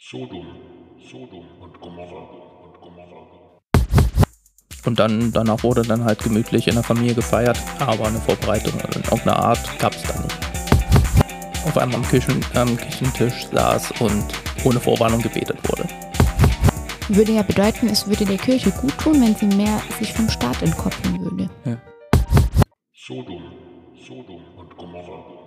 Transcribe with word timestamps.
Sodom, 0.00 0.46
Sodom 1.10 1.44
und 1.60 1.80
Gomorra 1.80 2.22
und 2.62 2.80
Gomorra. 2.80 3.58
Und 4.84 4.96
dann 4.96 5.32
danach 5.32 5.64
wurde 5.64 5.82
dann 5.82 6.04
halt 6.04 6.20
gemütlich 6.20 6.68
in 6.68 6.74
der 6.74 6.84
Familie 6.84 7.16
gefeiert, 7.16 7.58
aber 7.80 8.06
eine 8.06 8.20
Vorbereitung 8.20 8.74
in 8.74 9.02
irgendeiner 9.02 9.36
Art 9.36 9.78
gab 9.80 9.92
es 9.96 10.04
da 10.04 10.20
nicht. 10.20 10.38
Auf 11.66 11.76
einmal 11.76 11.96
am, 11.96 12.06
Küchen, 12.06 12.40
am 12.54 12.76
Küchentisch 12.76 13.48
saß 13.52 14.00
und 14.00 14.24
ohne 14.62 14.78
Vorwarnung 14.78 15.20
gebetet 15.20 15.58
wurde. 15.68 15.88
Würde 17.08 17.32
ja 17.32 17.42
bedeuten, 17.42 17.88
es 17.88 18.06
würde 18.06 18.24
der 18.24 18.38
Kirche 18.38 18.70
gut 18.70 18.96
tun, 18.98 19.20
wenn 19.20 19.34
sie 19.34 19.56
mehr 19.56 19.82
sich 19.98 20.12
vom 20.12 20.28
Staat 20.30 20.62
entkoppeln 20.62 21.20
würde. 21.24 21.50
Sodom, 22.94 23.42
Sodom 24.06 24.44
und 24.56 24.76
Gomorra 24.76 25.10
und 25.10 25.24
Gomorra. 25.24 25.37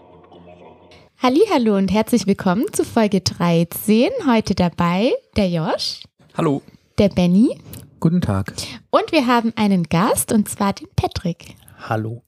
Hallo 1.23 1.77
und 1.77 1.91
herzlich 1.91 2.25
willkommen 2.25 2.65
zu 2.73 2.83
Folge 2.83 3.21
13. 3.21 4.09
Heute 4.27 4.55
dabei 4.55 5.11
der 5.37 5.49
Josh, 5.49 6.01
Hallo. 6.35 6.61
der 6.97 7.09
Benny 7.09 7.59
Guten 7.99 8.21
Tag. 8.21 8.53
und 8.89 9.11
wir 9.11 9.27
haben 9.27 9.53
einen 9.55 9.83
Gast 9.83 10.31
und 10.31 10.49
zwar 10.49 10.73
den 10.73 10.87
Patrick. 10.95 11.55
Hallo. 11.87 12.23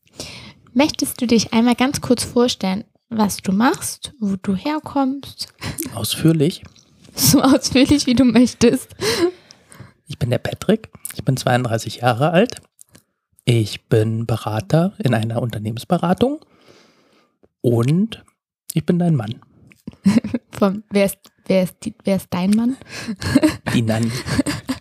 Möchtest 0.73 1.19
du 1.21 1.27
dich 1.27 1.53
einmal 1.53 1.75
ganz 1.75 2.01
kurz 2.01 2.23
vorstellen, 2.23 2.83
was 3.09 3.37
du 3.37 3.51
machst, 3.51 4.13
wo 4.19 4.35
du 4.41 4.55
herkommst? 4.55 5.53
Ausführlich. 5.95 6.63
So 7.15 7.43
ausführlich 7.43 8.07
wie 8.07 8.15
du 8.15 8.25
möchtest. 8.25 8.89
Ich 10.07 10.17
bin 10.17 10.31
der 10.31 10.39
Patrick, 10.39 10.89
ich 11.13 11.23
bin 11.23 11.37
32 11.37 11.97
Jahre 11.97 12.31
alt. 12.31 12.59
Ich 13.45 13.85
bin 13.85 14.25
Berater 14.25 14.93
in 14.97 15.13
einer 15.13 15.39
Unternehmensberatung 15.39 16.39
und 17.61 18.23
ich 18.73 18.85
bin 18.85 18.99
dein 18.99 19.15
Mann, 19.15 19.35
Vom, 20.51 20.83
wer, 20.91 21.05
ist, 21.05 21.17
wer, 21.45 21.63
ist 21.63 21.75
die, 21.83 21.93
wer 22.03 22.15
ist 22.17 22.27
dein 22.29 22.51
Mann? 22.51 22.77
die 23.73 23.81
Nanni. 23.81 24.11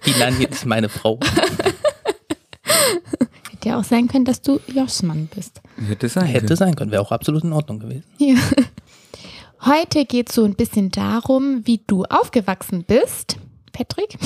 Die 0.07 0.19
Nanni 0.19 0.45
ist 0.45 0.67
meine 0.67 0.89
Frau. 0.89 1.19
Hätte 3.51 3.69
ja 3.69 3.79
auch 3.79 3.85
sein 3.85 4.09
können, 4.09 4.25
dass 4.25 4.43
du 4.43 4.59
Joshs 4.73 5.03
Mann 5.03 5.29
bist. 5.35 5.61
Hätte 5.87 6.09
sein 6.09 6.27
Hätte 6.27 6.47
können. 6.47 6.57
sein 6.57 6.75
können, 6.75 6.91
wäre 6.91 7.03
auch 7.03 7.13
absolut 7.13 7.45
in 7.45 7.53
Ordnung 7.53 7.79
gewesen. 7.81 8.05
Ja. 8.19 8.35
Heute 9.65 10.05
geht 10.05 10.29
es 10.31 10.35
so 10.35 10.45
ein 10.45 10.55
bisschen 10.55 10.91
darum, 10.91 11.63
wie 11.67 11.81
du 11.87 12.05
aufgewachsen 12.05 12.85
bist. 12.85 13.37
Patrick, 13.73 14.19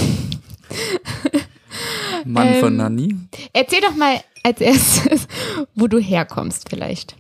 Mann 2.24 2.54
von 2.54 2.72
Ähm, 2.72 2.76
Nanni. 2.76 3.16
erzähl 3.52 3.80
doch 3.82 3.94
mal 3.94 4.20
als 4.42 4.60
erstes, 4.60 5.28
wo 5.74 5.86
du 5.86 5.98
herkommst 5.98 6.68
vielleicht. 6.70 7.16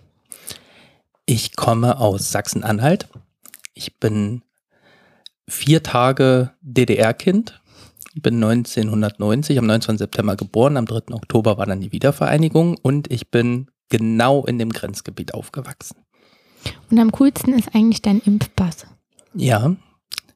Ich 1.28 1.56
komme 1.56 1.98
aus 1.98 2.30
Sachsen-Anhalt. 2.30 3.08
Ich 3.74 3.98
bin 3.98 4.42
vier 5.48 5.82
Tage 5.82 6.52
DDR-Kind. 6.60 7.60
Bin 8.14 8.36
1990 8.36 9.58
am 9.58 9.66
19. 9.66 9.98
September 9.98 10.36
geboren. 10.36 10.76
Am 10.76 10.86
3. 10.86 11.12
Oktober 11.14 11.58
war 11.58 11.66
dann 11.66 11.80
die 11.80 11.90
Wiedervereinigung 11.90 12.76
und 12.80 13.10
ich 13.10 13.32
bin 13.32 13.72
genau 13.88 14.44
in 14.46 14.60
dem 14.60 14.70
Grenzgebiet 14.70 15.34
aufgewachsen. 15.34 15.96
Und 16.92 16.98
am 17.00 17.10
coolsten 17.10 17.54
ist 17.54 17.74
eigentlich 17.74 18.02
dein 18.02 18.20
Impfpass. 18.20 18.86
Ja, 19.34 19.74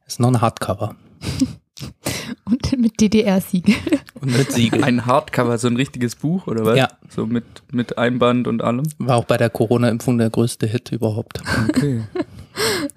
ist 0.09 0.19
noch 0.19 0.29
ein 0.29 0.41
Hardcover. 0.41 0.97
Und 2.51 2.79
mit 2.79 3.01
DDR-Siegel. 3.01 3.75
Und 4.21 4.37
mit 4.37 4.53
Siegel. 4.53 4.83
Ein 4.85 5.07
Hardcover, 5.07 5.57
so 5.59 5.69
ein 5.69 5.77
richtiges 5.77 6.17
Buch, 6.17 6.47
oder 6.47 6.65
was? 6.65 6.77
Ja. 6.77 6.89
So 7.09 7.27
mit, 7.27 7.45
mit 7.73 7.97
Einband 7.99 8.49
und 8.49 8.63
allem. 8.63 8.85
War 8.99 9.17
auch 9.17 9.25
bei 9.25 9.37
der 9.37 9.51
Corona-Impfung 9.51 10.19
der 10.19 10.31
größte 10.31 10.67
Hit 10.67 10.93
überhaupt. 10.93 11.41
Okay. 11.69 12.03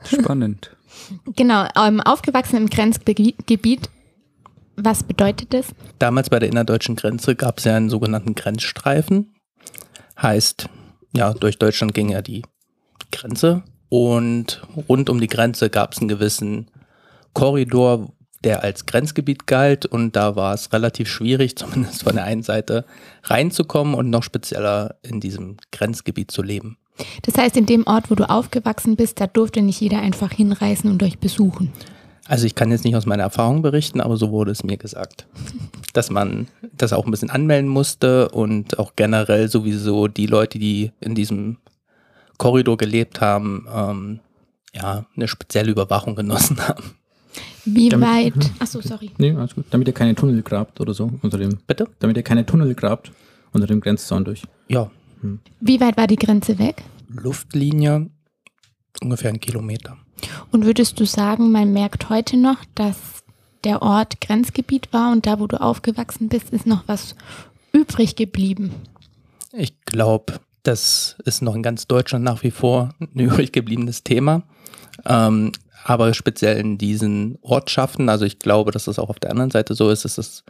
Spannend. 0.04 0.76
Genau, 1.36 1.68
ähm, 1.76 2.02
aufgewachsen 2.02 2.58
im 2.58 2.70
Grenzgebiet. 2.70 3.90
Was 4.76 5.04
bedeutet 5.04 5.54
das? 5.54 5.67
Damals 6.00 6.30
bei 6.30 6.40
der 6.40 6.50
innerdeutschen 6.50 6.95
Grenze 6.95 7.36
gab 7.36 7.60
es 7.60 7.66
ja 7.66 7.76
einen 7.76 7.90
sogenannten 7.90 8.34
Grenzstreifen. 8.36 9.36
Heißt, 10.20 10.67
ja, 11.16 11.33
durch 11.33 11.60
Deutschland 11.60 11.94
ging 11.94 12.10
ja 12.10 12.22
die 12.22 12.44
Grenze 13.11 13.64
und 13.89 14.64
rund 14.89 15.10
um 15.10 15.22
die 15.22 15.27
Grenze 15.27 15.70
gab 15.70 15.94
es 15.94 16.00
einen 16.00 16.08
gewissen 16.08 16.72
Korridor, 17.33 18.11
der 18.43 18.64
als 18.64 18.86
Grenzgebiet 18.86 19.48
galt 19.48 19.86
und 19.86 20.15
da 20.15 20.36
war 20.36 20.54
es 20.54 20.73
relativ 20.73 21.09
schwierig, 21.09 21.55
zumindest 21.58 22.04
von 22.04 22.15
der 22.15 22.26
einen 22.26 22.43
Seite 22.43 22.86
reinzukommen 23.23 23.93
und 23.93 24.09
noch 24.09 24.23
spezieller 24.23 24.95
in 25.02 25.20
diesem 25.20 25.58
Grenzgebiet 25.71 26.31
zu 26.31 26.42
leben. 26.42 26.77
Das 27.23 27.36
heißt, 27.36 27.58
in 27.58 27.65
dem 27.65 27.87
Ort, 27.87 28.11
wo 28.11 28.15
du 28.15 28.30
aufgewachsen 28.30 28.95
bist, 28.95 29.20
da 29.20 29.27
durfte 29.27 29.61
nicht 29.61 29.82
jeder 29.82 29.99
einfach 29.99 30.32
hinreisen 30.32 30.92
und 30.92 31.02
euch 31.02 31.17
besuchen. 31.17 31.71
Also 32.26 32.45
ich 32.45 32.55
kann 32.55 32.71
jetzt 32.71 32.86
nicht 32.86 32.95
aus 32.95 33.05
meiner 33.05 33.23
Erfahrung 33.23 33.61
berichten, 33.61 33.99
aber 33.99 34.15
so 34.15 34.32
wurde 34.32 34.52
es 34.52 34.64
mir 34.64 34.77
gesagt, 34.77 35.27
dass 35.93 36.09
man 36.09 36.48
das 36.71 36.93
auch 36.93 37.05
ein 37.05 37.11
bisschen 37.11 37.30
anmelden 37.30 37.70
musste 37.70 38.30
und 38.30 38.80
auch 38.80 38.93
generell 38.95 39.49
sowieso 39.49 40.08
die 40.08 40.27
Leute, 40.27 40.59
die 40.59 40.92
in 40.99 41.15
diesem 41.15 41.58
Korridor 42.37 42.77
gelebt 42.77 43.21
haben, 43.21 43.67
ähm, 43.73 44.20
ja, 44.73 45.05
eine 45.15 45.27
spezielle 45.27 45.71
Überwachung 45.71 46.15
genossen 46.15 46.67
haben. 46.67 46.95
Wie 47.66 47.90
Damit- 47.90 48.08
weit? 48.08 48.52
Achso, 48.60 48.82
sorry. 48.82 49.12
Nee, 49.18 49.32
alles 49.32 49.56
gut. 49.56 49.66
Damit 49.70 49.88
ihr 49.88 49.94
keine 49.94 50.16
Tunnel 50.16 50.42
grabt 50.42 50.80
oder 50.82 50.94
so 50.94 51.12
unter 51.22 51.38
dem. 51.38 51.58
Bitte? 51.68 51.88
Damit 52.00 52.18
ihr 52.18 52.24
keine 52.24 52.46
Tunnel 52.46 52.74
grabt 52.76 53.12
unter 53.54 53.68
dem 53.68 53.80
Grenzzaun 53.82 54.26
durch. 54.26 54.44
Ja, 54.68 54.90
Wie 55.62 55.80
weit 55.80 55.96
war 55.96 56.08
die 56.08 56.18
Grenze 56.18 56.60
weg? 56.60 56.84
Luftlinie 57.08 58.10
ungefähr 59.02 59.30
einen 59.30 59.40
Kilometer. 59.40 59.98
Und 60.52 60.66
würdest 60.66 61.00
du 61.00 61.06
sagen, 61.06 61.52
man 61.52 61.72
merkt 61.74 62.10
heute 62.10 62.36
noch, 62.38 62.58
dass 62.76 62.98
der 63.64 63.82
Ort 63.82 64.20
Grenzgebiet 64.22 64.92
war 64.92 65.12
und 65.14 65.26
da, 65.26 65.40
wo 65.40 65.48
du 65.48 65.62
aufgewachsen 65.62 66.28
bist, 66.28 66.50
ist 66.52 66.66
noch 66.68 66.84
was 66.88 67.16
übrig 67.72 68.16
geblieben? 68.18 68.72
Ich 69.54 69.80
glaube, 69.86 70.40
das 70.64 71.16
ist 71.26 71.42
noch 71.42 71.56
in 71.56 71.64
ganz 71.64 71.88
Deutschland 71.88 72.26
nach 72.26 72.44
wie 72.44 72.52
vor 72.52 72.94
ein 73.00 73.08
übrig 73.20 73.52
gebliebenes 73.54 74.04
Thema. 74.04 74.44
Ähm, 75.06 75.52
aber 75.83 76.14
speziell 76.14 76.58
in 76.58 76.77
diesen 76.77 77.38
Ortschaften, 77.42 78.10
also 78.10 78.26
ich 78.26 78.39
glaube, 78.39 78.71
dass 78.71 78.86
das 78.86 78.99
auch 78.99 79.10
auf 79.10 79.20
der 79.20 79.32
anderen 79.32 79.52
Seite 79.52 79.76
so 79.76 79.89
ist, 79.89 80.05
ist 80.05 80.17
es 80.17 80.44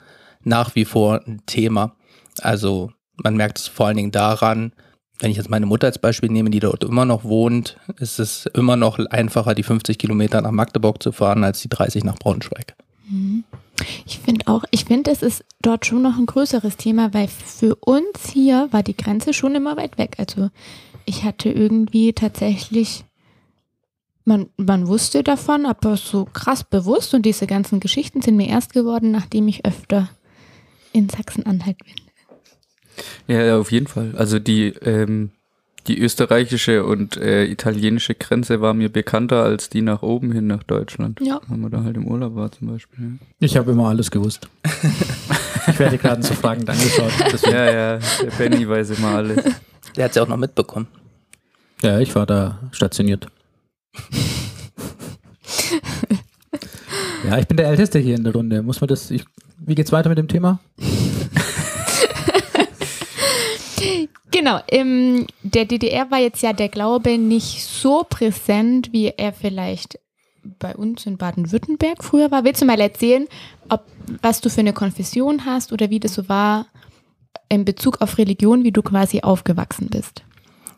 nach 0.43 0.75
wie 0.75 0.85
vor 0.85 1.21
ein 1.25 1.41
Thema. 1.45 1.95
Also 2.41 2.91
man 3.15 3.35
merkt 3.35 3.59
es 3.59 3.67
vor 3.67 3.87
allen 3.87 3.97
Dingen 3.97 4.11
daran, 4.11 4.73
wenn 5.19 5.31
ich 5.31 5.37
jetzt 5.37 5.49
meine 5.49 5.65
Mutter 5.65 5.87
als 5.87 5.99
Beispiel 5.99 6.29
nehme, 6.29 6.49
die 6.49 6.59
dort 6.59 6.83
immer 6.83 7.05
noch 7.05 7.23
wohnt, 7.23 7.77
ist 7.97 8.19
es 8.19 8.45
immer 8.47 8.75
noch 8.75 8.99
einfacher, 8.99 9.55
die 9.55 9.63
50 9.63 9.97
Kilometer 9.97 10.41
nach 10.41 10.51
Magdeburg 10.51 11.01
zu 11.01 11.11
fahren, 11.11 11.43
als 11.43 11.61
die 11.61 11.69
30 11.69 12.03
nach 12.03 12.17
Braunschweig. 12.17 12.75
Ich 14.05 14.19
finde 14.19 14.47
auch, 14.47 14.63
ich 14.71 14.85
finde, 14.85 15.11
es 15.11 15.21
ist 15.21 15.43
dort 15.61 15.85
schon 15.85 16.01
noch 16.01 16.17
ein 16.17 16.25
größeres 16.25 16.77
Thema, 16.77 17.13
weil 17.13 17.27
für 17.27 17.75
uns 17.75 18.29
hier 18.31 18.67
war 18.71 18.83
die 18.83 18.97
Grenze 18.97 19.33
schon 19.33 19.55
immer 19.55 19.77
weit 19.77 19.97
weg. 19.97 20.15
Also 20.17 20.49
ich 21.05 21.23
hatte 21.23 21.49
irgendwie 21.49 22.13
tatsächlich, 22.13 23.03
man, 24.25 24.47
man 24.57 24.87
wusste 24.87 25.23
davon, 25.23 25.65
aber 25.65 25.97
so 25.97 26.25
krass 26.25 26.63
bewusst 26.63 27.13
und 27.13 27.25
diese 27.25 27.47
ganzen 27.47 27.79
Geschichten 27.79 28.21
sind 28.21 28.37
mir 28.37 28.47
erst 28.47 28.73
geworden, 28.73 29.11
nachdem 29.11 29.47
ich 29.47 29.65
öfter 29.65 30.09
in 30.91 31.09
Sachsen-Anhalt 31.09 31.77
bin. 31.79 31.93
Ja, 33.27 33.57
auf 33.57 33.71
jeden 33.71 33.87
Fall. 33.87 34.13
Also 34.15 34.39
die, 34.39 34.67
ähm, 34.81 35.31
die 35.87 35.99
österreichische 35.99 36.85
und 36.85 37.17
äh, 37.17 37.45
italienische 37.45 38.15
Grenze 38.15 38.61
war 38.61 38.73
mir 38.73 38.89
bekannter 38.89 39.43
als 39.43 39.69
die 39.69 39.81
nach 39.81 40.01
oben 40.01 40.31
hin 40.31 40.47
nach 40.47 40.63
Deutschland. 40.63 41.19
Ja. 41.21 41.41
Wenn 41.47 41.61
man 41.61 41.71
da 41.71 41.83
halt 41.83 41.97
im 41.97 42.07
Urlaub 42.07 42.35
war 42.35 42.51
zum 42.51 42.67
Beispiel. 42.67 43.19
Ich 43.39 43.57
habe 43.57 43.71
immer 43.71 43.89
alles 43.89 44.11
gewusst. 44.11 44.47
ich 45.67 45.79
werde 45.79 45.97
gerade 45.97 46.23
so 46.23 46.33
fragend 46.33 46.69
angeschaut. 46.69 47.11
Ja, 47.19 47.27
Deswegen. 47.31 47.53
ja, 47.55 47.65
ja 47.65 47.99
der 48.21 48.31
Benny 48.37 48.67
weiß 48.67 48.91
immer 48.91 49.15
alles. 49.15 49.43
Der 49.95 50.05
hat 50.05 50.11
es 50.11 50.15
ja 50.15 50.23
auch 50.23 50.27
noch 50.27 50.37
mitbekommen. 50.37 50.87
Ja, 51.81 51.99
ich 51.99 52.15
war 52.15 52.25
da 52.25 52.59
stationiert. 52.71 53.27
ja, 57.29 57.37
ich 57.37 57.47
bin 57.47 57.57
der 57.57 57.67
Älteste 57.67 57.99
hier 57.99 58.15
in 58.15 58.23
der 58.23 58.33
Runde. 58.33 58.63
Muss 58.63 58.81
man 58.81 58.87
das. 58.87 59.11
Ich, 59.11 59.23
wie 59.57 59.75
geht's 59.75 59.91
weiter 59.91 60.09
mit 60.09 60.17
dem 60.17 60.27
Thema? 60.27 60.59
Genau, 64.33 64.59
im, 64.67 65.27
der 65.43 65.65
DDR 65.65 66.09
war 66.09 66.17
jetzt 66.17 66.41
ja 66.41 66.53
der 66.53 66.67
Glaube 66.67 67.19
nicht 67.19 67.63
so 67.63 68.03
präsent, 68.03 68.91
wie 68.91 69.13
er 69.15 69.31
vielleicht 69.31 69.99
bei 70.43 70.75
uns 70.75 71.05
in 71.05 71.17
Baden-Württemberg 71.17 72.03
früher 72.03 72.31
war. 72.31 72.43
Willst 72.43 72.61
du 72.61 72.65
mal 72.65 72.81
erzählen, 72.81 73.27
ob, 73.69 73.85
was 74.21 74.41
du 74.41 74.49
für 74.49 74.61
eine 74.61 74.73
Konfession 74.73 75.45
hast 75.45 75.71
oder 75.71 75.91
wie 75.91 75.99
das 75.99 76.15
so 76.15 76.27
war 76.29 76.65
in 77.47 77.63
Bezug 77.63 78.01
auf 78.01 78.17
Religion, 78.17 78.63
wie 78.63 78.71
du 78.71 78.81
quasi 78.81 79.21
aufgewachsen 79.21 79.87
bist? 79.89 80.23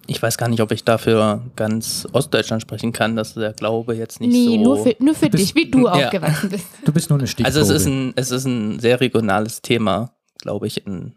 Ich 0.08 0.22
weiß 0.22 0.38
gar 0.38 0.48
nicht, 0.50 0.62
ob 0.62 0.72
ich 0.72 0.84
dafür 0.84 1.42
ganz 1.56 2.08
Ostdeutschland 2.14 2.62
sprechen 2.62 2.92
kann, 2.94 3.16
dass 3.16 3.34
der 3.34 3.54
Glaube 3.54 3.96
jetzt 3.96 4.20
nicht 4.22 4.32
nee, 4.32 4.58
so. 4.58 4.64
nur 4.64 4.78
für, 4.84 4.96
nur 5.00 5.16
für 5.16 5.30
Du 5.30 5.38
dich, 5.38 5.54
bist- 5.54 5.56
wie 5.56 5.72
du 5.72 5.80
Ja. 5.88 5.92
aufgewachsen 6.08 6.50
bist. 6.50 6.66
Du 6.86 6.92
bist 6.94 7.10
nur 7.10 7.18
eine 7.20 7.28
Stichprobe. 7.28 7.58
Also 7.58 7.74
es 7.74 7.82
ist 7.82 7.88
ein, 7.88 8.14
es 8.16 8.30
ist 8.32 8.46
ein 8.46 8.80
sehr 8.80 9.02
regionales 9.02 9.62
Thema, 9.62 10.12
glaube 10.42 10.68
ich, 10.68 10.86
in 10.86 11.14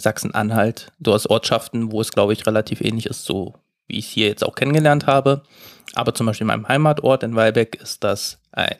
Sachsen-Anhalt. 0.00 0.92
Du 1.00 1.14
hast 1.14 1.28
Ortschaften, 1.30 1.90
wo 1.92 2.00
es, 2.00 2.12
glaube 2.12 2.34
ich, 2.34 2.46
relativ 2.46 2.80
ähnlich 2.82 3.06
ist, 3.06 3.24
so 3.24 3.54
wie 3.88 3.98
ich 3.98 4.06
es 4.08 4.12
hier 4.12 4.26
jetzt 4.26 4.44
auch 4.44 4.54
kennengelernt 4.54 5.06
habe. 5.06 5.42
Aber 5.94 6.12
zum 6.12 6.26
Beispiel 6.26 6.44
in 6.44 6.48
meinem 6.48 6.68
Heimatort 6.68 7.22
in 7.22 7.34
Weilbeck 7.36 7.76
ist 7.80 8.04
das 8.04 8.38
ein 8.52 8.76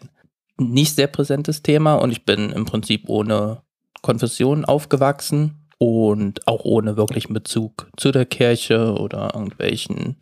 nicht 0.58 0.94
sehr 0.97 1.06
präsentes 1.06 1.62
Thema 1.62 1.94
und 1.94 2.11
ich 2.11 2.25
bin 2.25 2.50
im 2.50 2.64
Prinzip 2.67 3.08
ohne 3.08 3.62
Konfession 4.03 4.64
aufgewachsen 4.64 5.66
und 5.78 6.46
auch 6.46 6.64
ohne 6.64 6.96
wirklichen 6.96 7.34
Bezug 7.34 7.88
zu 7.96 8.12
der 8.12 8.25
Kirche 8.25 8.94
oder 8.94 9.32
irgendwelchen 9.34 10.17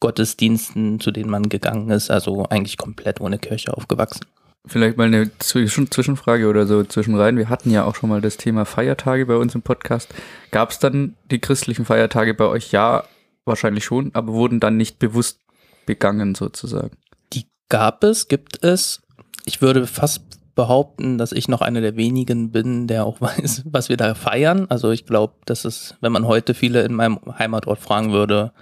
Gottesdiensten, 0.00 1.00
zu 1.00 1.10
denen 1.10 1.30
man 1.30 1.48
gegangen 1.48 1.90
ist. 1.90 2.10
Also 2.10 2.44
eigentlich 2.48 2.76
komplett 2.76 3.20
ohne 3.20 3.38
Kirche 3.38 3.76
aufgewachsen. 3.76 4.26
Vielleicht 4.64 4.96
mal 4.96 5.08
eine 5.08 5.36
Zwischen 5.38 5.90
Zwischenfrage 5.90 6.48
oder 6.48 6.66
so 6.66 6.84
zwischenrein. 6.84 7.36
Wir 7.36 7.48
hatten 7.48 7.70
ja 7.70 7.84
auch 7.84 7.96
schon 7.96 8.10
mal 8.10 8.20
das 8.20 8.36
Thema 8.36 8.64
Feiertage 8.64 9.26
bei 9.26 9.34
uns 9.34 9.56
im 9.56 9.62
Podcast. 9.62 10.14
Gab 10.52 10.70
es 10.70 10.78
dann 10.78 11.16
die 11.32 11.40
christlichen 11.40 11.84
Feiertage 11.84 12.34
bei 12.34 12.44
euch? 12.46 12.70
Ja, 12.70 13.04
wahrscheinlich 13.44 13.84
schon, 13.84 14.10
aber 14.14 14.32
wurden 14.32 14.60
dann 14.60 14.76
nicht 14.76 15.00
bewusst 15.00 15.40
begangen 15.84 16.36
sozusagen. 16.36 16.96
Die 17.32 17.46
gab 17.68 18.04
es, 18.04 18.28
gibt 18.28 18.62
es. 18.62 19.02
Ich 19.44 19.62
würde 19.62 19.88
fast 19.88 20.22
behaupten, 20.54 21.18
dass 21.18 21.32
ich 21.32 21.48
noch 21.48 21.60
einer 21.62 21.80
der 21.80 21.96
wenigen 21.96 22.50
bin, 22.50 22.86
der 22.86 23.04
auch 23.06 23.20
weiß, 23.20 23.62
was 23.66 23.88
wir 23.88 23.96
da 23.96 24.14
feiern. 24.14 24.66
Also 24.68 24.90
ich 24.90 25.06
glaube, 25.06 25.34
dass 25.46 25.64
es, 25.64 25.94
wenn 26.00 26.12
man 26.12 26.26
heute 26.26 26.54
viele 26.54 26.82
in 26.82 26.94
meinem 26.94 27.18
Heimatort 27.38 27.78
fragen 27.80 28.12
würde, 28.12 28.52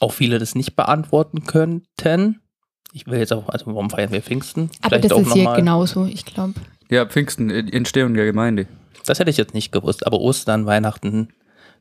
auch 0.00 0.12
viele 0.12 0.38
das 0.38 0.54
nicht 0.54 0.76
beantworten 0.76 1.44
könnten. 1.44 2.40
Ich 2.92 3.06
will 3.06 3.18
jetzt 3.18 3.32
auch, 3.32 3.48
also 3.48 3.66
warum 3.66 3.90
feiern 3.90 4.12
wir 4.12 4.22
Pfingsten? 4.22 4.70
Aber 4.80 4.90
Vielleicht 4.90 5.04
das 5.06 5.12
auch 5.12 5.20
ist 5.20 5.26
noch 5.28 5.34
hier 5.34 5.44
mal- 5.44 5.56
genauso, 5.56 6.06
ich 6.06 6.24
glaube. 6.24 6.54
Ja, 6.90 7.06
Pfingsten, 7.06 7.50
Entstehung 7.50 8.14
der 8.14 8.26
Gemeinde. 8.26 8.66
Das 9.06 9.18
hätte 9.18 9.30
ich 9.30 9.36
jetzt 9.36 9.54
nicht 9.54 9.72
gewusst, 9.72 10.06
aber 10.06 10.20
Ostern, 10.20 10.66
Weihnachten, 10.66 11.28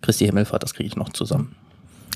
Christi 0.01 0.25
Himmelfahrt, 0.25 0.63
das 0.63 0.73
kriege 0.73 0.87
ich 0.87 0.95
noch 0.95 1.09
zusammen. 1.09 1.55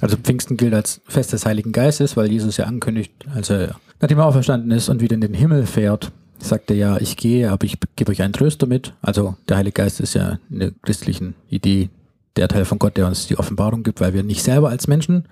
Also 0.02 0.16
Pfingsten 0.18 0.58
gilt 0.58 0.74
als 0.74 1.02
Fest 1.08 1.34
des 1.34 1.46
Heiligen 1.46 1.72
Geistes, 1.72 2.16
weil 2.18 2.32
Jesus 2.32 2.58
ja 2.58 2.66
ankündigt, 2.66 3.14
als 3.34 3.50
er 3.50 3.76
nachdem 4.00 4.20
er 4.20 4.26
auferstanden 4.26 4.70
ist 4.72 4.90
und 4.90 5.02
wieder 5.02 5.16
in 5.16 5.22
den 5.22 5.34
Himmel 5.34 5.66
fährt, 5.66 6.12
sagt 6.40 6.70
er 6.72 6.78
ja, 6.78 6.98
ich 6.98 7.18
gehe, 7.18 7.52
aber 7.52 7.66
ich 7.66 7.78
gebe 7.96 8.12
euch 8.12 8.22
einen 8.22 8.34
Tröster 8.34 8.68
mit. 8.68 8.94
Also 9.02 9.36
der 9.48 9.58
Heilige 9.58 9.82
Geist 9.82 10.00
ist 10.00 10.14
ja 10.14 10.40
in 10.50 10.60
der 10.60 10.72
christlichen 10.82 11.36
Idee 11.50 11.90
der 12.36 12.48
Teil 12.48 12.66
von 12.66 12.80
Gott, 12.80 12.98
der 12.98 13.08
uns 13.08 13.28
die 13.28 13.38
Offenbarung 13.38 13.84
gibt, 13.84 14.02
weil 14.02 14.14
wir 14.14 14.24
nicht 14.24 14.44
selber 14.44 14.70
als 14.70 14.88
Menschen 14.88 15.28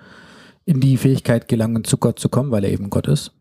in 0.64 0.80
die 0.80 0.96
Fähigkeit 0.96 1.48
gelangen, 1.48 1.84
zu 1.84 1.96
Gott 1.96 2.18
zu 2.18 2.28
kommen, 2.28 2.50
weil 2.50 2.64
er 2.64 2.72
eben 2.72 2.90
Gott 2.90 3.06
ist. 3.06 3.32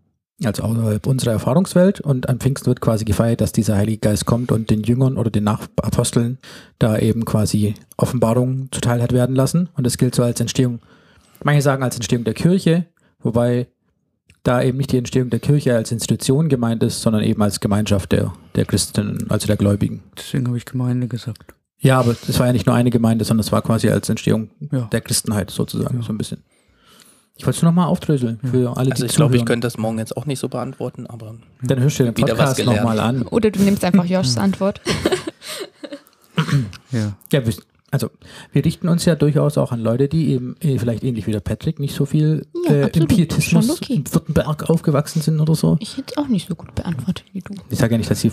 Also 0.44 0.64
außerhalb 0.64 1.08
unserer 1.08 1.32
Erfahrungswelt. 1.32 2.02
Und 2.02 2.30
am 2.30 2.40
Pfingsten 2.40 2.68
wird 2.68 2.82
quasi 2.82 3.06
gefeiert, 3.06 3.42
dass 3.42 3.54
dieser 3.54 3.78
Heilige 3.78 4.00
Geist 4.00 4.26
kommt 4.26 4.52
und 4.52 4.70
den 4.70 4.84
Jüngern 4.84 5.18
oder 5.18 5.32
den 5.32 5.46
Nachaposteln 5.46 6.38
da 6.78 7.00
eben 7.00 7.26
quasi 7.26 7.74
Offenbarung 7.98 8.68
zuteil 8.72 9.02
hat 9.02 9.14
werden 9.14 9.36
lassen. 9.36 9.70
Und 9.76 9.86
das 9.86 9.98
gilt 9.98 10.14
so 10.14 10.24
als 10.24 10.40
Entstehung 10.40 10.82
Manche 11.44 11.62
sagen 11.62 11.84
als 11.84 11.96
Entstehung 11.96 12.24
der 12.24 12.34
Kirche, 12.34 12.86
wobei 13.20 13.68
da 14.46 14.62
eben 14.62 14.78
nicht 14.78 14.92
die 14.92 14.98
Entstehung 14.98 15.30
der 15.30 15.40
Kirche 15.40 15.76
als 15.76 15.92
Institution 15.92 16.48
gemeint 16.50 16.82
ist, 16.84 17.02
sondern 17.02 17.24
eben 17.24 17.42
als 17.42 17.60
Gemeinschaft 17.60 18.12
der, 18.12 18.34
der 18.56 18.66
Christen, 18.66 19.26
also 19.30 19.48
der 19.48 19.58
Gläubigen. 19.58 20.04
Deswegen 20.18 20.48
habe 20.48 20.58
ich 20.58 20.66
Gemeinde 20.66 21.08
gesagt. 21.08 21.54
Ja, 21.80 22.00
aber 22.00 22.12
es 22.28 22.40
war 22.40 22.48
ja 22.48 22.54
nicht 22.54 22.66
nur 22.66 22.76
eine 22.76 22.90
Gemeinde, 22.90 23.26
sondern 23.26 23.42
es 23.42 23.52
war 23.52 23.62
quasi 23.62 23.90
als 23.90 24.08
Entstehung 24.10 24.50
Ja. 24.72 24.82
der 24.92 25.02
Christenheit 25.02 25.52
sozusagen, 25.52 25.98
Ja. 25.98 26.04
so 26.04 26.14
ein 26.14 26.18
bisschen. 26.18 26.44
Ich 27.38 27.46
wollte 27.46 27.58
es 27.58 27.64
nur 27.64 27.72
noch 27.72 27.76
mal 27.76 27.88
aufdröseln 27.88 28.40
für 28.50 28.78
alle, 28.78 28.92
Also 28.92 29.04
die 29.06 29.10
ich 29.12 29.16
glaube, 29.18 29.36
ich 29.36 29.44
könnte 29.46 29.66
das 29.66 29.78
morgen 29.78 29.98
jetzt 29.98 30.16
auch 30.16 30.26
nicht 30.26 30.40
so 30.40 30.48
beantworten, 30.48 31.06
aber 31.06 31.36
Dann 31.64 31.80
hörst 31.82 32.00
du 32.00 32.04
den 32.06 32.14
Podcast 32.14 32.64
nochmal 32.64 33.00
an. 33.00 33.24
Oder 33.24 33.52
du 33.52 33.62
nimmst 33.62 33.84
einfach 33.84 34.06
Joshs 34.16 34.38
Antwort. 34.38 34.80
Ja. 36.92 37.14
Ja, 37.32 37.42
also 37.96 38.10
wir 38.52 38.66
richten 38.66 38.90
uns 38.90 39.06
ja 39.06 39.16
durchaus 39.16 39.58
auch 39.58 39.72
an 39.72 39.80
Leute, 39.80 40.10
die 40.10 40.32
eben 40.32 40.58
äh, 40.60 40.78
vielleicht 40.78 41.02
ähnlich 41.02 41.28
wie 41.28 41.32
der 41.32 41.40
Patrick 41.40 41.80
nicht 41.80 41.96
so 41.96 42.06
viel 42.06 42.46
Ja, 42.66 42.72
äh, 42.72 42.90
im. 42.90 43.08
Pietismus 43.08 43.70
okay. 43.70 43.94
in 43.94 44.14
Württemberg 44.14 44.70
aufgewachsen 44.70 45.22
sind 45.22 45.40
oder 45.40 45.56
so. 45.56 45.78
Ich 45.80 45.96
hätte 45.96 46.12
es 46.12 46.18
auch 46.18 46.28
nicht 46.28 46.50
so 46.50 46.56
gut 46.56 46.76
beantwortet 46.76 47.24
wie 47.32 47.40
du. 47.40 47.54
Ich 47.70 47.80
sage 47.80 47.94
ja 47.94 47.98
nicht, 47.98 48.12
dass 48.12 48.20
sie... 48.20 48.32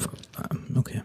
Okay. 0.74 1.02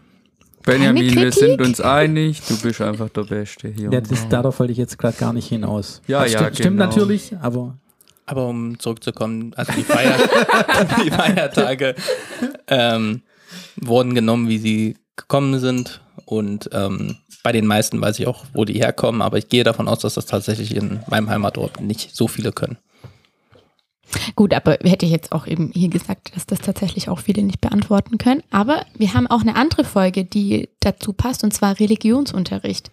Benjamin, 0.64 1.14
wir 1.14 1.30
sind 1.30 1.60
uns 1.60 1.80
einig, 1.80 2.42
du 2.48 2.58
bist 2.58 2.80
einfach 2.80 3.08
der 3.10 3.22
Beste 3.22 3.68
hier. 3.68 3.90
Ja, 3.92 4.00
das, 4.00 4.28
darauf 4.28 4.58
wollte 4.58 4.72
ich 4.72 4.78
jetzt 4.78 4.98
gerade 4.98 5.16
gar 5.16 5.32
nicht 5.32 5.46
hinaus. 5.46 6.02
Ja, 6.08 6.24
Das 6.24 6.32
ja, 6.32 6.38
stimmt, 6.40 6.54
stimmt 6.56 6.78
genau. 6.78 6.86
natürlich, 6.86 7.36
aber 7.40 7.78
Aber 8.26 8.48
um 8.48 8.76
zurückzukommen, 8.80 9.52
also 9.54 9.72
die, 9.72 9.84
Feier 9.84 10.18
die 11.04 11.10
Feiertage 11.10 11.94
ähm, 12.66 13.22
wurden 13.76 14.16
genommen, 14.16 14.48
wie 14.48 14.58
sie 14.58 14.96
gekommen 15.14 15.60
sind. 15.60 16.00
Und 16.24 16.68
ähm, 16.72 17.16
bei 17.48 17.52
den 17.52 17.64
meisten 17.64 17.98
weiß 17.98 18.18
ich 18.18 18.26
auch, 18.26 18.44
wo 18.52 18.66
die 18.66 18.74
herkommen, 18.74 19.22
aber 19.22 19.38
ich 19.38 19.48
gehe 19.48 19.64
davon 19.64 19.88
aus, 19.88 20.00
dass 20.00 20.12
das 20.12 20.26
tatsächlich 20.26 20.76
in 20.76 21.00
meinem 21.08 21.30
Heimatort 21.30 21.80
nicht 21.80 22.14
so 22.14 22.28
viele 22.28 22.52
können. 22.52 22.76
Gut, 24.36 24.52
aber 24.52 24.76
hätte 24.82 25.06
ich 25.06 25.12
jetzt 25.12 25.32
auch 25.32 25.46
eben 25.46 25.70
hier 25.72 25.88
gesagt, 25.88 26.36
dass 26.36 26.44
das 26.44 26.58
tatsächlich 26.58 27.08
auch 27.08 27.20
viele 27.20 27.42
nicht 27.42 27.62
beantworten 27.62 28.18
können. 28.18 28.42
Aber 28.50 28.84
wir 28.98 29.14
haben 29.14 29.26
auch 29.26 29.40
eine 29.40 29.56
andere 29.56 29.84
Folge, 29.84 30.26
die 30.26 30.68
dazu 30.80 31.14
passt, 31.14 31.42
und 31.42 31.54
zwar 31.54 31.80
Religionsunterricht. 31.80 32.90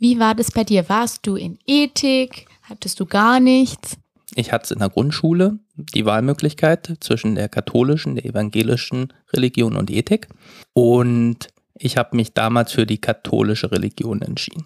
Wie 0.00 0.18
war 0.18 0.34
das 0.34 0.50
bei 0.50 0.64
dir? 0.64 0.88
Warst 0.88 1.24
du 1.24 1.36
in 1.36 1.60
Ethik? 1.68 2.46
Hattest 2.62 2.98
du 2.98 3.06
gar 3.06 3.38
nichts? 3.38 3.98
Ich 4.34 4.50
hatte 4.50 4.74
in 4.74 4.80
der 4.80 4.88
Grundschule 4.88 5.60
die 5.76 6.06
Wahlmöglichkeit 6.06 6.92
zwischen 6.98 7.36
der 7.36 7.48
katholischen, 7.48 8.16
der 8.16 8.24
evangelischen 8.24 9.12
Religion 9.32 9.76
und 9.76 9.92
Ethik. 9.92 10.26
Und 10.72 11.51
ich 11.82 11.96
habe 11.96 12.16
mich 12.16 12.32
damals 12.32 12.72
für 12.72 12.86
die 12.86 12.98
katholische 12.98 13.70
Religion 13.72 14.22
entschieden, 14.22 14.64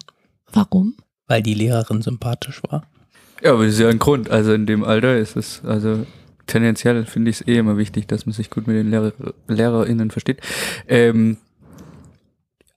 Warum? 0.51 0.95
weil 1.27 1.41
die 1.41 1.53
Lehrerin 1.55 2.01
sympathisch 2.01 2.61
war. 2.69 2.83
Ja, 3.41 3.53
aber 3.53 3.65
das 3.65 3.73
ist 3.73 3.79
ja 3.79 3.89
ein 3.89 3.99
Grund. 3.99 4.29
Also 4.29 4.53
in 4.53 4.65
dem 4.65 4.83
Alter 4.83 5.17
ist 5.17 5.35
es, 5.35 5.61
also 5.63 6.05
tendenziell 6.45 7.05
finde 7.05 7.31
ich 7.31 7.41
es 7.41 7.47
eh 7.47 7.57
immer 7.57 7.77
wichtig, 7.77 8.07
dass 8.07 8.25
man 8.25 8.33
sich 8.33 8.49
gut 8.49 8.67
mit 8.67 8.75
den 8.77 8.89
Lehrer, 8.89 9.13
LehrerInnen 9.47 10.11
versteht. 10.11 10.41
Ähm, 10.87 11.37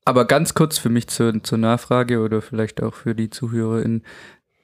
aber 0.05 0.25
ganz 0.25 0.55
kurz 0.55 0.79
für 0.79 0.89
mich 0.89 1.09
zur, 1.09 1.43
zur 1.43 1.59
Nachfrage 1.59 2.21
oder 2.21 2.43
vielleicht 2.43 2.83
auch 2.83 2.95
für 2.95 3.15
die 3.15 3.31
ZuhörerInnen. 3.31 4.03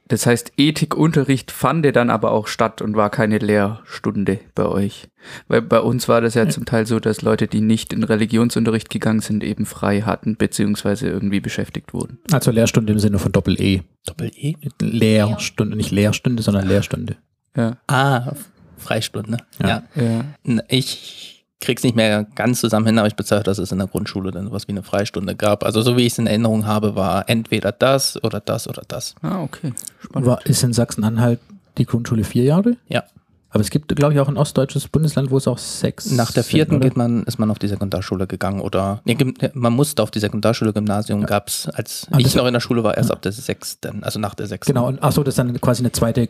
Das 0.08 0.24
heißt, 0.24 0.52
Ethikunterricht 0.56 1.50
fand 1.50 1.84
ja 1.84 1.90
dann 1.92 2.10
aber 2.10 2.30
auch 2.30 2.46
statt 2.46 2.80
und 2.80 2.96
war 2.96 3.10
keine 3.10 3.38
Lehrstunde 3.38 4.38
bei 4.54 4.66
euch. 4.66 5.08
Weil 5.48 5.62
bei 5.62 5.80
uns 5.80 6.08
war 6.08 6.20
das 6.20 6.34
ja 6.34 6.48
zum 6.48 6.64
Teil 6.64 6.86
so, 6.86 7.00
dass 7.00 7.22
Leute, 7.22 7.48
die 7.48 7.60
nicht 7.60 7.92
in 7.92 8.04
Religionsunterricht 8.04 8.88
gegangen 8.88 9.20
sind, 9.20 9.42
eben 9.42 9.66
frei 9.66 10.02
hatten, 10.02 10.36
beziehungsweise 10.36 11.08
irgendwie 11.08 11.40
beschäftigt 11.40 11.92
wurden. 11.92 12.18
also 12.30 12.52
Lehrstunde 12.52 12.92
im 12.92 13.00
Sinne 13.00 13.18
von 13.18 13.32
Doppel-E. 13.32 13.82
Doppel-E? 14.06 14.54
Lehrstunde, 14.80 15.76
nicht 15.76 15.90
Lehrstunde, 15.90 16.42
sondern 16.42 16.68
Lehrstunde. 16.68 17.16
Ja, 17.56 17.78
Ah, 17.88 18.32
Freistunde. 18.76 19.38
Ja. 19.60 19.82
Ja. 19.94 20.24
Ich 20.68 21.35
krieg's 21.60 21.82
nicht 21.82 21.96
mehr 21.96 22.24
ganz 22.34 22.60
zusammen 22.60 22.86
hin, 22.86 22.98
aber 22.98 23.08
ich 23.08 23.16
bezweifle, 23.16 23.44
dass 23.44 23.58
es 23.58 23.72
in 23.72 23.78
der 23.78 23.86
Grundschule 23.86 24.30
dann 24.30 24.46
sowas 24.46 24.68
wie 24.68 24.72
eine 24.72 24.82
Freistunde 24.82 25.34
gab. 25.34 25.64
Also 25.64 25.82
so 25.82 25.96
wie 25.96 26.02
ich 26.02 26.12
es 26.12 26.18
in 26.18 26.26
Erinnerung 26.26 26.66
habe, 26.66 26.96
war 26.96 27.28
entweder 27.28 27.72
das 27.72 28.22
oder 28.22 28.40
das 28.40 28.68
oder 28.68 28.82
das. 28.86 29.14
Ah, 29.22 29.42
okay. 29.42 29.72
Spannend. 30.00 30.28
War, 30.28 30.46
ist 30.46 30.62
in 30.62 30.72
Sachsen-Anhalt 30.72 31.40
die 31.78 31.86
Grundschule 31.86 32.24
vier 32.24 32.44
Jahre? 32.44 32.76
Ja. 32.88 33.04
Aber 33.50 33.62
es 33.62 33.70
gibt, 33.70 33.94
glaube 33.96 34.12
ich, 34.12 34.20
auch 34.20 34.28
ein 34.28 34.36
ostdeutsches 34.36 34.88
Bundesland, 34.88 35.30
wo 35.30 35.38
es 35.38 35.48
auch 35.48 35.56
sechs 35.56 36.10
Nach 36.10 36.30
der 36.30 36.44
vierten 36.44 36.72
sind, 36.72 36.80
geht 36.80 36.96
man, 36.96 37.22
ist 37.22 37.38
man 37.38 37.50
auf 37.50 37.58
die 37.58 37.68
Sekundarschule 37.68 38.26
gegangen 38.26 38.60
oder 38.60 39.00
nee, 39.04 39.16
man 39.54 39.72
musste 39.72 40.02
auf 40.02 40.10
die 40.10 40.18
Sekundarschule, 40.18 40.74
Gymnasium 40.74 41.24
gab's, 41.24 41.66
als 41.68 42.06
Ah, 42.10 42.18
ich 42.18 42.34
noch 42.34 42.46
in 42.46 42.52
der 42.52 42.60
Schule 42.60 42.84
war, 42.84 42.98
erst 42.98 43.10
ab 43.10 43.22
der 43.22 43.32
sechsten, 43.32 44.04
also 44.04 44.18
nach 44.18 44.34
der 44.34 44.46
sechsten. 44.46 44.74
Genau, 44.74 44.88
und 44.88 45.02
achso, 45.02 45.22
das 45.22 45.32
ist 45.32 45.38
dann 45.38 45.58
quasi 45.58 45.80
eine 45.82 45.92
zweite, 45.92 46.28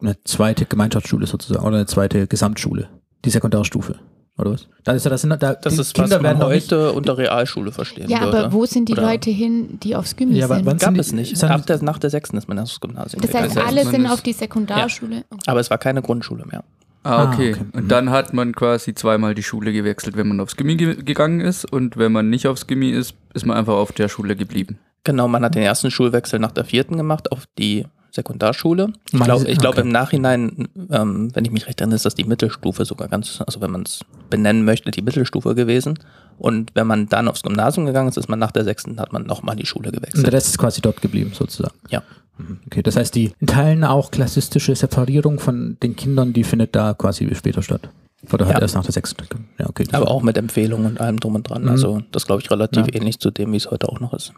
eine 0.00 0.16
zweite 0.24 0.64
Gemeinschaftsschule 0.64 1.26
sozusagen 1.26 1.66
oder 1.66 1.76
eine 1.76 1.86
zweite 1.86 2.26
Gesamtschule. 2.26 2.88
Die 3.26 3.30
Sekundarstufe. 3.30 3.96
Oder 4.36 4.50
was? 4.52 4.66
Da 4.82 4.92
ist 4.92 5.04
ja 5.04 5.10
das, 5.10 5.20
sind, 5.20 5.30
da, 5.42 5.54
Das 5.54 5.72
ist, 5.74 5.78
was 5.78 5.92
Kinder 5.92 6.20
werden 6.22 6.38
man 6.38 6.48
heute 6.48 6.92
unter 6.92 7.16
Realschule 7.16 7.70
verstehen 7.70 8.10
Ja, 8.10 8.22
würde. 8.24 8.38
aber 8.46 8.52
wo 8.52 8.66
sind 8.66 8.88
die 8.88 8.92
Oder- 8.94 9.02
Leute 9.02 9.30
hin, 9.30 9.78
die 9.80 9.94
aufs 9.94 10.16
Gymnasium 10.16 10.40
Ja, 10.40 10.46
aber 10.46 10.56
sind? 10.56 10.66
wann- 10.66 10.78
Gab 10.78 10.88
sind 10.90 10.98
es 11.00 11.08
die- 11.10 11.14
nicht. 11.14 11.44
Ab 11.44 11.66
der, 11.66 11.82
nach 11.84 11.98
der 11.98 12.10
sechsten 12.10 12.36
ist 12.36 12.48
man 12.48 12.58
aufs 12.58 12.80
Gymnasium 12.80 13.22
Das 13.22 13.32
heißt, 13.32 13.50
gegangen. 13.50 13.56
heißt, 13.66 13.76
alle 13.78 13.84
man 13.84 13.94
sind 13.94 14.06
auf 14.08 14.22
die 14.22 14.32
Sekundarschule. 14.32 15.24
Okay. 15.30 15.42
Aber 15.46 15.60
es 15.60 15.70
war 15.70 15.78
keine 15.78 16.02
Grundschule 16.02 16.44
mehr. 16.46 16.64
Ah, 17.04 17.16
Ah, 17.26 17.32
okay. 17.32 17.52
okay. 17.54 17.64
Und 17.74 17.88
dann 17.90 18.10
hat 18.10 18.32
man 18.32 18.54
quasi 18.54 18.94
zweimal 18.94 19.34
die 19.34 19.42
Schule 19.42 19.72
gewechselt, 19.72 20.16
wenn 20.16 20.26
man 20.26 20.40
aufs 20.40 20.56
Gimmi 20.56 20.76
ge 20.76 20.96
gegangen 21.02 21.40
ist. 21.40 21.70
Und 21.70 21.96
wenn 21.98 22.10
man 22.12 22.30
nicht 22.30 22.46
aufs 22.48 22.66
Gimmi 22.66 22.90
ist, 22.90 23.14
ist 23.34 23.44
man 23.46 23.56
einfach 23.56 23.74
auf 23.74 23.92
der 23.92 24.08
Schule 24.08 24.34
geblieben. 24.36 24.78
Genau, 25.04 25.28
man 25.28 25.44
hat 25.44 25.54
den 25.54 25.62
ersten 25.62 25.90
Schulwechsel 25.90 26.38
nach 26.40 26.50
der 26.52 26.64
vierten 26.64 26.96
gemacht 26.96 27.30
auf 27.30 27.44
die 27.58 27.84
Sekundarschule. 28.14 28.92
Ich 29.12 29.20
glaube 29.20 29.48
ich 29.48 29.58
glaub, 29.58 29.74
okay. 29.74 29.82
im 29.82 29.88
Nachhinein, 29.88 30.68
ähm, 30.90 31.30
wenn 31.34 31.44
ich 31.44 31.50
mich 31.50 31.66
recht 31.66 31.80
erinnere, 31.80 31.96
ist 31.96 32.04
das 32.04 32.14
die 32.14 32.24
Mittelstufe 32.24 32.84
sogar 32.84 33.08
ganz, 33.08 33.42
also 33.44 33.60
wenn 33.60 33.70
man 33.70 33.82
es 33.82 34.00
benennen 34.30 34.64
möchte, 34.64 34.90
die 34.90 35.02
Mittelstufe 35.02 35.54
gewesen. 35.54 35.98
Und 36.38 36.70
wenn 36.74 36.86
man 36.86 37.08
dann 37.08 37.28
aufs 37.28 37.42
Gymnasium 37.42 37.86
gegangen 37.86 38.08
ist, 38.08 38.16
ist 38.16 38.28
man 38.28 38.38
nach 38.38 38.50
der 38.52 38.64
sechsten, 38.64 38.98
hat 39.00 39.12
man 39.12 39.24
nochmal 39.24 39.56
die 39.56 39.66
Schule 39.66 39.88
und 39.90 39.96
gewechselt. 39.96 40.24
der 40.26 40.32
Rest 40.32 40.48
ist 40.48 40.58
quasi 40.58 40.80
dort 40.80 41.00
geblieben, 41.00 41.32
sozusagen. 41.34 41.74
Ja. 41.90 42.02
Mhm, 42.38 42.58
Okay, 42.66 42.82
das 42.82 42.96
heißt, 42.96 43.14
die 43.14 43.32
in 43.40 43.46
Teilen 43.46 43.84
auch 43.84 44.10
klassistische 44.10 44.74
Separierung 44.74 45.38
von 45.38 45.76
den 45.82 45.94
Kindern, 45.94 46.32
die 46.32 46.42
findet 46.44 46.74
da 46.74 46.94
quasi 46.94 47.32
später 47.34 47.62
statt. 47.62 47.88
Oder 48.32 48.46
halt 48.46 48.56
Ja. 48.56 48.62
erst 48.62 48.74
nach 48.74 48.82
der 48.84 48.92
sechsten. 48.92 49.22
Ja, 49.58 49.68
okay. 49.68 49.86
Aber 49.92 50.08
auch 50.10 50.22
mit 50.22 50.38
Empfehlungen 50.38 50.86
und 50.86 51.00
allem 51.00 51.20
drum 51.20 51.34
und 51.34 51.48
dran. 51.48 51.62
Mhm. 51.64 51.68
Also 51.68 52.02
das 52.10 52.26
glaube 52.26 52.42
ich 52.42 52.50
relativ 52.50 52.86
Ja. 52.86 52.94
ähnlich 52.94 53.18
zu 53.20 53.30
dem, 53.30 53.52
wie 53.52 53.56
es 53.58 53.70
heute 53.70 53.88
auch 53.88 54.00
noch 54.00 54.14
ist. 54.14 54.32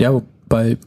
Ja, 0.00 0.12
wobei, 0.14 0.78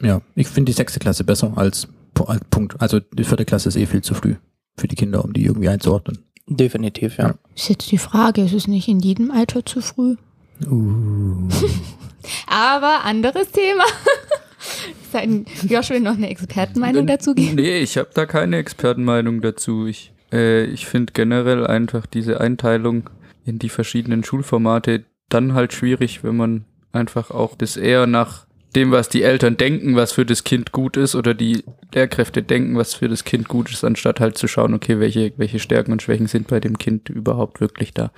ja, 0.00 0.20
ich 0.34 0.48
finde 0.48 0.70
die 0.70 0.76
sechste 0.76 0.98
Klasse 0.98 1.24
besser 1.24 1.52
als, 1.56 1.88
als 2.26 2.40
Punkt. 2.50 2.80
Also 2.80 3.00
die 3.00 3.24
vierte 3.24 3.44
Klasse 3.44 3.68
ist 3.68 3.76
eh 3.76 3.86
viel 3.86 4.02
zu 4.02 4.14
früh 4.14 4.36
für 4.76 4.88
die 4.88 4.96
Kinder, 4.96 5.24
um 5.24 5.32
die 5.32 5.44
irgendwie 5.44 5.68
einzuordnen. 5.68 6.18
Definitiv, 6.46 7.18
ja. 7.18 7.28
Ja. 7.28 7.34
Ist 7.54 7.68
jetzt 7.68 7.90
die 7.90 7.98
Frage, 7.98 8.42
ist 8.42 8.54
es 8.54 8.68
nicht 8.68 8.88
in 8.88 9.00
jedem 9.00 9.30
Alter 9.30 9.64
zu 9.64 9.80
früh? 9.80 10.16
Uh. 10.66 11.48
Aber 12.46 13.04
anderes 13.04 13.50
Thema. 13.50 13.84
Sein 15.12 15.46
Josh 15.68 15.90
will 15.90 16.00
noch 16.00 16.16
eine 16.16 16.28
Expertenmeinung 16.28 17.06
dazu 17.06 17.34
geben. 17.34 17.56
Nee, 17.56 17.78
ich 17.78 17.96
habe 17.96 18.10
da 18.14 18.26
keine 18.26 18.56
Expertenmeinung 18.56 19.40
dazu. 19.40 19.86
Ich, 19.86 20.12
äh, 20.32 20.64
ich 20.64 20.86
finde 20.86 21.12
generell 21.12 21.66
einfach 21.66 22.06
diese 22.06 22.40
Einteilung 22.40 23.08
in 23.44 23.58
die 23.58 23.68
verschiedenen 23.68 24.24
Schulformate 24.24 25.04
dann 25.28 25.54
halt 25.54 25.72
schwierig, 25.72 26.24
wenn 26.24 26.36
man 26.36 26.64
einfach 26.92 27.30
auch 27.30 27.54
das 27.54 27.76
eher 27.76 28.06
nach 28.06 28.46
dem, 28.76 28.90
was 28.90 29.08
die 29.08 29.22
Eltern 29.22 29.56
denken, 29.56 29.96
was 29.96 30.12
für 30.12 30.26
das 30.26 30.44
Kind 30.44 30.72
gut 30.72 30.96
ist, 30.96 31.14
oder 31.14 31.34
die 31.34 31.64
Lehrkräfte 31.94 32.42
denken, 32.42 32.76
was 32.76 32.94
für 32.94 33.08
das 33.08 33.24
Kind 33.24 33.48
gut 33.48 33.70
ist, 33.70 33.84
anstatt 33.84 34.20
halt 34.20 34.36
zu 34.36 34.46
schauen, 34.46 34.74
okay, 34.74 35.00
welche, 35.00 35.32
welche 35.36 35.58
Stärken 35.58 35.92
und 35.92 36.02
Schwächen 36.02 36.26
sind 36.26 36.48
bei 36.48 36.60
dem 36.60 36.76
Kind 36.78 37.08
überhaupt 37.08 37.60
wirklich 37.60 37.94
da. 37.94 38.12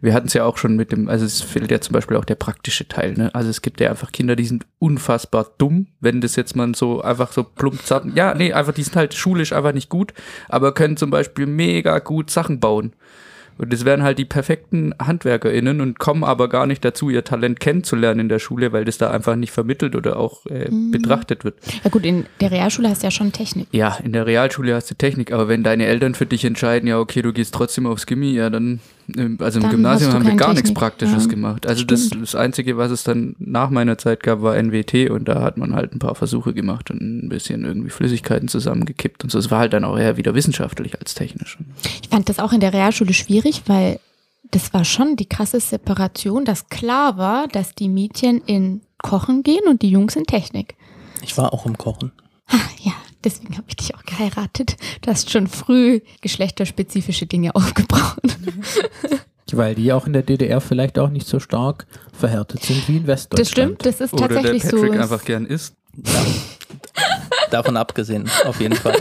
Wir 0.00 0.14
hatten 0.14 0.28
es 0.28 0.34
ja 0.34 0.44
auch 0.44 0.58
schon 0.58 0.76
mit 0.76 0.92
dem, 0.92 1.08
also 1.08 1.24
es 1.24 1.42
fehlt 1.42 1.70
ja 1.70 1.80
zum 1.80 1.92
Beispiel 1.92 2.16
auch 2.16 2.24
der 2.24 2.36
praktische 2.36 2.86
Teil, 2.86 3.14
ne? 3.14 3.34
Also 3.34 3.50
es 3.50 3.62
gibt 3.62 3.80
ja 3.80 3.90
einfach 3.90 4.12
Kinder, 4.12 4.36
die 4.36 4.46
sind 4.46 4.66
unfassbar 4.78 5.46
dumm, 5.58 5.88
wenn 6.00 6.20
das 6.20 6.36
jetzt 6.36 6.54
mal 6.54 6.74
so 6.74 7.02
einfach 7.02 7.32
so 7.32 7.42
plump 7.42 7.82
sagt, 7.82 8.06
ja, 8.14 8.34
nee, 8.34 8.52
einfach, 8.52 8.74
die 8.74 8.82
sind 8.82 8.96
halt 8.96 9.14
schulisch 9.14 9.52
einfach 9.52 9.72
nicht 9.72 9.88
gut, 9.88 10.14
aber 10.48 10.72
können 10.72 10.96
zum 10.96 11.10
Beispiel 11.10 11.46
mega 11.46 11.98
gut 11.98 12.30
Sachen 12.30 12.60
bauen. 12.60 12.92
Und 13.58 13.72
das 13.72 13.84
wären 13.84 14.02
halt 14.02 14.18
die 14.18 14.24
perfekten 14.24 14.94
HandwerkerInnen 15.00 15.80
und 15.80 15.98
kommen 15.98 16.24
aber 16.24 16.48
gar 16.48 16.66
nicht 16.66 16.84
dazu, 16.84 17.10
ihr 17.10 17.24
Talent 17.24 17.60
kennenzulernen 17.60 18.20
in 18.20 18.28
der 18.28 18.38
Schule, 18.38 18.72
weil 18.72 18.84
das 18.84 18.98
da 18.98 19.10
einfach 19.10 19.36
nicht 19.36 19.50
vermittelt 19.50 19.96
oder 19.96 20.18
auch 20.18 20.44
äh, 20.46 20.68
betrachtet 20.90 21.44
wird. 21.44 21.56
Ja 21.82 21.90
gut, 21.90 22.04
in 22.04 22.26
der 22.40 22.50
Realschule 22.50 22.88
hast 22.88 23.02
du 23.02 23.06
ja 23.06 23.10
schon 23.10 23.32
Technik. 23.32 23.68
Ja, 23.72 23.96
in 24.02 24.12
der 24.12 24.26
Realschule 24.26 24.74
hast 24.74 24.90
du 24.90 24.94
Technik, 24.94 25.32
aber 25.32 25.48
wenn 25.48 25.62
deine 25.62 25.86
Eltern 25.86 26.14
für 26.14 26.26
dich 26.26 26.44
entscheiden, 26.44 26.88
ja, 26.88 26.98
okay, 26.98 27.22
du 27.22 27.32
gehst 27.32 27.54
trotzdem 27.54 27.86
aufs 27.86 28.06
Gimmi, 28.06 28.32
ja, 28.32 28.50
dann, 28.50 28.80
also 29.38 29.58
im 29.58 29.62
Dann 29.62 29.70
Gymnasium 29.70 30.12
haben 30.12 30.26
wir 30.26 30.34
gar 30.34 30.48
nichts 30.48 30.68
Technik, 30.68 30.78
Praktisches 30.78 31.24
ja. 31.24 31.30
gemacht. 31.30 31.66
Also 31.66 31.84
das, 31.84 32.10
das 32.10 32.34
Einzige, 32.34 32.76
was 32.76 32.90
es 32.90 33.04
dann 33.04 33.36
nach 33.38 33.70
meiner 33.70 33.98
Zeit 33.98 34.22
gab, 34.22 34.42
war 34.42 34.56
NWT 34.60 35.10
und 35.10 35.28
da 35.28 35.42
hat 35.42 35.56
man 35.56 35.74
halt 35.74 35.92
ein 35.92 35.98
paar 35.98 36.14
Versuche 36.14 36.54
gemacht 36.54 36.90
und 36.90 37.00
ein 37.00 37.28
bisschen 37.28 37.64
irgendwie 37.64 37.90
Flüssigkeiten 37.90 38.48
zusammengekippt 38.48 39.22
und 39.22 39.30
so. 39.30 39.38
Es 39.38 39.50
war 39.50 39.60
halt 39.60 39.72
dann 39.72 39.84
auch 39.84 39.98
eher 39.98 40.16
wieder 40.16 40.34
wissenschaftlich 40.34 40.98
als 40.98 41.14
technisch. 41.14 41.58
Ich 42.02 42.08
fand 42.08 42.28
das 42.28 42.38
auch 42.38 42.52
in 42.52 42.60
der 42.60 42.72
Realschule 42.72 43.12
schwierig, 43.12 43.62
weil 43.66 44.00
das 44.50 44.72
war 44.74 44.84
schon 44.84 45.16
die 45.16 45.28
krasse 45.28 45.60
Separation, 45.60 46.44
dass 46.44 46.68
klar 46.68 47.16
war, 47.16 47.48
dass 47.48 47.74
die 47.74 47.88
Mädchen 47.88 48.42
in 48.46 48.80
Kochen 48.98 49.42
gehen 49.42 49.66
und 49.68 49.82
die 49.82 49.90
Jungs 49.90 50.16
in 50.16 50.24
Technik. 50.24 50.74
Ich 51.22 51.36
war 51.36 51.52
auch 51.52 51.66
im 51.66 51.78
Kochen. 51.78 52.12
Ah, 52.48 52.56
ja, 52.82 52.92
deswegen 53.26 53.56
habe 53.56 53.66
ich 53.68 53.76
dich 53.76 53.94
auch 53.94 54.02
geheiratet. 54.04 54.76
Du 55.02 55.10
hast 55.10 55.30
schon 55.30 55.46
früh 55.48 56.00
geschlechterspezifische 56.22 57.26
Dinge 57.26 57.54
aufgebraucht. 57.54 58.20
Weil 59.52 59.74
die 59.74 59.92
auch 59.92 60.06
in 60.06 60.12
der 60.12 60.22
DDR 60.22 60.60
vielleicht 60.60 60.98
auch 60.98 61.10
nicht 61.10 61.26
so 61.26 61.38
stark 61.40 61.86
verhärtet 62.12 62.62
sind 62.64 62.88
wie 62.88 62.96
in 62.96 63.06
Westdeutschland. 63.06 63.38
Das 63.38 63.50
stimmt, 63.50 63.86
das 63.86 64.00
ist 64.00 64.12
Oder 64.14 64.28
der 64.28 64.36
tatsächlich 64.42 64.62
so. 64.70 64.80
Patrick 64.80 65.00
einfach 65.00 65.24
gern 65.24 65.46
isst. 65.46 65.74
Ja. 66.04 66.12
Davon 67.50 67.76
abgesehen, 67.76 68.28
auf 68.44 68.60
jeden 68.60 68.74
Fall. 68.74 69.00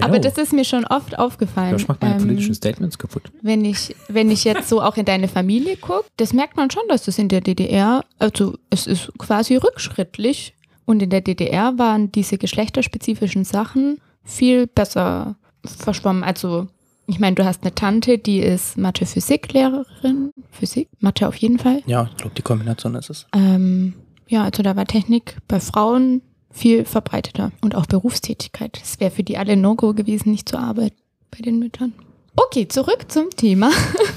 Aber 0.00 0.18
das 0.18 0.38
ist 0.38 0.52
mir 0.52 0.64
schon 0.64 0.84
oft 0.84 1.18
aufgefallen. 1.18 1.72
Josh 1.72 1.88
macht 1.88 2.02
meine 2.02 2.16
Ähm, 2.16 2.22
politischen 2.26 2.54
Statements 2.54 2.98
kaputt. 2.98 3.30
wenn 3.42 3.64
ich, 3.64 3.94
wenn 4.08 4.30
ich 4.30 4.44
jetzt 4.44 4.68
so 4.68 4.82
auch 4.82 4.96
in 4.96 5.04
deine 5.04 5.28
Familie 5.28 5.76
gucke, 5.76 6.04
das 6.16 6.32
merkt 6.32 6.56
man 6.56 6.70
schon, 6.70 6.82
dass 6.88 7.04
das 7.04 7.18
in 7.18 7.28
der 7.28 7.40
DDR, 7.40 8.04
also 8.18 8.56
es 8.70 8.86
ist 8.86 9.10
quasi 9.18 9.56
rückschrittlich. 9.56 10.54
Und 10.88 11.02
in 11.02 11.10
der 11.10 11.20
DDR 11.20 11.76
waren 11.76 12.10
diese 12.12 12.38
geschlechterspezifischen 12.38 13.44
Sachen 13.44 13.98
viel 14.24 14.66
besser 14.66 15.36
verschwommen. 15.62 16.24
Also, 16.24 16.68
ich 17.06 17.20
meine, 17.20 17.36
du 17.36 17.44
hast 17.44 17.60
eine 17.62 17.74
Tante, 17.74 18.16
die 18.16 18.38
ist 18.38 18.78
Mathe-Physik-Lehrerin. 18.78 20.32
Physik? 20.50 20.88
Mathe 20.98 21.28
auf 21.28 21.36
jeden 21.36 21.58
Fall. 21.58 21.82
Ja, 21.84 22.08
ich 22.10 22.16
glaube, 22.16 22.34
die 22.38 22.40
Kombination 22.40 22.94
ist 22.94 23.10
es. 23.10 23.26
Ähm, 23.34 23.96
ja, 24.28 24.44
also 24.44 24.62
da 24.62 24.76
war 24.76 24.86
Technik 24.86 25.36
bei 25.46 25.60
Frauen 25.60 26.22
viel 26.50 26.86
verbreiteter 26.86 27.52
und 27.60 27.74
auch 27.74 27.84
Berufstätigkeit. 27.84 28.80
Es 28.82 28.98
wäre 28.98 29.10
für 29.10 29.22
die 29.22 29.36
alle 29.36 29.58
No-Go 29.58 29.92
gewesen, 29.92 30.30
nicht 30.30 30.48
zu 30.48 30.56
arbeiten 30.56 30.96
bei 31.30 31.42
den 31.42 31.58
Müttern. 31.58 31.92
Okay, 32.34 32.66
zurück 32.66 33.04
zum 33.08 33.28
Thema. 33.28 33.70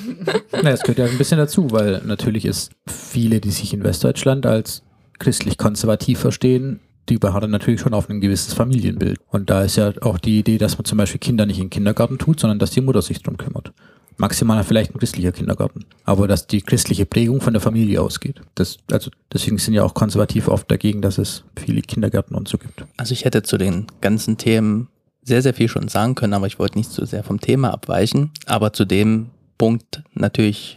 Na, 0.64 0.70
es 0.70 0.84
gehört 0.84 1.00
ja 1.00 1.06
ein 1.06 1.18
bisschen 1.18 1.38
dazu, 1.38 1.70
weil 1.72 2.02
natürlich 2.06 2.46
ist 2.46 2.72
viele, 2.88 3.42
die 3.42 3.52
sich 3.52 3.74
in 3.74 3.84
Westdeutschland 3.84 4.46
als 4.46 4.84
christlich-konservativ 5.22 6.20
verstehen, 6.20 6.80
die 7.10 7.18
beharren 7.18 7.52
natürlich 7.52 7.80
schon 7.80 7.94
auf 7.94 8.10
ein 8.10 8.22
gewisses 8.22 8.54
Familienbild. 8.54 9.20
Und 9.28 9.50
da 9.50 9.64
ist 9.64 9.76
ja 9.76 9.94
auch 10.02 10.18
die 10.18 10.40
Idee, 10.40 10.58
dass 10.58 10.78
man 10.78 10.86
zum 10.86 10.98
Beispiel 10.98 11.20
Kinder 11.20 11.46
nicht 11.46 11.58
in 11.58 11.66
den 11.66 11.70
Kindergarten 11.70 12.18
tut, 12.18 12.40
sondern 12.40 12.60
dass 12.60 12.72
die 12.72 12.82
Mutter 12.82 13.02
sich 13.02 13.22
drum 13.22 13.38
kümmert. 13.38 13.72
Maximal 14.18 14.64
vielleicht 14.64 14.94
ein 14.94 15.00
christlicher 15.00 15.32
Kindergarten. 15.32 15.86
Aber 16.06 16.28
dass 16.28 16.48
die 16.48 16.62
christliche 16.62 17.06
Prägung 17.06 17.42
von 17.42 17.54
der 17.54 17.62
Familie 17.62 18.02
ausgeht. 18.02 18.42
Das, 18.56 18.78
also 18.92 19.10
deswegen 19.32 19.58
sind 19.58 19.74
ja 19.74 19.84
auch 19.84 19.94
Konservative 19.94 20.52
oft 20.52 20.70
dagegen, 20.70 21.02
dass 21.02 21.18
es 21.18 21.44
viele 21.56 21.82
Kindergärten 21.82 22.36
und 22.36 22.48
so 22.48 22.58
gibt. 22.58 22.86
Also 22.98 23.14
ich 23.14 23.26
hätte 23.26 23.44
zu 23.44 23.58
den 23.58 23.88
ganzen 24.02 24.38
Themen 24.38 24.90
sehr, 25.24 25.42
sehr 25.42 25.54
viel 25.54 25.68
schon 25.68 25.88
sagen 25.88 26.16
können, 26.16 26.34
aber 26.34 26.48
ich 26.48 26.60
wollte 26.60 26.78
nicht 26.78 26.92
zu 26.92 27.06
sehr 27.06 27.24
vom 27.24 27.40
Thema 27.40 27.74
abweichen. 27.74 28.32
Aber 28.46 28.74
zu 28.74 28.86
dem 28.86 29.30
Punkt 29.58 30.04
natürlich 30.14 30.76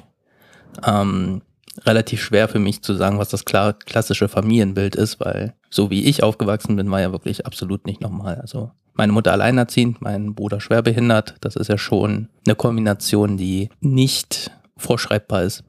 ähm, 0.87 1.43
relativ 1.85 2.23
schwer 2.23 2.49
für 2.49 2.59
mich 2.59 2.83
zu 2.83 2.95
sagen, 2.95 3.19
was 3.19 3.29
das 3.29 3.45
klassische 3.45 4.29
Familienbild 4.29 4.95
ist, 4.95 5.21
weil 5.21 5.55
so 5.71 5.91
wie 5.91 6.05
ich 6.05 6.23
aufgewachsen 6.23 6.77
bin, 6.77 6.91
war 6.91 7.01
ja 7.01 7.13
wirklich 7.13 7.47
absolut 7.47 7.87
nicht 7.87 8.01
normal. 8.01 8.37
Also 8.41 8.71
meine 8.95 9.13
Mutter 9.13 9.33
alleinerziehend, 9.33 10.01
mein 10.01 10.35
Bruder 10.35 10.61
schwerbehindert, 10.61 11.35
das 11.41 11.57
ist 11.57 11.69
ja 11.69 11.79
schon 11.79 12.29
eine 12.47 12.55
Kombination, 12.55 13.37
die 13.37 13.71
nicht 13.81 14.53
vorschreibbar 14.77 15.43
ist. 15.43 15.65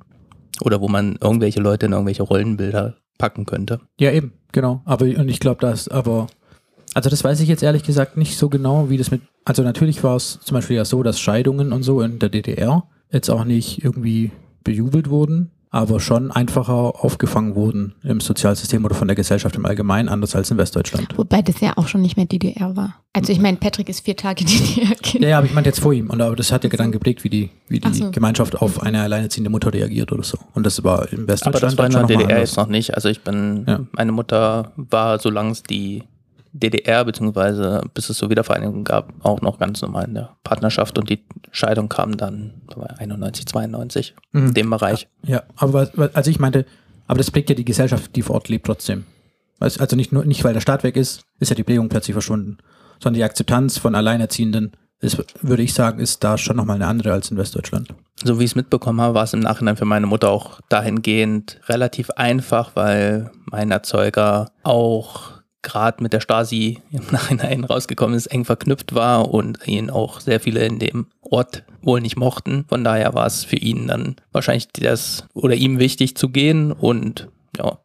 Oder 0.61 0.79
wo 0.79 0.87
man 0.87 1.17
irgendwelche 1.19 1.59
Leute 1.59 1.87
in 1.87 1.91
irgendwelche 1.91 2.23
Rollenbilder 2.23 2.95
packen 3.17 3.45
könnte. 3.45 3.81
Ja, 3.99 4.11
eben, 4.11 4.33
genau. 4.51 4.81
Aber 4.85 5.05
und 5.05 5.27
ich 5.27 5.39
glaube, 5.39 5.59
dass 5.59 5.87
aber 5.89 6.27
also 6.93 7.09
das 7.09 7.23
weiß 7.23 7.41
ich 7.41 7.49
jetzt 7.49 7.61
ehrlich 7.61 7.83
gesagt 7.83 8.15
nicht 8.15 8.37
so 8.37 8.47
genau, 8.47 8.89
wie 8.89 8.97
das 8.97 9.11
mit. 9.11 9.21
Also 9.43 9.63
natürlich 9.63 10.03
war 10.03 10.15
es 10.15 10.39
zum 10.41 10.55
Beispiel 10.55 10.77
ja 10.77 10.85
so, 10.85 11.03
dass 11.03 11.19
Scheidungen 11.19 11.73
und 11.73 11.83
so 11.83 12.01
in 12.01 12.19
der 12.19 12.29
DDR 12.29 12.87
jetzt 13.11 13.29
auch 13.29 13.43
nicht 13.43 13.83
irgendwie 13.83 14.31
bejubelt 14.63 15.09
wurden, 15.09 15.51
aber 15.75 15.99
schon 15.99 16.31
einfacher 16.31 16.73
aufgefangen 17.03 17.53
wurden 17.55 17.95
im 18.03 18.21
Sozialsystem 18.21 18.85
oder 18.85 18.95
von 18.95 19.09
der 19.09 19.15
Gesellschaft 19.15 19.57
im 19.57 19.65
Allgemeinen, 19.65 20.07
anders 20.07 20.33
als 20.33 20.49
in 20.49 20.57
Westdeutschland. 20.57 21.17
Wobei 21.17 21.41
das 21.41 21.59
ja 21.59 21.73
auch 21.75 21.89
schon 21.89 22.01
nicht 22.01 22.15
mehr 22.15 22.25
DDR 22.25 22.77
war. 22.77 22.95
Also 23.11 23.33
ich 23.33 23.39
meine, 23.41 23.57
Patrick 23.57 23.89
ist 23.89 24.05
vier 24.05 24.15
Tage 24.15 24.45
DDR-Kind. 24.45 25.23
Ja, 25.23 25.29
ja, 25.31 25.37
aber 25.39 25.47
ich 25.47 25.53
meinte 25.53 25.69
jetzt 25.69 25.81
vor 25.81 25.91
ihm. 25.91 26.09
Und 26.09 26.21
aber 26.21 26.35
das 26.37 26.51
hat 26.53 26.63
ja 26.63 26.69
dann 26.69 26.93
geprägt, 26.93 27.25
wie 27.25 27.29
die, 27.29 27.49
wie 27.67 27.81
die 27.81 27.93
so. 27.93 28.09
Gemeinschaft 28.11 28.61
auf 28.61 28.81
eine 28.83 29.01
alleinerziehende 29.01 29.49
Mutter 29.49 29.73
reagiert 29.73 30.13
oder 30.13 30.23
so. 30.23 30.37
Und 30.53 30.65
das 30.65 30.81
war 30.85 31.11
im 31.11 31.19
Aber 31.23 31.27
Westdeutschland 31.33 31.63
das 31.73 31.77
war 31.77 31.85
in 31.87 31.91
der 31.91 32.03
DDR 32.07 32.21
anders. 32.37 32.49
jetzt 32.51 32.57
noch 32.57 32.67
nicht. 32.67 32.93
Also 32.95 33.09
ich 33.09 33.21
bin, 33.21 33.65
Ja. 33.67 33.79
meine 33.91 34.13
Mutter 34.13 34.71
war, 34.77 35.19
solange 35.19 35.51
es 35.51 35.61
die 35.63 36.03
DDR, 36.59 37.03
beziehungsweise 37.05 37.81
bis 37.93 38.09
es 38.09 38.17
so 38.17 38.29
Wiedervereinigung 38.29 38.83
gab, 38.83 39.13
auch 39.25 39.41
noch 39.41 39.59
ganz 39.59 39.81
normal 39.81 40.05
in 40.05 40.13
der 40.13 40.35
Partnerschaft 40.43 40.97
und 40.97 41.09
die 41.09 41.23
Scheidung 41.51 41.89
kam 41.89 42.15
dann 42.17 42.61
das 42.67 42.77
war 42.77 42.99
91, 42.99 43.45
92, 43.45 44.15
Mhm. 44.31 44.47
in 44.47 44.53
dem 44.53 44.69
Bereich. 44.69 45.07
Ja, 45.23 45.43
aber 45.57 45.89
also 46.13 46.31
ich 46.31 46.39
meinte, 46.39 46.65
aber 47.07 47.17
das 47.17 47.29
prägt 47.31 47.49
ja 47.49 47.55
die 47.55 47.65
Gesellschaft, 47.65 48.15
die 48.15 48.21
vor 48.21 48.35
Ort 48.35 48.49
lebt, 48.49 48.65
trotzdem. 48.65 49.05
Weißt, 49.59 49.79
Also 49.79 49.95
nicht 49.95 50.11
nur, 50.11 50.25
nicht 50.25 50.43
weil 50.43 50.53
der 50.53 50.61
Staat 50.61 50.83
weg 50.83 50.95
ist, 50.95 51.21
ist 51.39 51.49
ja 51.49 51.55
die 51.55 51.63
Prägung 51.63 51.89
plötzlich 51.89 52.13
verschwunden, 52.13 52.57
sondern 52.99 53.15
die 53.19 53.23
Akzeptanz 53.23 53.77
von 53.77 53.95
Alleinerziehenden 53.95 54.71
ist, 55.01 55.21
würde 55.41 55.61
ich 55.61 55.73
sagen, 55.73 55.99
ist 55.99 56.23
da 56.23 56.37
schon 56.37 56.55
nochmal 56.55 56.77
eine 56.77 56.87
andere 56.87 57.11
als 57.11 57.29
in 57.29 57.37
Westdeutschland. 57.37 57.93
So 58.23 58.39
wie 58.39 58.45
ich 58.45 58.51
es 58.51 58.55
mitbekommen 58.55 59.01
habe, 59.01 59.13
war 59.13 59.23
es 59.23 59.33
im 59.33 59.41
Nachhinein 59.41 59.75
für 59.75 59.85
meine 59.85 60.07
Mutter 60.07 60.29
auch 60.29 60.61
dahingehend 60.69 61.59
relativ 61.67 62.09
einfach, 62.11 62.71
weil 62.75 63.29
mein 63.51 63.71
Erzeuger 63.71 64.51
auch 64.63 65.34
gerade 65.65 66.01
mit 66.01 66.13
der 66.13 66.21
Stasi 66.21 66.81
im 66.91 67.03
Nachhinein 67.11 67.65
rausgekommen 67.65 68.15
ist, 68.15 68.27
eng 68.27 68.45
verknüpft 68.45 68.95
war 68.95 69.33
und 69.33 69.67
ihn 69.67 69.89
auch 69.89 70.21
sehr 70.21 70.39
viele 70.39 70.65
in 70.65 70.79
dem 70.79 71.07
Ort 71.21 71.63
wohl 71.81 71.99
nicht 71.99 72.15
mochten. 72.15 72.63
Von 72.69 72.85
daher 72.85 73.13
war 73.13 73.25
es 73.25 73.43
für 73.43 73.57
ihn 73.57 73.87
dann 73.87 74.15
wahrscheinlich 74.31 74.69
das 74.69 75.25
oder 75.33 75.55
ihm 75.55 75.79
wichtig 75.79 76.15
zu 76.15 76.29
gehen 76.29 76.71
und 76.71 77.27
ja, 77.57 77.77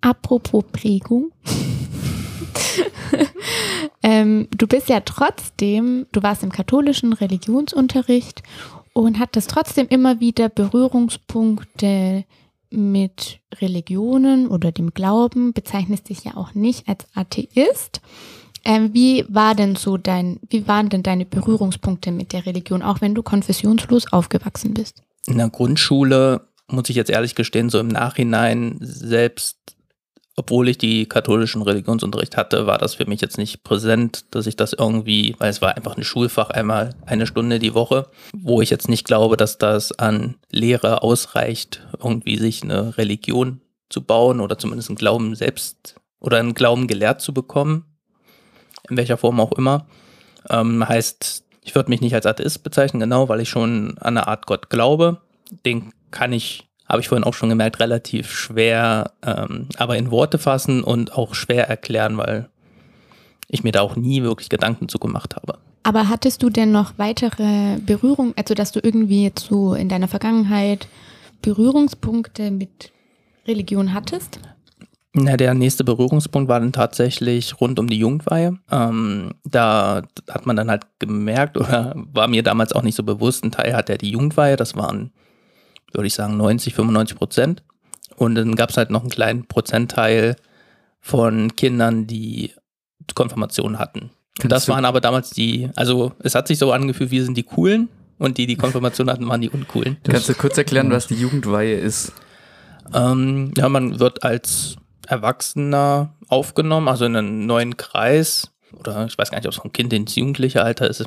Apropos 0.00 0.64
Prägung. 0.72 1.32
ähm, 4.02 4.48
du 4.56 4.66
bist 4.66 4.88
ja 4.88 5.00
trotzdem, 5.00 6.06
du 6.12 6.22
warst 6.22 6.42
im 6.42 6.52
katholischen 6.52 7.12
Religionsunterricht 7.12 8.42
und 8.92 9.18
hattest 9.18 9.50
trotzdem 9.50 9.86
immer 9.88 10.20
wieder 10.20 10.48
Berührungspunkte 10.48 12.24
mit 12.70 13.40
Religionen 13.60 14.48
oder 14.48 14.72
dem 14.72 14.92
Glauben, 14.92 15.52
bezeichnest 15.52 16.08
dich 16.08 16.24
ja 16.24 16.36
auch 16.36 16.54
nicht 16.54 16.88
als 16.88 17.06
Atheist. 17.14 18.00
Ähm, 18.64 18.92
wie 18.92 19.24
war 19.28 19.54
denn 19.54 19.76
so 19.76 19.96
dein, 19.96 20.40
wie 20.50 20.66
waren 20.66 20.88
denn 20.88 21.02
deine 21.02 21.24
Berührungspunkte 21.24 22.10
mit 22.10 22.32
der 22.32 22.44
Religion, 22.44 22.82
auch 22.82 23.00
wenn 23.00 23.14
du 23.14 23.22
konfessionslos 23.22 24.12
aufgewachsen 24.12 24.74
bist? 24.74 25.02
in 25.28 25.38
der 25.38 25.50
Grundschule, 25.50 26.48
muss 26.68 26.88
ich 26.88 26.96
jetzt 26.96 27.10
ehrlich 27.10 27.34
gestehen, 27.34 27.70
so 27.70 27.78
im 27.78 27.88
Nachhinein 27.88 28.76
selbst 28.80 29.57
obwohl 30.38 30.68
ich 30.68 30.78
die 30.78 31.06
katholischen 31.06 31.62
Religionsunterricht 31.62 32.36
hatte, 32.36 32.66
war 32.66 32.78
das 32.78 32.94
für 32.94 33.06
mich 33.06 33.20
jetzt 33.20 33.38
nicht 33.38 33.64
präsent, 33.64 34.24
dass 34.30 34.46
ich 34.46 34.54
das 34.54 34.72
irgendwie, 34.72 35.34
weil 35.38 35.50
es 35.50 35.60
war 35.60 35.76
einfach 35.76 35.96
ein 35.96 36.04
Schulfach 36.04 36.50
einmal 36.50 36.94
eine 37.06 37.26
Stunde 37.26 37.58
die 37.58 37.74
Woche, 37.74 38.06
wo 38.32 38.62
ich 38.62 38.70
jetzt 38.70 38.88
nicht 38.88 39.04
glaube, 39.04 39.36
dass 39.36 39.58
das 39.58 39.90
an 39.98 40.36
Lehre 40.50 41.02
ausreicht, 41.02 41.84
irgendwie 42.00 42.38
sich 42.38 42.62
eine 42.62 42.96
Religion 42.96 43.60
zu 43.88 44.00
bauen 44.00 44.40
oder 44.40 44.58
zumindest 44.58 44.90
einen 44.90 44.96
Glauben 44.96 45.34
selbst 45.34 45.96
oder 46.20 46.38
einen 46.38 46.54
Glauben 46.54 46.86
gelehrt 46.86 47.20
zu 47.20 47.34
bekommen, 47.34 47.84
in 48.88 48.96
welcher 48.96 49.16
Form 49.16 49.40
auch 49.40 49.52
immer. 49.52 49.86
Ähm, 50.48 50.88
heißt, 50.88 51.42
ich 51.62 51.74
würde 51.74 51.90
mich 51.90 52.00
nicht 52.00 52.14
als 52.14 52.26
Atheist 52.26 52.62
bezeichnen, 52.62 53.00
genau, 53.00 53.28
weil 53.28 53.40
ich 53.40 53.48
schon 53.48 53.98
an 53.98 54.16
eine 54.16 54.28
Art 54.28 54.46
Gott 54.46 54.70
glaube. 54.70 55.20
Den 55.66 55.92
kann 56.12 56.32
ich 56.32 56.67
habe 56.88 57.00
ich 57.00 57.08
vorhin 57.08 57.24
auch 57.24 57.34
schon 57.34 57.50
gemerkt, 57.50 57.80
relativ 57.80 58.32
schwer, 58.32 59.12
ähm, 59.22 59.68
aber 59.76 59.96
in 59.96 60.10
Worte 60.10 60.38
fassen 60.38 60.82
und 60.82 61.12
auch 61.12 61.34
schwer 61.34 61.68
erklären, 61.68 62.16
weil 62.16 62.48
ich 63.48 63.62
mir 63.62 63.72
da 63.72 63.82
auch 63.82 63.96
nie 63.96 64.22
wirklich 64.22 64.48
Gedanken 64.48 64.88
zu 64.88 64.98
gemacht 64.98 65.36
habe. 65.36 65.58
Aber 65.82 66.08
hattest 66.08 66.42
du 66.42 66.50
denn 66.50 66.72
noch 66.72 66.94
weitere 66.96 67.78
Berührungen, 67.78 68.34
also 68.36 68.54
dass 68.54 68.72
du 68.72 68.80
irgendwie 68.82 69.24
jetzt 69.24 69.46
so 69.46 69.74
in 69.74 69.88
deiner 69.88 70.08
Vergangenheit 70.08 70.88
Berührungspunkte 71.42 72.50
mit 72.50 72.92
Religion 73.46 73.94
hattest? 73.94 74.40
Na, 75.14 75.36
der 75.36 75.54
nächste 75.54 75.84
Berührungspunkt 75.84 76.48
war 76.48 76.60
dann 76.60 76.72
tatsächlich 76.72 77.60
rund 77.60 77.78
um 77.78 77.86
die 77.86 77.98
Jugendweihe. 77.98 78.58
Ähm, 78.70 79.32
da 79.44 80.02
hat 80.28 80.46
man 80.46 80.56
dann 80.56 80.70
halt 80.70 80.84
gemerkt, 80.98 81.56
oder 81.56 81.94
war 81.96 82.28
mir 82.28 82.42
damals 82.42 82.72
auch 82.72 82.82
nicht 82.82 82.94
so 82.94 83.02
bewusst, 83.02 83.44
ein 83.44 83.50
Teil 83.50 83.74
hat 83.74 83.88
ja 83.88 83.96
die 83.96 84.10
Jugendweihe, 84.10 84.56
das 84.56 84.76
waren 84.76 85.12
würde 85.92 86.06
ich 86.06 86.14
sagen, 86.14 86.36
90, 86.36 86.74
95 86.74 87.16
Prozent. 87.16 87.62
Und 88.16 88.34
dann 88.34 88.56
gab 88.56 88.70
es 88.70 88.76
halt 88.76 88.90
noch 88.90 89.02
einen 89.02 89.10
kleinen 89.10 89.46
Prozentteil 89.46 90.36
von 91.00 91.54
Kindern, 91.56 92.06
die 92.06 92.52
Konfirmation 93.14 93.78
hatten. 93.78 94.10
Und 94.42 94.52
das 94.52 94.68
waren 94.68 94.84
aber 94.84 95.00
damals 95.00 95.30
die, 95.30 95.70
also 95.74 96.12
es 96.20 96.34
hat 96.34 96.48
sich 96.48 96.58
so 96.58 96.72
angefühlt, 96.72 97.10
wir 97.10 97.24
sind 97.24 97.36
die 97.36 97.42
Coolen 97.42 97.88
und 98.18 98.38
die, 98.38 98.46
die 98.46 98.56
Konfirmation 98.56 99.10
hatten, 99.10 99.28
waren 99.28 99.40
die 99.40 99.50
Uncoolen. 99.50 99.96
Kannst 100.04 100.28
du 100.28 100.34
kurz 100.34 100.58
erklären, 100.58 100.90
was 100.90 101.06
die 101.06 101.14
Jugendweihe 101.14 101.76
ist? 101.76 102.12
Ähm, 102.94 103.52
ja, 103.56 103.68
man 103.68 104.00
wird 104.00 104.24
als 104.24 104.76
Erwachsener 105.06 106.14
aufgenommen, 106.28 106.88
also 106.88 107.04
in 107.04 107.16
einen 107.16 107.46
neuen 107.46 107.76
Kreis. 107.76 108.50
Oder 108.72 109.06
ich 109.06 109.16
weiß 109.16 109.30
gar 109.30 109.38
nicht, 109.38 109.46
ob 109.46 109.52
es 109.52 109.58
vom 109.60 109.72
Kind 109.72 109.92
ins 109.92 110.14
jugendliche 110.14 110.62
Alter 110.62 110.88
ist. 110.88 111.04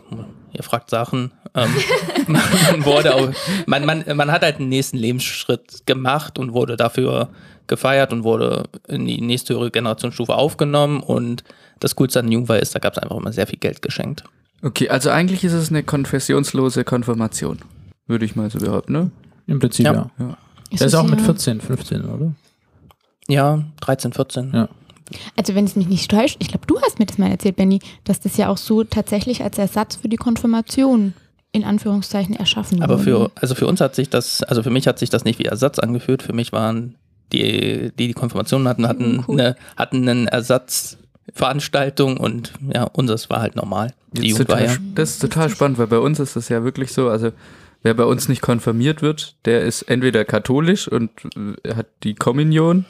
Ihr 0.53 0.63
fragt 0.63 0.89
Sachen. 0.89 1.31
Ähm, 1.55 1.69
man, 2.27 2.85
wurde 2.85 3.15
auch, 3.15 3.29
man, 3.67 3.85
man, 3.85 4.03
man 4.15 4.31
hat 4.31 4.41
halt 4.41 4.57
einen 4.57 4.69
nächsten 4.69 4.97
Lebensschritt 4.97 5.85
gemacht 5.85 6.39
und 6.39 6.53
wurde 6.53 6.75
dafür 6.77 7.29
gefeiert 7.67 8.11
und 8.13 8.23
wurde 8.23 8.65
in 8.87 9.05
die 9.05 9.21
nächste 9.21 9.53
höhere 9.53 9.71
Generationsstufe 9.71 10.35
aufgenommen. 10.35 11.01
Und 11.01 11.43
das 11.79 11.95
Coolste 11.95 12.19
an 12.19 12.31
Jungweih 12.31 12.59
ist, 12.59 12.75
da 12.75 12.79
gab 12.79 12.93
es 12.93 12.99
einfach 12.99 13.17
immer 13.17 13.31
sehr 13.31 13.47
viel 13.47 13.59
Geld 13.59 13.81
geschenkt. 13.81 14.23
Okay, 14.63 14.89
also 14.89 15.09
eigentlich 15.09 15.43
ist 15.43 15.53
es 15.53 15.69
eine 15.69 15.83
konfessionslose 15.83 16.83
Konfirmation, 16.83 17.59
würde 18.07 18.25
ich 18.25 18.35
mal 18.35 18.49
so 18.51 18.59
behaupten, 18.59 18.93
ne? 18.93 19.11
Im 19.47 19.59
Prinzip 19.59 19.85
ja. 19.85 19.93
Ja. 19.93 20.09
ja. 20.19 20.37
Ist 20.69 20.79
Der 20.81 20.87
ist 20.87 20.95
auch 20.95 21.03
mit 21.03 21.19
ja- 21.19 21.25
14, 21.25 21.61
15, 21.61 22.05
oder? 22.05 22.33
Ja, 23.27 23.63
13, 23.81 24.13
14. 24.13 24.51
Ja. 24.53 24.69
Also 25.35 25.55
wenn 25.55 25.65
es 25.65 25.75
mich 25.75 25.87
nicht 25.87 26.09
täuscht, 26.11 26.37
ich 26.39 26.47
glaube, 26.47 26.65
du 26.67 26.79
hast 26.81 26.99
mir 26.99 27.05
das 27.05 27.17
mal 27.17 27.29
erzählt, 27.29 27.55
Benny, 27.55 27.79
dass 28.03 28.19
das 28.19 28.37
ja 28.37 28.49
auch 28.49 28.57
so 28.57 28.83
tatsächlich 28.83 29.43
als 29.43 29.57
Ersatz 29.57 29.95
für 29.95 30.09
die 30.09 30.17
Konfirmation 30.17 31.13
in 31.53 31.63
Anführungszeichen 31.65 32.35
erschaffen 32.35 32.81
Aber 32.81 32.93
wurde. 32.99 33.03
für, 33.03 33.31
also 33.35 33.55
für 33.55 33.67
uns 33.67 33.81
hat 33.81 33.95
sich 33.95 34.09
das, 34.09 34.41
also 34.43 34.63
für 34.63 34.69
mich 34.69 34.87
hat 34.87 34.99
sich 34.99 35.09
das 35.09 35.25
nicht 35.25 35.37
wie 35.39 35.45
Ersatz 35.45 35.79
angefühlt. 35.79 36.23
Für 36.23 36.33
mich 36.33 36.53
waren 36.53 36.95
die, 37.33 37.91
die 37.99 38.07
die 38.07 38.13
Konfirmation 38.13 38.67
hatten, 38.67 38.87
hatten, 38.87 39.25
Cool. 39.27 39.39
eine, 39.39 39.55
hatten 39.75 40.07
einen 40.07 40.27
Ersatzveranstaltung 40.27 42.17
und 42.17 42.53
ja, 42.73 42.83
unseres 42.83 43.29
war 43.29 43.41
halt 43.41 43.55
normal. 43.55 43.93
Die 44.13 44.33
total, 44.33 44.77
das 44.95 45.11
ist 45.11 45.19
total 45.21 45.49
spannend, 45.49 45.77
weil 45.77 45.87
bei 45.87 45.99
uns 45.99 46.19
ist 46.19 46.35
das 46.35 46.49
ja 46.49 46.63
wirklich 46.63 46.91
so, 46.93 47.09
also 47.09 47.31
wer 47.83 47.93
bei 47.93 48.03
uns 48.03 48.27
nicht 48.29 48.41
konfirmiert 48.41 49.01
wird, 49.01 49.35
der 49.45 49.61
ist 49.61 49.83
entweder 49.83 50.25
katholisch 50.25 50.87
und 50.87 51.09
hat 51.67 51.87
die 52.03 52.15
Kommunion, 52.15 52.85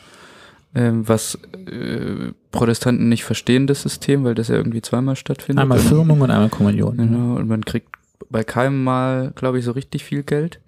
ähm, 0.74 1.08
was 1.08 1.36
äh, 1.54 2.32
Protestanten 2.52 3.10
nicht 3.10 3.24
verstehen, 3.24 3.68
das 3.68 3.82
System, 3.82 4.24
weil 4.24 4.36
das 4.36 4.48
ja 4.48 4.56
irgendwie 4.56 4.82
zweimal 4.82 5.16
stattfindet. 5.16 5.62
Einmal 5.62 5.80
Firmung 5.80 6.22
und 6.22 6.32
einmal 6.32 6.50
Kommunion. 6.50 6.98
Genau, 6.98 7.36
und 7.36 7.48
man 7.48 7.66
kriegt 7.66 7.90
bei 8.30 8.44
keinem 8.44 8.84
Mal, 8.84 9.34
glaube 9.36 9.60
ich, 9.60 9.66
so 9.66 9.72
richtig 9.72 10.04
viel 10.04 10.24
Geld. 10.24 10.60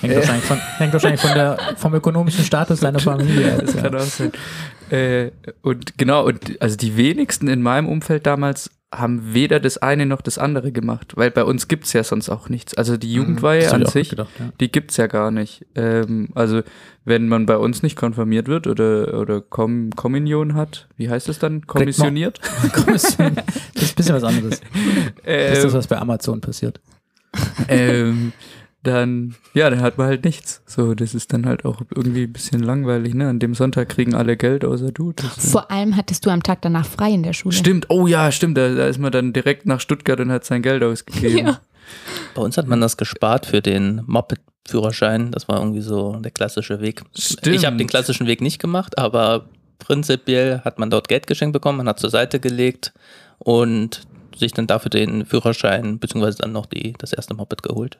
Hängt, 0.00 0.14
wahrscheinlich 0.14 0.44
von, 0.44 0.58
hängt 0.76 0.92
wahrscheinlich 0.92 1.20
von 1.20 1.32
der, 1.32 1.56
vom 1.76 1.94
ökonomischen 1.94 2.44
Status 2.44 2.80
deiner 2.80 2.98
Familie. 2.98 3.58
Das 3.58 3.74
ja. 3.76 3.82
kann 3.82 3.94
auch 3.94 4.00
sein. 4.00 4.32
Äh, 4.90 5.30
und 5.62 5.96
genau, 5.96 6.26
und 6.26 6.60
also 6.60 6.76
die 6.76 6.96
wenigsten 6.96 7.48
in 7.48 7.62
meinem 7.62 7.88
Umfeld 7.88 8.26
damals 8.26 8.70
haben 8.94 9.34
weder 9.34 9.60
das 9.60 9.76
eine 9.76 10.06
noch 10.06 10.22
das 10.22 10.38
andere 10.38 10.72
gemacht, 10.72 11.12
weil 11.16 11.30
bei 11.30 11.44
uns 11.44 11.68
gibt's 11.68 11.92
ja 11.92 12.02
sonst 12.02 12.30
auch 12.30 12.48
nichts. 12.48 12.72
Also 12.74 12.96
die 12.96 13.12
Jugendweihe 13.12 13.60
Das 13.60 13.72
hab 13.74 13.80
an 13.80 13.86
sich, 13.86 14.08
gedacht, 14.10 14.30
ja. 14.38 14.50
die 14.60 14.72
gibt's 14.72 14.96
ja 14.96 15.06
gar 15.08 15.30
nicht. 15.30 15.66
Ähm, 15.74 16.30
also 16.34 16.62
wenn 17.04 17.28
man 17.28 17.44
bei 17.44 17.58
uns 17.58 17.82
nicht 17.82 17.96
konfirmiert 17.96 18.48
wird 18.48 18.66
oder, 18.66 19.18
oder 19.20 19.42
Kom 19.42 19.90
Kommunion 19.90 20.54
hat, 20.54 20.88
wie 20.96 21.10
heißt 21.10 21.28
es 21.28 21.38
dann? 21.38 21.66
Kommissioniert? 21.66 22.40
Kommission. 22.72 23.36
Das 23.74 23.82
ist 23.82 23.92
ein 23.92 23.94
bisschen 23.96 24.14
was 24.14 24.24
anderes. 24.24 24.60
Das 25.24 25.58
ist 25.58 25.64
das, 25.64 25.72
Ähm, 25.72 25.78
was 25.78 25.86
bei 25.86 25.98
Amazon 25.98 26.40
passiert. 26.40 26.80
ähm, 27.68 28.32
dann, 28.88 29.34
ja, 29.54 29.70
dann 29.70 29.80
hat 29.80 29.98
man 29.98 30.06
halt 30.08 30.24
nichts. 30.24 30.62
So, 30.66 30.94
das 30.94 31.14
ist 31.14 31.32
dann 31.32 31.46
halt 31.46 31.64
auch 31.64 31.80
irgendwie 31.94 32.24
ein 32.24 32.32
bisschen 32.32 32.62
langweilig, 32.62 33.14
ne? 33.14 33.28
An 33.28 33.38
dem 33.38 33.54
Sonntag 33.54 33.88
kriegen 33.88 34.14
alle 34.14 34.36
Geld 34.36 34.64
außer 34.64 34.90
du. 34.92 35.12
Das 35.12 35.36
ist- 35.38 35.52
Vor 35.52 35.70
allem 35.70 35.96
hattest 35.96 36.26
du 36.26 36.30
am 36.30 36.42
Tag 36.42 36.62
danach 36.62 36.86
frei 36.86 37.10
in 37.12 37.22
der 37.22 37.32
Schule. 37.32 37.54
Stimmt, 37.54 37.86
oh 37.90 38.06
ja, 38.06 38.30
stimmt. 38.32 38.58
Da, 38.58 38.74
da 38.74 38.86
ist 38.86 38.98
man 38.98 39.12
dann 39.12 39.32
direkt 39.32 39.66
nach 39.66 39.80
Stuttgart 39.80 40.18
und 40.20 40.30
hat 40.32 40.44
sein 40.44 40.62
Geld 40.62 40.82
ausgegeben. 40.82 41.46
Ja. 41.46 41.60
Bei 42.34 42.42
uns 42.42 42.56
hat 42.58 42.66
man 42.68 42.80
das 42.80 42.96
gespart 42.96 43.46
für 43.46 43.62
den 43.62 44.02
Moped-Führerschein. 44.06 45.30
Das 45.30 45.48
war 45.48 45.58
irgendwie 45.60 45.80
so 45.80 46.16
der 46.16 46.30
klassische 46.30 46.80
Weg. 46.80 47.02
Stimmt. 47.16 47.56
Ich 47.56 47.64
habe 47.64 47.76
den 47.76 47.86
klassischen 47.86 48.26
Weg 48.26 48.40
nicht 48.40 48.58
gemacht, 48.60 48.98
aber 48.98 49.46
prinzipiell 49.78 50.60
hat 50.64 50.78
man 50.78 50.90
dort 50.90 51.08
Geld 51.08 51.26
geschenkt 51.26 51.52
bekommen, 51.52 51.78
man 51.78 51.88
hat 51.88 52.00
zur 52.00 52.10
Seite 52.10 52.40
gelegt 52.40 52.92
und 53.38 54.02
sich 54.36 54.52
dann 54.52 54.66
dafür 54.66 54.90
den 54.90 55.24
Führerschein 55.24 55.98
beziehungsweise 55.98 56.38
dann 56.38 56.52
noch 56.52 56.66
die, 56.66 56.94
das 56.98 57.12
erste 57.12 57.34
Moped 57.34 57.62
geholt. 57.62 57.98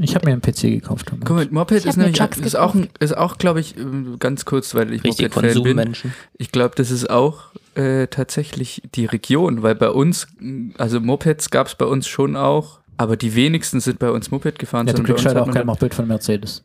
Ich 0.00 0.14
habe 0.14 0.26
mir 0.26 0.32
einen 0.32 0.42
PC 0.42 0.62
gekauft. 0.62 1.08
damals. 1.10 1.26
Guck 1.26 1.36
mal, 1.36 1.48
Moped 1.50 1.78
Ich 1.78 1.86
ist 1.86 1.96
nämlich 1.96 2.18
ist 2.20 2.56
auch, 2.56 2.74
ist 2.98 3.16
auch 3.16 3.38
glaube 3.38 3.60
ich, 3.60 3.76
ähm, 3.76 4.16
ganz 4.18 4.44
kurz, 4.44 4.74
weil 4.74 4.92
ich 4.92 5.04
Richtig 5.04 5.34
Moped-Fan 5.34 5.62
bin. 5.62 5.92
Ich 6.38 6.52
glaube, 6.52 6.74
das 6.76 6.90
ist 6.90 7.10
auch 7.10 7.52
äh, 7.74 8.06
tatsächlich 8.06 8.82
die 8.94 9.06
Region, 9.06 9.62
weil 9.62 9.74
bei 9.74 9.90
uns, 9.90 10.26
mh, 10.38 10.74
also 10.78 11.00
Mopeds 11.00 11.50
gab 11.50 11.66
es 11.66 11.74
bei 11.74 11.86
uns 11.86 12.06
schon 12.06 12.36
auch, 12.36 12.80
aber 12.96 13.16
die 13.16 13.34
wenigsten 13.34 13.80
sind 13.80 13.98
bei 13.98 14.10
uns 14.10 14.30
Moped 14.30 14.58
gefahren. 14.58 14.86
Ja, 14.86 14.92
du 14.92 15.02
kriegst 15.02 15.24
halt 15.26 15.36
hat 15.36 15.48
auch 15.48 15.52
kein 15.52 15.66
Moped 15.66 15.94
von 15.94 16.06
Mercedes. 16.06 16.62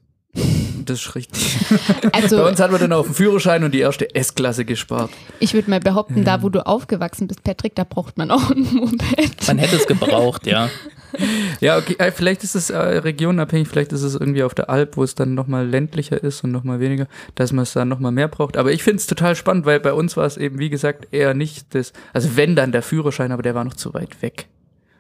Das 0.86 1.00
ist 1.02 1.16
richtig. 1.16 1.58
Also 2.12 2.38
bei 2.38 2.50
uns 2.50 2.60
hat 2.60 2.72
man 2.72 2.80
dann 2.80 2.94
auf 2.94 3.06
den 3.08 3.16
Führerschein 3.16 3.64
und 3.64 3.74
die 3.74 3.80
erste 3.80 4.14
S-Klasse 4.16 4.66
gespart. 4.66 5.10
ich 5.40 5.54
würde 5.54 5.70
mal 5.70 5.80
behaupten, 5.80 6.24
da 6.24 6.42
wo 6.42 6.50
du 6.50 6.66
aufgewachsen 6.66 7.28
bist, 7.28 7.44
Patrick, 7.44 7.76
da 7.76 7.84
braucht 7.84 8.18
man 8.18 8.32
auch 8.32 8.50
ein 8.52 8.64
Moped. 8.74 9.48
Man 9.48 9.58
hätte 9.58 9.76
es 9.76 9.88
gebraucht, 9.88 10.48
ja. 10.48 10.70
Ja, 11.60 11.78
okay, 11.78 11.96
äh, 11.98 12.12
vielleicht 12.12 12.44
ist 12.44 12.56
es 12.56 12.70
äh, 12.70 12.78
regionenabhängig, 12.78 13.68
vielleicht 13.68 13.92
ist 13.92 14.04
es 14.04 14.14
irgendwie 14.14 14.44
auf 14.44 14.54
der 14.54 14.70
Alp, 14.70 14.98
wo 14.98 15.04
es 15.04 15.16
dann 15.16 15.34
nochmal 15.34 15.68
ländlicher 15.68 16.22
ist 16.22 16.44
und 16.44 16.52
nochmal 16.52 16.80
weniger, 16.80 17.08
dass 17.36 17.52
man 17.52 17.64
es 17.64 17.74
dann 17.74 17.88
nochmal 17.88 18.12
mehr 18.12 18.28
braucht. 18.28 18.58
Aber 18.58 18.72
ich 18.72 18.84
finde 18.84 18.98
es 18.98 19.08
total 19.08 19.36
spannend, 19.36 19.66
weil 19.66 19.80
bei 19.80 19.94
uns 19.94 20.18
war 20.18 20.26
es 20.26 20.38
eben, 20.38 20.60
wie 20.60 20.70
gesagt, 20.70 21.08
eher 21.12 21.34
nicht 21.34 21.74
das, 21.74 21.94
also 22.14 22.36
wenn 22.36 22.56
dann 22.56 22.72
der 22.72 22.82
Führerschein, 22.82 23.32
aber 23.32 23.42
der 23.42 23.56
war 23.56 23.64
noch 23.64 23.74
zu 23.74 23.94
weit 23.94 24.22
weg. 24.22 24.48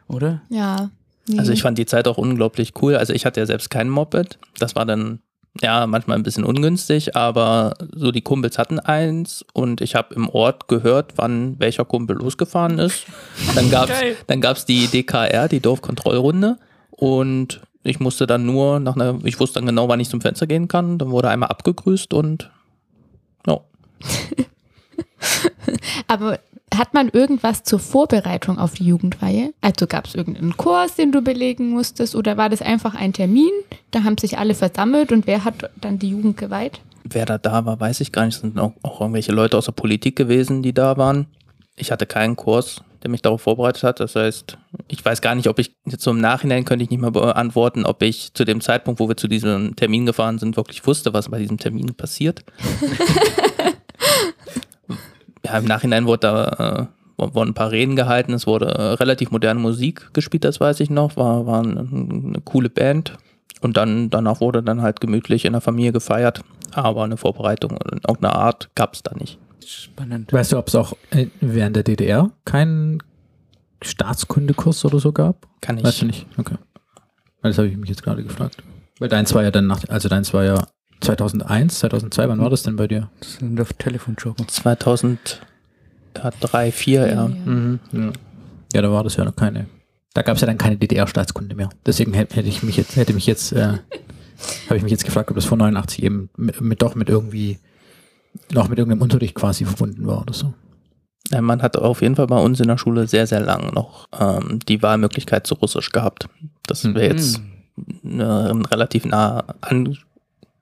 Oder? 0.07 0.41
Ja. 0.49 0.89
nee. 1.27 1.37
Also 1.37 1.51
ich 1.51 1.61
fand 1.61 1.77
die 1.77 1.85
Zeit 1.85 2.07
auch 2.07 2.17
unglaublich 2.17 2.73
cool. 2.81 2.95
Also 2.95 3.13
ich 3.13 3.25
hatte 3.25 3.39
ja 3.39 3.45
selbst 3.45 3.69
kein 3.69 3.89
Moped. 3.89 4.39
Das 4.57 4.75
war 4.75 4.85
dann 4.85 5.19
ja 5.61 5.87
manchmal 5.87 6.17
ein 6.17 6.23
bisschen 6.23 6.43
ungünstig, 6.43 7.15
aber 7.15 7.73
so 7.95 8.11
die 8.11 8.21
Kumpels 8.21 8.57
hatten 8.57 8.79
eins 8.79 9.45
und 9.53 9.81
ich 9.81 9.95
habe 9.95 10.13
im 10.15 10.29
Ort 10.29 10.67
gehört, 10.67 11.13
wann 11.15 11.59
welcher 11.59 11.85
Kumpel 11.85 12.17
losgefahren 12.17 12.79
ist. 12.79 13.05
Dann 13.55 13.69
gab's 13.69 13.93
dann 14.27 14.41
gab's 14.41 14.65
die 14.65 14.87
DKR, 14.87 15.47
die 15.47 15.59
Dorfkontrollrunde 15.59 16.57
und 16.91 17.61
ich 17.83 17.99
musste 17.99 18.27
dann 18.27 18.45
nur 18.45 18.79
nach 18.79 18.95
einer, 18.95 19.19
ich 19.23 19.39
wusste 19.39 19.59
dann 19.59 19.65
genau, 19.65 19.87
wann 19.87 19.99
ich 19.99 20.09
zum 20.09 20.19
Fenster 20.19 20.45
gehen 20.45 20.67
kann. 20.67 20.97
Dann 20.97 21.09
wurde 21.09 21.29
einmal 21.29 21.49
abgegrüßt 21.49 22.13
und 22.13 22.51
ja. 23.47 23.61
Aber 26.07 26.39
hat 26.75 26.93
man 26.93 27.09
irgendwas 27.09 27.63
zur 27.63 27.79
Vorbereitung 27.79 28.59
auf 28.59 28.73
die 28.73 28.85
Jugendweihe? 28.85 29.53
Also 29.61 29.87
gab 29.87 30.05
es 30.05 30.15
irgendeinen 30.15 30.57
Kurs, 30.57 30.95
den 30.95 31.11
du 31.11 31.21
belegen 31.21 31.69
musstest 31.69 32.15
oder 32.15 32.37
war 32.37 32.49
das 32.49 32.61
einfach 32.61 32.95
ein 32.95 33.13
Termin? 33.13 33.51
Da 33.91 34.03
haben 34.03 34.17
sich 34.17 34.37
alle 34.37 34.53
versammelt 34.53 35.11
und 35.11 35.27
wer 35.27 35.43
hat 35.45 35.69
dann 35.79 35.99
die 35.99 36.09
Jugend 36.09 36.37
geweiht? 36.37 36.81
Wer 37.03 37.25
da 37.25 37.37
da 37.37 37.65
war, 37.65 37.79
weiß 37.79 38.01
ich 38.01 38.11
gar 38.11 38.25
nicht. 38.25 38.35
Es 38.35 38.41
sind 38.41 38.59
auch, 38.59 38.73
auch 38.83 38.99
irgendwelche 39.01 39.31
Leute 39.31 39.57
aus 39.57 39.65
der 39.65 39.71
Politik 39.71 40.15
gewesen, 40.15 40.61
die 40.61 40.73
da 40.73 40.97
waren. 40.97 41.27
Ich 41.77 41.91
hatte 41.91 42.05
keinen 42.05 42.35
Kurs, 42.35 42.81
der 43.03 43.11
mich 43.11 43.21
darauf 43.21 43.41
vorbereitet 43.41 43.83
hat. 43.83 43.99
Das 43.99 44.15
heißt, 44.15 44.57
ich 44.87 45.05
weiß 45.05 45.21
gar 45.21 45.35
nicht, 45.35 45.47
ob 45.47 45.59
ich 45.59 45.75
jetzt 45.85 46.03
so 46.03 46.11
im 46.11 46.19
Nachhinein 46.19 46.65
könnte 46.65 46.83
ich 46.83 46.89
nicht 46.89 46.99
mal 46.99 47.11
beantworten, 47.11 47.85
ob 47.85 48.01
ich 48.01 48.33
zu 48.33 48.43
dem 48.43 48.59
Zeitpunkt, 48.61 48.99
wo 48.99 49.07
wir 49.07 49.15
zu 49.15 49.27
diesem 49.27 49.75
Termin 49.75 50.05
gefahren 50.05 50.39
sind, 50.39 50.57
wirklich 50.57 50.85
wusste, 50.85 51.13
was 51.13 51.29
bei 51.29 51.39
diesem 51.39 51.57
Termin 51.57 51.93
passiert. 51.95 52.43
ja, 55.47 55.57
im 55.57 55.65
Nachhinein 55.65 56.05
wurde 56.05 56.19
da 56.19 56.79
äh, 56.81 56.85
wurden 57.17 57.49
ein 57.49 57.53
paar 57.53 57.71
Reden 57.71 57.95
gehalten, 57.95 58.33
es 58.33 58.45
wurde 58.45 58.67
äh, 58.67 58.81
relativ 58.93 59.31
moderne 59.31 59.59
Musik 59.59 60.13
gespielt, 60.13 60.43
das 60.43 60.59
weiß 60.59 60.79
ich 60.81 60.89
noch, 60.89 61.17
war, 61.17 61.45
war 61.45 61.63
eine, 61.63 61.79
eine 61.79 62.41
coole 62.41 62.69
Band. 62.69 63.17
Und 63.59 63.75
dann, 63.75 64.11
danach 64.11 64.39
wurde 64.39 64.61
dann 64.61 64.83
halt 64.83 65.01
gemütlich 65.01 65.45
in 65.45 65.53
der 65.53 65.61
Familie 65.61 65.91
gefeiert, 65.91 66.41
aber 66.73 67.03
eine 67.03 67.17
Vorbereitung 67.17 67.71
in 67.71 67.99
irgendeiner 68.07 68.35
Art 68.35 68.69
gab 68.75 68.93
es 68.93 69.01
da 69.01 69.15
nicht. 69.15 69.39
Spannend. 69.65 70.31
Weißt 70.31 70.51
du, 70.51 70.57
ob 70.57 70.67
es 70.67 70.75
auch 70.75 70.93
äh, 71.09 71.27
während 71.41 71.75
der 71.75 71.83
DDR 71.83 72.29
keinen 72.45 73.01
Staatskundekurs 73.81 74.85
oder 74.85 74.99
so 74.99 75.11
gab? 75.11 75.47
Kann 75.61 75.77
ich. 75.77 75.83
Weißt 75.83 76.01
du 76.03 76.05
nicht? 76.05 76.27
Okay. 76.37 76.55
Weil 77.41 77.51
Das 77.51 77.57
habe 77.57 77.67
ich 77.67 77.77
mich 77.77 77.89
jetzt 77.89 78.03
gerade 78.03 78.23
gefragt. 78.23 78.57
Weil 78.99 79.09
deins 79.09 79.33
war 79.33 79.43
ja 79.43 79.51
dann 79.51 79.67
nach, 79.67 79.83
also 79.89 80.07
deins 80.07 80.33
war 80.33 80.43
ja 80.43 80.67
2001, 81.01 81.79
2002, 81.79 82.27
wann 82.29 82.39
war 82.39 82.49
das 82.49 82.63
denn 82.63 82.75
bei 82.75 82.87
dir? 82.87 83.09
Das 83.19 83.35
sind 83.35 83.59
auf 83.61 83.73
Telefonjoker. 83.73 84.47
2003, 84.47 85.37
2004, 86.13 87.07
ja. 87.07 87.27
Mhm. 87.27 87.79
Ja. 87.91 88.11
ja, 88.73 88.81
da 88.81 88.91
war 88.91 89.03
das 89.03 89.15
ja 89.15 89.25
noch 89.25 89.35
keine. 89.35 89.67
Da 90.13 90.23
gab 90.23 90.35
es 90.35 90.41
ja 90.41 90.47
dann 90.47 90.57
keine 90.57 90.77
DDR-Staatskunde 90.77 91.55
mehr. 91.55 91.69
Deswegen 91.85 92.13
hätte 92.13 92.41
ich 92.41 92.63
mich 92.63 92.77
jetzt, 92.77 92.95
hätte 92.95 93.13
mich 93.13 93.27
jetzt, 93.27 93.51
äh, 93.51 93.77
habe 94.65 94.77
ich 94.77 94.81
mich 94.83 94.91
jetzt 94.91 95.05
gefragt, 95.05 95.29
ob 95.29 95.35
das 95.35 95.45
vor 95.45 95.57
89 95.57 96.01
eben 96.03 96.29
mit, 96.35 96.59
mit 96.61 96.81
doch 96.81 96.95
mit 96.95 97.09
irgendwie 97.09 97.59
noch 98.51 98.67
mit 98.67 98.79
irgendeinem 98.79 99.01
Unterricht 99.03 99.35
quasi 99.35 99.65
verbunden 99.65 100.07
war 100.07 100.21
oder 100.21 100.33
so. 100.33 100.53
Ja, 101.29 101.41
Man 101.41 101.61
hat 101.61 101.77
auf 101.77 102.01
jeden 102.01 102.15
Fall 102.15 102.27
bei 102.27 102.39
uns 102.39 102.59
in 102.59 102.67
der 102.67 102.77
Schule 102.77 103.07
sehr, 103.07 103.27
sehr 103.27 103.41
lang 103.41 103.73
noch 103.73 104.07
ähm, 104.17 104.59
die 104.67 104.81
Wahlmöglichkeit 104.81 105.45
zu 105.45 105.55
Russisch 105.55 105.91
gehabt. 105.91 106.29
Das 106.65 106.83
Hm. 106.83 106.95
wäre 106.95 107.13
jetzt 107.13 107.41
äh, 108.03 108.21
relativ 108.23 109.05
naher 109.05 109.45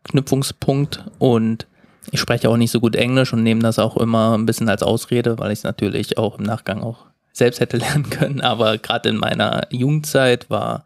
Anknüpfungspunkt 0.05 1.03
und 1.19 1.67
ich 2.11 2.19
spreche 2.19 2.49
auch 2.49 2.57
nicht 2.57 2.71
so 2.71 2.79
gut 2.79 2.95
Englisch 2.95 3.33
und 3.33 3.43
nehme 3.43 3.61
das 3.61 3.79
auch 3.79 3.97
immer 3.97 4.37
ein 4.37 4.45
bisschen 4.45 4.69
als 4.69 4.83
Ausrede, 4.83 5.39
weil 5.39 5.51
ich 5.51 5.59
es 5.59 5.63
natürlich 5.63 6.17
auch 6.17 6.37
im 6.37 6.45
Nachgang 6.45 6.83
auch 6.83 7.05
selbst 7.33 7.59
hätte 7.59 7.77
lernen 7.77 8.09
können. 8.09 8.41
Aber 8.41 8.77
gerade 8.77 9.09
in 9.09 9.17
meiner 9.17 9.67
Jugendzeit 9.71 10.49
war 10.49 10.85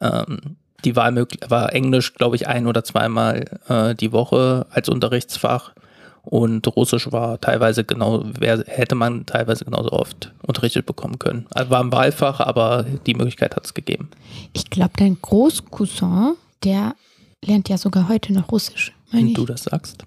ähm, 0.00 0.56
die 0.84 0.94
Wahl 0.94 1.26
war 1.48 1.72
Englisch, 1.72 2.14
glaube 2.14 2.36
ich, 2.36 2.48
ein 2.48 2.66
oder 2.66 2.84
zweimal 2.84 3.44
äh, 3.68 3.94
die 3.94 4.12
Woche 4.12 4.66
als 4.70 4.88
Unterrichtsfach. 4.88 5.72
Und 6.22 6.66
Russisch 6.74 7.10
war 7.12 7.40
teilweise 7.40 7.84
genau, 7.84 8.24
hätte 8.66 8.94
man 8.94 9.26
teilweise 9.26 9.64
genauso 9.64 9.92
oft 9.92 10.32
unterrichtet 10.42 10.84
bekommen 10.84 11.18
können. 11.18 11.46
Also 11.50 11.70
war 11.70 11.80
ein 11.80 11.92
Wahlfach, 11.92 12.40
aber 12.40 12.84
die 13.06 13.14
Möglichkeit 13.14 13.54
hat 13.54 13.64
es 13.64 13.74
gegeben. 13.74 14.10
Ich 14.52 14.68
glaube, 14.68 14.92
dein 14.96 15.18
Großcousin, 15.22 16.34
der 16.64 16.94
lernt 17.46 17.68
ja 17.68 17.78
sogar 17.78 18.08
heute 18.08 18.32
noch 18.32 18.50
Russisch. 18.52 18.92
Meine 19.12 19.26
Wenn 19.28 19.34
du 19.34 19.46
das 19.46 19.64
sagst. 19.64 20.04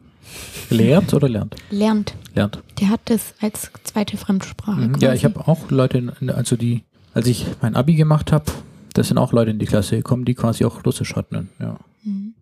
Lehrt 0.70 1.14
oder 1.14 1.28
lernt? 1.28 1.56
Lernt. 1.72 2.14
Lernt. 2.36 2.62
Der 2.80 2.90
hat 2.90 3.02
das 3.06 3.34
als 3.42 3.72
zweite 3.84 4.18
Fremdsprache. 4.18 4.80
Mhm. 4.82 4.92
quasi. 4.94 5.06
Ja, 5.06 5.14
ich 5.14 5.26
habe 5.26 5.48
auch 5.48 5.72
Leute, 5.72 6.14
also 6.36 6.56
die, 6.56 6.84
als 7.14 7.28
ich 7.28 7.46
mein 7.62 7.76
Abi 7.76 7.96
gemacht 7.96 8.32
habe, 8.32 8.46
das 8.94 9.08
sind 9.08 9.18
auch 9.18 9.34
Leute 9.34 9.52
in 9.52 9.60
die 9.60 9.66
Klasse 9.66 9.98
gekommen, 9.98 10.26
die 10.26 10.36
quasi 10.36 10.66
auch 10.66 10.86
Russisch 10.86 11.16
hatten. 11.16 11.50
Ja. 11.60 11.78
Mhm. 12.04 12.34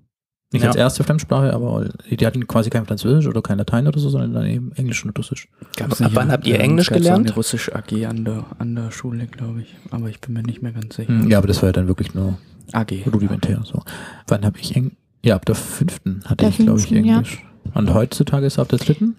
Nicht 0.53 0.61
Ja. 0.63 0.69
als 0.69 0.77
erste 0.77 1.03
Fremdsprache, 1.03 1.53
aber 1.53 1.89
die 2.09 2.25
hatten 2.25 2.47
quasi 2.47 2.69
kein 2.69 2.85
Französisch 2.85 3.27
oder 3.27 3.41
kein 3.41 3.57
Latein 3.57 3.85
oder 3.87 3.99
so, 3.99 4.09
sondern 4.09 4.33
dann 4.33 4.45
eben 4.45 4.71
Englisch 4.73 5.03
und 5.05 5.17
Russisch. 5.17 5.49
Gab's 5.75 6.01
Ab 6.01 6.11
wann 6.13 6.31
habt 6.31 6.47
ihr 6.47 6.59
Englisch 6.59 6.89
gelernt? 6.89 7.27
Eine 7.27 7.35
russisch 7.35 7.69
AG 7.73 8.05
an 8.05 8.23
der, 8.23 8.45
an 8.57 8.73
der 8.75 8.91
Schule, 8.91 9.27
glaube 9.27 9.61
ich. 9.61 9.75
Aber 9.91 10.07
ich 10.09 10.21
bin 10.21 10.33
mir 10.33 10.43
nicht 10.43 10.61
mehr 10.61 10.71
ganz 10.71 10.95
sicher. 10.95 11.11
Mhm. 11.11 11.29
Ja, 11.29 11.37
aber 11.39 11.47
das 11.47 11.61
war 11.61 11.69
ja 11.69 11.73
dann 11.73 11.87
wirklich 11.89 12.13
nur 12.13 12.37
AG. 12.73 13.05
rudimentär. 13.11 13.61
So. 13.63 13.83
Wann 14.27 14.45
habe 14.45 14.59
ich 14.59 14.75
Englisch? 14.75 14.95
Ja, 15.23 15.35
ab 15.35 15.45
der 15.45 15.55
fünften 15.55 16.21
hatte 16.25 16.37
Der 16.37 16.49
ich, 16.49 16.57
glaube 16.57 16.79
ich, 16.79 16.87
fünften, 16.87 17.05
ja. 17.05 17.15
Englisch. 17.17 17.43
Und 17.73 17.93
heutzutage 17.93 18.45
ist 18.45 18.53
es 18.53 18.59
ab 18.59 18.69
der 18.69 18.79
dritten? 18.79 19.15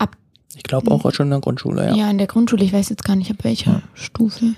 Ich 0.56 0.62
glaube 0.62 0.90
auch 0.90 1.12
schon 1.12 1.26
in 1.26 1.30
der 1.30 1.40
Grundschule, 1.40 1.86
ja. 1.88 1.94
ja. 1.94 2.10
in 2.10 2.18
der 2.18 2.26
Grundschule, 2.26 2.64
ich 2.64 2.72
weiß 2.72 2.88
jetzt 2.88 3.04
gar 3.04 3.16
nicht, 3.16 3.30
ab 3.30 3.38
welcher 3.42 3.72
Ja. 3.72 3.82
Stufe. 3.94 4.54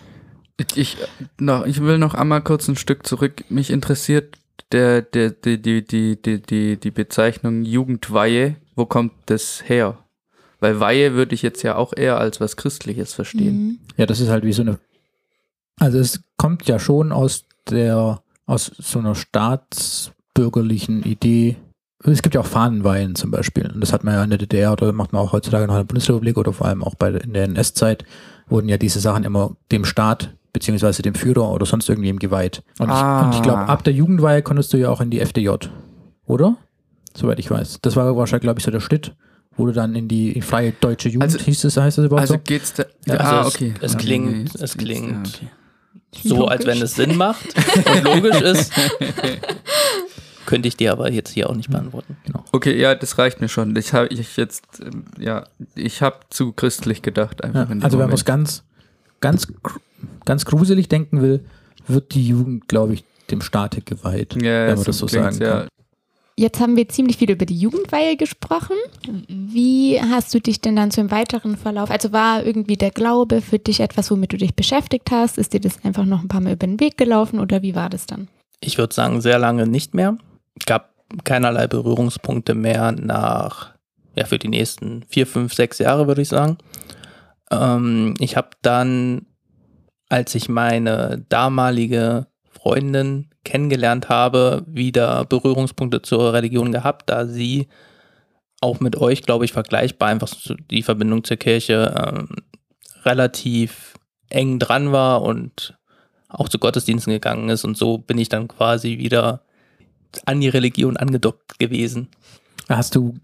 Ich, 0.56 0.76
ich, 0.76 0.96
noch, 1.38 1.66
ich 1.66 1.82
will 1.82 1.98
noch 1.98 2.14
einmal 2.14 2.42
kurz 2.42 2.68
ein 2.68 2.76
Stück 2.76 3.06
zurück. 3.06 3.44
Mich 3.48 3.70
interessiert 3.70 4.36
der, 4.72 5.02
der, 5.02 5.30
die, 5.30 5.60
die, 5.60 5.84
die, 5.84 6.20
die, 6.20 6.40
die, 6.42 6.76
die 6.76 6.90
Bezeichnung 6.90 7.64
Jugendweihe. 7.64 8.56
Wo 8.76 8.86
kommt 8.86 9.12
das 9.26 9.62
her? 9.66 9.98
Weil 10.60 10.78
Weihe 10.78 11.14
würde 11.14 11.34
ich 11.34 11.42
jetzt 11.42 11.62
ja 11.62 11.76
auch 11.76 11.92
eher 11.96 12.18
als 12.18 12.40
was 12.40 12.56
Christliches 12.56 13.14
verstehen. 13.14 13.56
Mhm. 13.56 13.78
Ja, 13.96 14.06
das 14.06 14.20
ist 14.20 14.28
halt 14.28 14.44
wie 14.44 14.52
so 14.52 14.62
eine. 14.62 14.78
Also 15.78 15.98
es 15.98 16.20
kommt 16.36 16.66
ja 16.66 16.78
schon 16.78 17.10
aus 17.12 17.46
der, 17.70 18.22
aus 18.50 18.70
so 18.78 18.98
einer 18.98 19.14
staatsbürgerlichen 19.14 21.02
Idee. 21.02 21.56
Es 22.02 22.22
gibt 22.22 22.34
ja 22.34 22.40
auch 22.40 22.46
Fahnenweihen 22.46 23.14
zum 23.14 23.30
Beispiel. 23.30 23.70
Und 23.70 23.80
das 23.80 23.92
hat 23.92 24.04
man 24.04 24.14
ja 24.14 24.24
in 24.24 24.30
der 24.30 24.38
DDR 24.38 24.72
oder 24.72 24.92
macht 24.92 25.12
man 25.12 25.20
auch 25.22 25.32
heutzutage 25.32 25.66
noch 25.66 25.74
in 25.74 25.80
der 25.80 25.84
Bundesrepublik 25.84 26.38
oder 26.38 26.52
vor 26.52 26.66
allem 26.66 26.82
auch 26.82 26.94
bei 26.94 27.10
in 27.10 27.34
der 27.34 27.44
NS-Zeit 27.44 28.04
wurden 28.48 28.68
ja 28.68 28.78
diese 28.78 29.00
Sachen 29.00 29.24
immer 29.24 29.54
dem 29.70 29.84
Staat 29.84 30.34
beziehungsweise 30.52 31.02
dem 31.02 31.14
Führer 31.14 31.50
oder 31.52 31.66
sonst 31.66 31.88
irgendwem 31.88 32.18
geweiht. 32.18 32.62
Und 32.78 32.90
Ah. 32.90 33.20
ich, 33.20 33.26
und 33.26 33.34
ich 33.36 33.42
glaube, 33.42 33.68
ab 33.68 33.84
der 33.84 33.92
Jugendweihe 33.92 34.42
konntest 34.42 34.72
du 34.72 34.78
ja 34.78 34.88
auch 34.88 35.00
in 35.00 35.10
die 35.10 35.20
FDJ, 35.20 35.50
oder? 36.26 36.56
Soweit 37.16 37.38
ich 37.38 37.50
weiß. 37.50 37.78
Das 37.82 37.94
war 37.96 38.16
wahrscheinlich, 38.16 38.42
glaube 38.42 38.58
ich, 38.58 38.64
so 38.64 38.70
der 38.72 38.80
Schritt, 38.80 39.14
wo 39.56 39.66
du 39.66 39.72
dann 39.72 39.94
in 39.94 40.08
die 40.08 40.40
freie 40.40 40.72
deutsche 40.72 41.08
Jugend, 41.08 41.22
Also- 41.24 41.38
hieß 41.38 41.64
es, 41.64 41.76
heißt 41.76 41.98
das 41.98 42.06
überhaupt 42.06 42.22
Also 42.22 42.34
so? 42.34 42.40
geht's 42.42 42.72
da. 42.74 42.84
Ja, 43.06 43.20
ah, 43.20 43.38
also 43.38 43.48
es- 43.50 43.54
okay. 43.54 43.74
es 43.80 43.92
Ja, 43.92 43.98
klingt- 43.98 44.54
es 44.56 44.76
klingt- 44.76 45.28
okay. 45.36 45.48
So, 46.22 46.46
als 46.46 46.66
wenn 46.66 46.82
es 46.82 46.94
Sinn 46.94 47.16
macht 47.16 47.46
und 47.86 48.04
logisch 48.04 48.40
ist. 48.40 48.72
Könnte 50.46 50.66
ich 50.66 50.76
dir 50.76 50.90
aber 50.92 51.12
jetzt 51.12 51.30
hier 51.30 51.48
auch 51.48 51.54
nicht 51.54 51.70
beantworten. 51.70 52.16
Okay, 52.50 52.76
ja, 52.76 52.96
das 52.96 53.18
reicht 53.18 53.40
mir 53.40 53.48
schon. 53.48 53.76
Ich 53.76 53.92
habe 53.92 54.08
ich 54.08 54.36
jetzt, 54.36 54.80
ähm, 54.80 55.04
ja, 55.18 55.46
ich 55.76 56.02
habe 56.02 56.18
zu 56.30 56.52
christlich 56.52 57.02
gedacht 57.02 57.44
einfach. 57.44 57.70
Ja, 57.70 57.76
also 57.80 57.98
wenn 57.98 58.08
man 58.08 58.14
es 58.14 58.26
Moment. 58.26 58.26
ganz, 58.26 58.64
ganz, 59.20 59.52
ganz 60.24 60.44
gruselig 60.44 60.88
denken 60.88 61.22
will, 61.22 61.44
wird 61.86 62.14
die 62.14 62.26
Jugend, 62.26 62.66
glaube 62.66 62.94
ich, 62.94 63.04
dem 63.30 63.42
Staate 63.42 63.80
geweiht. 63.82 64.34
ja, 64.42 64.66
wenn 64.66 64.76
man 64.76 64.84
das 64.84 64.98
so 64.98 65.06
sagen 65.06 65.38
kann. 65.38 65.68
Jetzt 66.40 66.58
haben 66.58 66.74
wir 66.74 66.88
ziemlich 66.88 67.18
viel 67.18 67.30
über 67.30 67.44
die 67.44 67.58
Jugendweihe 67.58 68.16
gesprochen. 68.16 68.74
Wie 69.28 70.00
hast 70.00 70.32
du 70.32 70.40
dich 70.40 70.62
denn 70.62 70.74
dann 70.74 70.90
so 70.90 71.02
im 71.02 71.10
weiteren 71.10 71.54
Verlauf, 71.54 71.90
also 71.90 72.12
war 72.12 72.46
irgendwie 72.46 72.78
der 72.78 72.90
Glaube 72.90 73.42
für 73.42 73.58
dich 73.58 73.80
etwas, 73.80 74.10
womit 74.10 74.32
du 74.32 74.38
dich 74.38 74.54
beschäftigt 74.54 75.10
hast? 75.10 75.36
Ist 75.36 75.52
dir 75.52 75.60
das 75.60 75.84
einfach 75.84 76.06
noch 76.06 76.22
ein 76.22 76.28
paar 76.28 76.40
Mal 76.40 76.54
über 76.54 76.66
den 76.66 76.80
Weg 76.80 76.96
gelaufen 76.96 77.40
oder 77.40 77.60
wie 77.60 77.74
war 77.74 77.90
das 77.90 78.06
dann? 78.06 78.28
Ich 78.60 78.78
würde 78.78 78.94
sagen, 78.94 79.20
sehr 79.20 79.38
lange 79.38 79.66
nicht 79.66 79.92
mehr. 79.92 80.16
Gab 80.64 80.94
keinerlei 81.24 81.66
Berührungspunkte 81.66 82.54
mehr 82.54 82.92
nach, 82.92 83.74
ja, 84.16 84.24
für 84.24 84.38
die 84.38 84.48
nächsten 84.48 85.04
vier, 85.10 85.26
fünf, 85.26 85.52
sechs 85.52 85.78
Jahre, 85.78 86.06
würde 86.06 86.22
ich 86.22 86.28
sagen. 86.28 86.56
Ähm, 87.50 88.14
ich 88.18 88.38
habe 88.38 88.48
dann, 88.62 89.26
als 90.08 90.34
ich 90.34 90.48
meine 90.48 91.22
damalige 91.28 92.28
Freundin 92.62 93.30
kennengelernt 93.44 94.08
habe, 94.08 94.64
wieder 94.66 95.24
Berührungspunkte 95.24 96.02
zur 96.02 96.32
Religion 96.32 96.72
gehabt, 96.72 97.08
da 97.08 97.26
sie 97.26 97.68
auch 98.60 98.80
mit 98.80 98.96
euch, 98.96 99.22
glaube 99.22 99.46
ich, 99.46 99.52
vergleichbar 99.52 100.10
einfach 100.10 100.34
die 100.70 100.82
Verbindung 100.82 101.24
zur 101.24 101.38
Kirche 101.38 101.94
ähm, 101.96 102.28
relativ 103.04 103.94
eng 104.28 104.58
dran 104.58 104.92
war 104.92 105.22
und 105.22 105.78
auch 106.28 106.48
zu 106.48 106.58
Gottesdiensten 106.58 107.12
gegangen 107.12 107.48
ist 107.48 107.64
und 107.64 107.76
so 107.76 107.98
bin 107.98 108.18
ich 108.18 108.28
dann 108.28 108.46
quasi 108.46 108.98
wieder 108.98 109.42
an 110.26 110.40
die 110.40 110.48
Religion 110.48 110.96
angedockt 110.96 111.58
gewesen. 111.58 112.08
Hast 112.68 112.94
du 112.94 113.14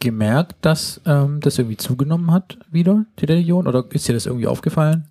gemerkt, 0.00 0.56
dass 0.62 1.00
ähm, 1.06 1.40
das 1.40 1.58
irgendwie 1.58 1.76
zugenommen 1.76 2.30
hat, 2.30 2.58
wieder, 2.70 3.04
die 3.18 3.24
Religion? 3.24 3.66
Oder 3.66 3.84
ist 3.90 4.08
dir 4.08 4.12
das 4.14 4.26
irgendwie 4.26 4.46
aufgefallen? 4.46 5.06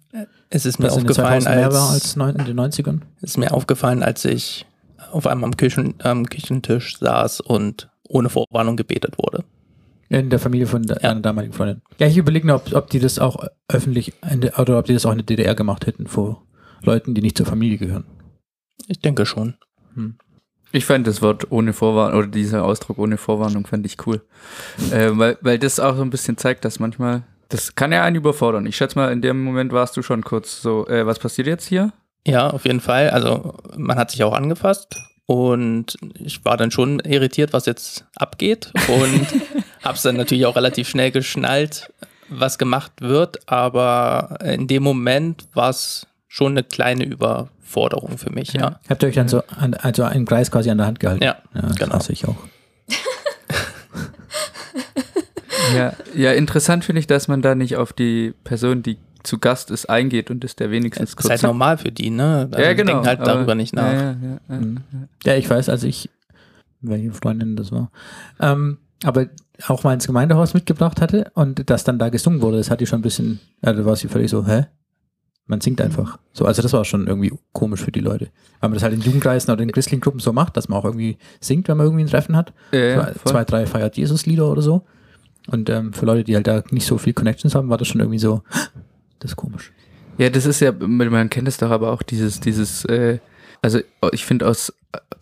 Es 0.49 0.65
ist 0.65 0.79
mir 0.79 0.91
aufgefallen, 0.91 1.41
2000 1.41 1.55
mehr 1.55 1.73
war 1.73 1.89
als, 1.89 1.93
als 2.05 2.15
neun, 2.15 2.35
in 2.37 2.45
den 2.45 2.59
90ern? 2.59 3.01
es 3.17 3.31
ist 3.31 3.37
mir 3.37 3.51
aufgefallen, 3.53 4.01
als 4.03 4.23
ich 4.25 4.65
auf 5.11 5.27
einmal 5.27 5.49
am, 5.49 5.57
Küchen, 5.57 5.95
am 5.99 6.25
Küchentisch 6.25 6.97
saß 6.99 7.41
und 7.41 7.89
ohne 8.07 8.29
Vorwarnung 8.29 8.77
gebetet 8.77 9.17
wurde. 9.17 9.43
In 10.09 10.29
der 10.29 10.39
Familie 10.39 10.67
von 10.67 10.83
de- 10.83 10.95
Ja. 10.95 11.09
deiner 11.09 11.19
damaligen 11.21 11.53
Freundin. 11.53 11.81
Ja, 11.99 12.07
ich 12.07 12.15
überlege 12.17 12.47
nur, 12.47 12.55
ob, 12.55 12.73
ob 12.73 12.89
die 12.89 12.99
das 12.99 13.19
auch 13.19 13.45
öffentlich, 13.67 14.13
der, 14.23 14.57
oder 14.57 14.79
ob 14.79 14.85
die 14.85 14.93
das 14.93 15.05
auch 15.05 15.11
in 15.11 15.17
der 15.17 15.25
DDR 15.25 15.53
gemacht 15.53 15.85
hätten 15.85 16.07
vor 16.07 16.43
Leuten, 16.81 17.13
die 17.13 17.21
nicht 17.21 17.37
zur 17.37 17.45
Familie 17.45 17.77
gehören. 17.77 18.05
Ich 18.87 18.99
denke 18.99 19.25
schon. 19.25 19.55
Ich 20.77 20.85
fand 20.85 21.07
das 21.07 21.23
Wort 21.23 21.51
ohne 21.51 21.73
Vorwarnung 21.73 22.19
oder 22.19 22.27
dieser 22.27 22.63
Ausdruck 22.63 22.99
ohne 22.99 23.17
Vorwarnung 23.17 23.65
fand 23.65 23.83
ich 23.87 23.97
cool. 24.05 24.21
äh, 24.91 25.09
weil, 25.13 25.35
weil 25.41 25.57
das 25.57 25.79
auch 25.79 25.95
so 25.95 26.03
ein 26.03 26.11
bisschen 26.11 26.37
zeigt, 26.37 26.65
dass 26.65 26.79
manchmal, 26.79 27.23
das 27.49 27.73
kann 27.73 27.91
ja 27.91 28.03
einen 28.03 28.15
überfordern. 28.15 28.67
Ich 28.67 28.77
schätze 28.77 28.99
mal, 28.99 29.11
in 29.11 29.23
dem 29.23 29.43
Moment 29.43 29.71
warst 29.71 29.97
du 29.97 30.03
schon 30.03 30.23
kurz 30.23 30.61
so, 30.61 30.87
äh, 30.87 31.07
was 31.07 31.17
passiert 31.17 31.47
jetzt 31.47 31.65
hier? 31.65 31.93
Ja, 32.27 32.51
auf 32.51 32.65
jeden 32.65 32.79
Fall. 32.79 33.09
Also 33.09 33.55
man 33.75 33.97
hat 33.97 34.11
sich 34.11 34.23
auch 34.23 34.33
angefasst 34.33 34.95
und 35.25 35.97
ich 36.13 36.45
war 36.45 36.57
dann 36.57 36.69
schon 36.69 36.99
irritiert, 36.99 37.53
was 37.53 37.65
jetzt 37.65 38.05
abgeht 38.15 38.71
und 38.87 39.25
habe 39.83 39.95
es 39.95 40.03
dann 40.03 40.15
natürlich 40.15 40.45
auch 40.45 40.55
relativ 40.55 40.87
schnell 40.87 41.09
geschnallt, 41.09 41.91
was 42.29 42.59
gemacht 42.59 42.91
wird. 42.99 43.49
Aber 43.49 44.37
in 44.43 44.67
dem 44.67 44.83
Moment 44.83 45.47
war 45.55 45.71
es 45.71 46.05
schon 46.27 46.51
eine 46.51 46.63
kleine 46.63 47.03
Überforderung 47.67 48.17
für 48.17 48.31
mich, 48.31 48.53
ja. 48.53 48.79
Habt 48.89 49.03
ihr 49.03 49.09
euch 49.09 49.15
dann 49.15 49.27
so, 49.27 49.43
an, 49.59 49.73
also 49.73 50.03
einen 50.03 50.25
Kreis 50.25 50.49
quasi 50.51 50.69
an 50.69 50.77
der 50.77 50.87
Hand 50.87 50.99
gehalten? 51.01 51.23
Ja, 51.23 51.37
ja 51.53 51.61
genau. 51.77 51.91
Krass, 51.91 52.09
ich 52.09 52.27
auch. 52.27 52.35
Ja, 55.75 55.91
ja 56.15 56.31
interessant 56.31 56.85
finde 56.85 57.01
ich, 57.01 57.07
dass 57.07 57.27
man 57.27 57.41
da 57.41 57.53
nicht 57.53 57.75
auf 57.75 57.91
die 57.91 58.33
Person, 58.45 58.83
die 58.83 58.97
zu 59.23 59.37
Gast 59.37 59.69
ist, 59.69 59.89
eingeht 59.89 60.31
und 60.31 60.45
ist 60.45 60.61
der 60.61 60.71
wenigstens 60.71 61.09
Das 61.09 61.09
ist 61.09 61.17
kurz. 61.17 61.29
halt 61.29 61.43
normal 61.43 61.77
für 61.77 61.91
die, 61.91 62.09
ne? 62.09 62.47
Also 62.49 62.63
ja, 62.63 62.69
die 62.69 62.75
genau. 62.77 62.93
denken 62.93 63.07
halt 63.07 63.19
aber- 63.19 63.33
darüber 63.33 63.53
nicht 63.55 63.75
nach. 63.75 63.91
Ja, 63.91 63.99
ja, 64.01 64.11
ja, 64.11 64.39
ja. 64.47 64.55
Mhm. 64.55 64.77
Ja, 65.25 65.35
ich 65.35 65.49
weiß, 65.49 65.67
also 65.67 65.85
ich, 65.85 66.09
welche 66.79 67.11
Freundin 67.11 67.57
das 67.57 67.73
war. 67.73 67.91
Ähm, 68.39 68.77
aber 69.03 69.27
auch 69.67 69.83
mal 69.83 69.93
ins 69.93 70.07
Gemeindehaus 70.07 70.53
mitgebracht 70.53 71.01
hatte 71.01 71.31
und 71.33 71.69
dass 71.69 71.83
dann 71.83 71.99
da 71.99 72.07
gesungen 72.07 72.41
wurde, 72.41 72.57
das 72.57 72.71
hat 72.71 72.79
die 72.79 72.85
schon 72.85 72.99
ein 72.99 73.03
bisschen, 73.03 73.41
ja, 73.61 73.73
da 73.73 73.83
war 73.83 73.97
sie 73.97 74.07
völlig 74.07 74.31
so, 74.31 74.45
hä? 74.47 74.67
Man 75.47 75.61
singt 75.61 75.79
einfach. 75.79 76.19
So, 76.33 76.45
also 76.45 76.61
das 76.61 76.73
war 76.73 76.83
schon 76.83 77.07
irgendwie 77.07 77.33
komisch 77.53 77.81
für 77.81 77.91
die 77.91 78.01
Leute. 78.01 78.27
Weil 78.59 78.69
man 78.69 78.73
das 78.73 78.83
halt 78.83 78.93
in 78.93 79.01
Jugendkreisen 79.01 79.51
oder 79.51 79.63
in 79.63 79.71
christlichen 79.71 80.01
Gruppen 80.01 80.19
so 80.19 80.33
macht, 80.33 80.57
dass 80.57 80.67
man 80.67 80.77
auch 80.77 80.85
irgendwie 80.85 81.17
singt, 81.39 81.67
wenn 81.69 81.77
man 81.77 81.87
irgendwie 81.87 82.03
ein 82.03 82.09
Treffen 82.09 82.35
hat. 82.35 82.53
Ja, 82.71 82.79
ja, 82.79 83.11
zwei, 83.23 83.45
drei 83.45 83.65
feiert 83.65 83.95
Jesus-Lieder 83.97 84.49
oder 84.49 84.61
so. 84.61 84.83
Und 85.47 85.69
ähm, 85.69 85.93
für 85.93 86.05
Leute, 86.05 86.25
die 86.25 86.35
halt 86.35 86.47
da 86.47 86.63
nicht 86.71 86.85
so 86.85 86.97
viel 86.97 87.13
Connections 87.13 87.55
haben, 87.55 87.69
war 87.69 87.77
das 87.77 87.87
schon 87.87 88.01
irgendwie 88.01 88.19
so, 88.19 88.43
das 89.19 89.31
ist 89.31 89.37
komisch. 89.37 89.71
Ja, 90.17 90.29
das 90.29 90.45
ist 90.45 90.59
ja, 90.59 90.71
man 90.71 91.29
kennt 91.29 91.47
es 91.47 91.57
doch 91.57 91.71
aber 91.71 91.91
auch, 91.91 92.01
dieses, 92.01 92.39
dieses, 92.39 92.83
äh, 92.85 93.19
also 93.61 93.79
ich 94.11 94.25
finde 94.25 94.47
aus 94.47 94.73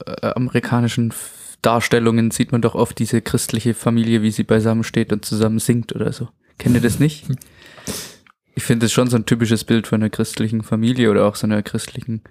äh, 0.06 0.28
amerikanischen 0.28 1.14
Darstellungen 1.62 2.32
sieht 2.32 2.52
man 2.52 2.62
doch 2.62 2.76
oft 2.76 2.98
diese 2.98 3.22
christliche 3.22 3.74
Familie, 3.74 4.22
wie 4.22 4.32
sie 4.32 4.44
beisammen 4.44 4.84
steht 4.84 5.12
und 5.12 5.26
zusammen 5.26 5.60
singt 5.60 5.96
oder 5.96 6.12
so. 6.14 6.30
Kennt 6.58 6.76
ihr 6.76 6.82
das 6.82 7.00
nicht? 7.00 7.26
Ich 8.56 8.64
finde 8.64 8.86
das 8.86 8.94
schon 8.94 9.10
so 9.10 9.18
ein 9.18 9.26
typisches 9.26 9.64
Bild 9.66 9.86
von 9.88 10.02
einer 10.02 10.10
christlichen 10.10 10.64
Familie 10.64 11.12
oder 11.12 11.26
auch 11.26 11.36
so 11.36 11.46
einer 11.46 11.62
christlichen 11.62 12.24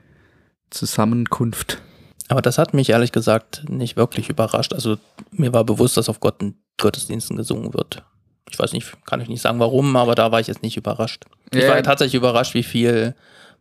Zusammenkunft. 0.70 1.82
Aber 2.28 2.40
das 2.42 2.56
hat 2.58 2.72
mich 2.72 2.90
ehrlich 2.90 3.12
gesagt 3.12 3.68
nicht 3.68 3.96
wirklich 3.96 4.30
überrascht. 4.30 4.72
Also 4.72 4.96
mir 5.30 5.52
war 5.52 5.64
bewusst, 5.64 5.96
dass 5.96 6.08
auf 6.08 6.20
Gott 6.20 6.36
Gottesdiensten 6.80 7.36
gesungen 7.36 7.74
wird. 7.74 8.02
Ich 8.50 8.58
weiß 8.58 8.72
nicht, 8.72 8.92
kann 9.06 9.20
ich 9.20 9.28
nicht 9.28 9.42
sagen 9.42 9.60
warum, 9.60 9.94
aber 9.96 10.14
da 10.14 10.32
war 10.32 10.40
ich 10.40 10.46
jetzt 10.46 10.62
nicht 10.62 10.76
überrascht. 10.76 11.24
Ich 11.52 11.62
Ja. 11.62 11.68
war 11.68 11.82
tatsächlich 11.82 12.14
überrascht, 12.14 12.54
wie 12.54 12.62
viel 12.62 13.14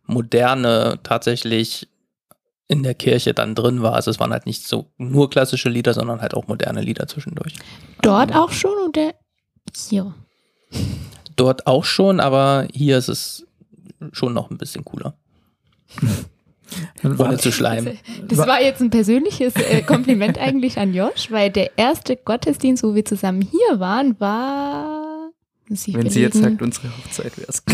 Moderne 0.06 0.99
tatsächlich 1.04 1.88
in 2.67 2.84
der 2.84 2.93
Kirche 2.95 3.34
dann 3.34 3.56
drin 3.56 3.82
war. 3.82 3.93
Also 3.93 4.10
es 4.10 4.19
waren 4.19 4.32
halt 4.32 4.45
nicht 4.45 4.65
so 4.65 4.91
nur 4.97 5.30
klassische 5.30 5.69
Lieder, 5.69 5.93
sondern 5.93 6.21
halt 6.21 6.34
auch 6.34 6.47
moderne 6.47 6.82
Lieder 6.82 7.08
zwischendurch. 7.08 7.56
Dort 8.02 8.34
auch 8.34 8.52
schon 8.52 8.71
oder 8.88 9.13
hier? 9.89 10.13
Dort 11.35 11.67
auch 11.67 11.85
schon, 11.85 12.19
aber 12.19 12.67
hier 12.73 12.97
ist 12.97 13.07
es 13.09 13.45
schon 14.11 14.33
noch 14.33 14.49
ein 14.51 14.57
bisschen 14.57 14.83
cooler. 14.85 15.13
Ohne 17.03 17.37
zu 17.37 17.51
schleimen. 17.51 17.99
Das 18.27 18.39
war 18.39 18.59
jetzt 18.61 18.81
ein 18.81 18.89
persönliches 18.89 19.55
äh, 19.55 19.81
Kompliment 19.83 20.37
eigentlich 20.39 20.77
an 20.79 20.93
Josh, 20.93 21.29
weil 21.29 21.51
der 21.51 21.77
erste 21.77 22.15
Gottesdienst, 22.17 22.83
wo 22.83 22.95
wir 22.95 23.05
zusammen 23.05 23.41
hier 23.41 23.79
waren, 23.79 24.19
war. 24.19 25.29
ich 25.69 25.93
Wenn 25.93 26.09
sie 26.09 26.21
jetzt 26.21 26.37
sagt, 26.41 26.61
unsere 26.61 26.87
Hochzeit 26.97 27.37
wäre 27.37 27.49
es. 27.49 27.63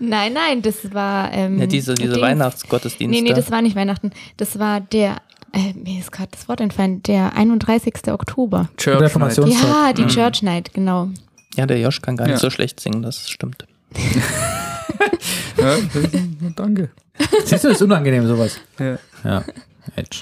Nein, 0.00 0.32
nein, 0.34 0.62
das 0.62 0.92
war. 0.92 1.32
Ähm, 1.32 1.58
Ja, 1.58 1.66
diese 1.66 1.94
diese 1.94 2.10
Dings. 2.12 2.22
Weihnachtsgottesdienste. 2.22 3.22
Nee, 3.22 3.28
nee, 3.28 3.34
das 3.34 3.50
war 3.50 3.62
nicht 3.62 3.74
Weihnachten. 3.74 4.10
Das 4.36 4.58
war 4.58 4.80
der. 4.80 5.16
Äh, 5.52 5.72
mir 5.74 5.98
ist 5.98 6.12
gerade 6.12 6.30
das 6.30 6.46
Wort 6.48 6.60
entfallen. 6.60 7.02
Der 7.04 7.34
31. 7.34 7.94
Oktober. 8.08 8.68
Church 8.76 9.00
Reformation- 9.00 9.48
Night. 9.48 9.62
Ja, 9.62 9.92
die 9.94 10.02
Mhm. 10.02 10.08
Church 10.08 10.42
Night, 10.42 10.74
genau. 10.74 11.08
Ja, 11.58 11.66
der 11.66 11.78
Josh 11.80 12.00
kann 12.00 12.16
gar 12.16 12.24
nicht 12.26 12.34
Ja. 12.36 12.38
so 12.40 12.48
schlecht 12.50 12.80
singen, 12.80 13.02
das 13.02 13.28
stimmt. 13.28 13.66
Ja, 15.58 15.76
das 15.92 16.04
ist- 16.04 16.14
danke. 16.56 16.90
Siehst 17.44 17.64
du, 17.64 17.68
das 17.68 17.76
ist 17.78 17.82
unangenehm, 17.82 18.26
sowas. 18.26 18.60
Ja. 18.78 18.98
Ja. 19.24 19.44
Edge. 19.96 20.18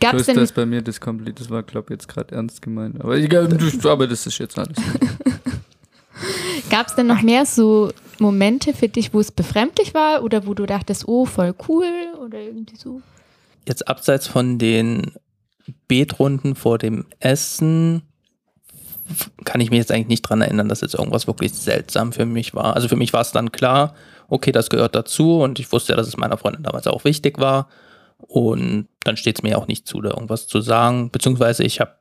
Gab 0.00 0.12
so 0.12 0.16
es 0.16 0.20
ist 0.22 0.26
denn. 0.28 0.36
das 0.36 0.52
bei 0.52 0.66
mir 0.66 0.82
das 0.82 1.00
komplett, 1.00 1.38
das 1.38 1.48
war, 1.48 1.62
glaube 1.62 1.86
ich, 1.88 2.00
jetzt 2.00 2.08
gerade 2.08 2.34
ernst 2.34 2.60
gemeint. 2.60 3.00
Aber, 3.00 3.16
ich, 3.16 3.32
aber 3.86 4.06
das 4.08 4.26
ist 4.26 4.38
jetzt 4.38 4.58
alles. 4.58 4.76
Gab 6.70 6.88
es 6.88 6.94
denn 6.96 7.06
noch 7.06 7.22
mehr 7.22 7.46
so 7.46 7.92
Momente 8.18 8.74
für 8.74 8.88
dich, 8.88 9.14
wo 9.14 9.20
es 9.20 9.30
befremdlich 9.30 9.94
war 9.94 10.22
oder 10.24 10.46
wo 10.46 10.54
du 10.54 10.66
dachtest, 10.66 11.06
oh, 11.06 11.24
voll 11.24 11.54
cool 11.68 11.86
oder 12.24 12.38
irgendwie 12.40 12.76
so? 12.76 13.00
Jetzt 13.68 13.86
abseits 13.86 14.26
von 14.26 14.58
den 14.58 15.12
Betrunden 15.86 16.56
vor 16.56 16.78
dem 16.78 17.06
Essen 17.20 18.02
kann 19.44 19.60
ich 19.60 19.70
mich 19.70 19.78
jetzt 19.78 19.92
eigentlich 19.92 20.08
nicht 20.08 20.22
dran 20.22 20.40
erinnern, 20.40 20.68
dass 20.68 20.80
jetzt 20.80 20.94
irgendwas 20.94 21.26
wirklich 21.26 21.52
seltsam 21.52 22.12
für 22.12 22.26
mich 22.26 22.54
war. 22.54 22.74
Also 22.74 22.88
für 22.88 22.96
mich 22.96 23.12
war 23.12 23.20
es 23.20 23.32
dann 23.32 23.52
klar, 23.52 23.94
okay, 24.28 24.52
das 24.52 24.70
gehört 24.70 24.94
dazu 24.94 25.40
und 25.40 25.58
ich 25.58 25.70
wusste 25.72 25.92
ja, 25.92 25.96
dass 25.96 26.08
es 26.08 26.16
meiner 26.16 26.38
Freundin 26.38 26.62
damals 26.62 26.86
auch 26.86 27.04
wichtig 27.04 27.38
war. 27.38 27.68
Und 28.18 28.86
dann 29.02 29.16
steht 29.16 29.38
es 29.38 29.42
mir 29.42 29.58
auch 29.58 29.66
nicht 29.66 29.86
zu, 29.86 30.00
da 30.00 30.10
irgendwas 30.10 30.46
zu 30.46 30.60
sagen. 30.60 31.10
Beziehungsweise 31.10 31.64
ich 31.64 31.80
habe 31.80 31.94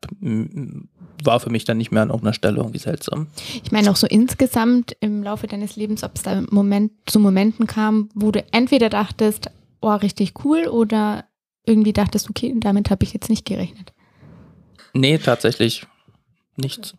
war 1.24 1.40
für 1.40 1.50
mich 1.50 1.66
dann 1.66 1.78
nicht 1.78 1.92
mehr 1.92 2.04
an 2.04 2.10
irgendeiner 2.10 2.34
Stelle 2.34 2.58
irgendwie 2.58 2.80
seltsam. 2.80 3.28
Ich 3.64 3.72
meine 3.72 3.92
auch 3.92 3.96
so 3.96 4.08
insgesamt 4.08 4.96
im 5.00 5.24
Laufe 5.24 5.48
deines 5.48 5.76
Lebens, 5.76 6.04
ob 6.04 6.16
es 6.16 6.24
da 6.24 6.42
Moment, 6.50 6.92
zu 7.06 7.20
Momenten 7.20 7.68
kam, 7.68 8.10
wo 8.14 8.32
du 8.32 8.44
entweder 8.52 8.90
dachtest, 8.90 9.50
oh, 9.82 9.92
richtig 9.92 10.34
cool 10.46 10.68
oder 10.68 11.26
irgendwie 11.66 11.94
dachtest, 11.94 12.30
okay, 12.30 12.54
damit 12.58 12.90
habe 12.90 13.04
ich 13.04 13.14
jetzt 13.14 13.30
nicht 13.30 13.46
gerechnet. 13.46 13.94
Nee, 14.94 15.18
tatsächlich 15.18 15.86
nichts. 16.60 16.96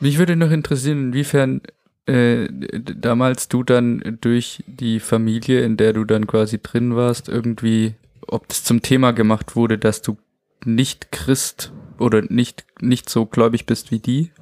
Mich 0.00 0.18
würde 0.18 0.36
noch 0.36 0.50
interessieren, 0.50 1.08
inwiefern 1.08 1.62
äh, 2.06 2.48
damals 2.50 3.48
du 3.48 3.62
dann 3.62 4.18
durch 4.20 4.62
die 4.66 5.00
Familie, 5.00 5.62
in 5.62 5.76
der 5.76 5.92
du 5.92 6.04
dann 6.04 6.26
quasi 6.26 6.60
drin 6.62 6.96
warst, 6.96 7.28
irgendwie, 7.28 7.94
ob 8.26 8.48
das 8.48 8.64
zum 8.64 8.82
Thema 8.82 9.12
gemacht 9.12 9.56
wurde, 9.56 9.78
dass 9.78 10.02
du 10.02 10.18
nicht 10.64 11.12
Christ 11.12 11.72
oder 11.98 12.22
nicht, 12.22 12.64
nicht 12.80 13.08
so 13.08 13.26
gläubig 13.26 13.66
bist 13.66 13.90
wie 13.90 14.00
die? 14.00 14.32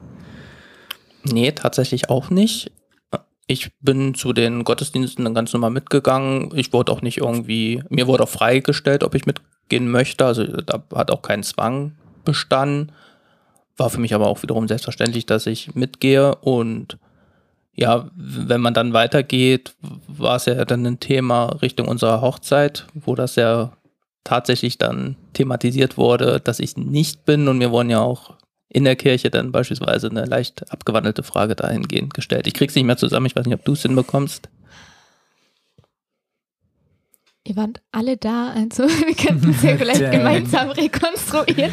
Nee, 1.25 1.53
tatsächlich 1.53 2.11
auch 2.11 2.31
nicht. 2.31 2.73
Ich 3.47 3.71
bin 3.81 4.15
zu 4.15 4.33
den 4.33 4.65
Gottesdiensten 4.65 5.25
dann 5.25 5.35
ganz 5.35 5.53
normal 5.53 5.71
mitgegangen. 5.71 6.51
Ich 6.55 6.73
wurde 6.73 6.91
auch 6.91 7.03
nicht 7.03 7.19
irgendwie, 7.19 7.83
mir 7.91 8.07
wurde 8.07 8.25
auch 8.25 8.29
freigestellt, 8.29 9.05
ob 9.05 9.15
ich 9.15 9.27
mitgehen 9.27 9.91
möchte. 9.91 10.25
Also 10.25 10.45
da 10.45 10.83
hat 10.95 11.11
auch 11.11 11.23
kein 11.23 11.43
Zwang 11.43 11.97
bestanden. 12.25 12.93
War 13.77 13.91
für 13.91 14.01
mich 14.01 14.15
aber 14.15 14.27
auch 14.27 14.43
wiederum 14.43 14.69
selbstverständlich, 14.69 15.27
dass 15.27 15.47
ich 15.47 15.75
mitgehe. 15.75 16.35
Und 16.37 16.99
ja, 17.75 18.11
wenn 18.15 18.61
man 18.61 18.75
dann 18.75 18.93
weitergeht, 18.93 19.75
war 20.09 20.37
es 20.37 20.47
ja 20.47 20.65
dann 20.65 20.85
ein 20.87 21.01
Thema 21.01 21.47
Richtung 21.63 21.89
unserer 21.89 22.21
Hochzeit, 22.21 22.87
wo 22.95 23.15
das 23.15 23.37
ja 23.37 23.73
tatsächlich 24.25 24.79
dann 24.79 25.17
thematisiert 25.33 25.97
wurde, 25.97 26.41
dass 26.41 26.61
ich 26.61 26.77
nicht 26.77 27.25
bin. 27.25 27.49
Und 27.49 27.59
mir 27.59 27.71
wurden 27.71 27.91
ja 27.91 28.01
auch 28.01 28.35
in 28.69 28.85
der 28.85 28.97
Kirche 28.97 29.31
dann 29.31 29.53
beispielsweise 29.53 30.09
eine 30.09 30.25
leicht 30.25 30.71
abgewandelte 30.73 31.23
Frage 31.23 31.55
dahingehend 31.55 32.15
gestellt. 32.15 32.47
Ich 32.47 32.55
krieg's 32.55 32.75
nicht 32.75 32.85
mehr 32.85 32.97
zusammen, 32.97 33.27
ich 33.27 33.37
weiß 33.37 33.47
nicht, 33.47 33.59
ob 33.59 33.65
du 33.65 33.73
es 33.73 33.83
hinbekommst. 33.83 34.49
Ihr 37.45 37.57
wart 37.57 37.83
alle 37.91 38.17
da, 38.17 38.51
also 38.51 38.85
wir 39.07 39.15
könnten 39.15 39.51
es 39.51 39.63
ja 39.63 39.77
vielleicht 39.77 40.11
gemeinsam 40.13 40.71
rekonstruieren. 40.71 41.73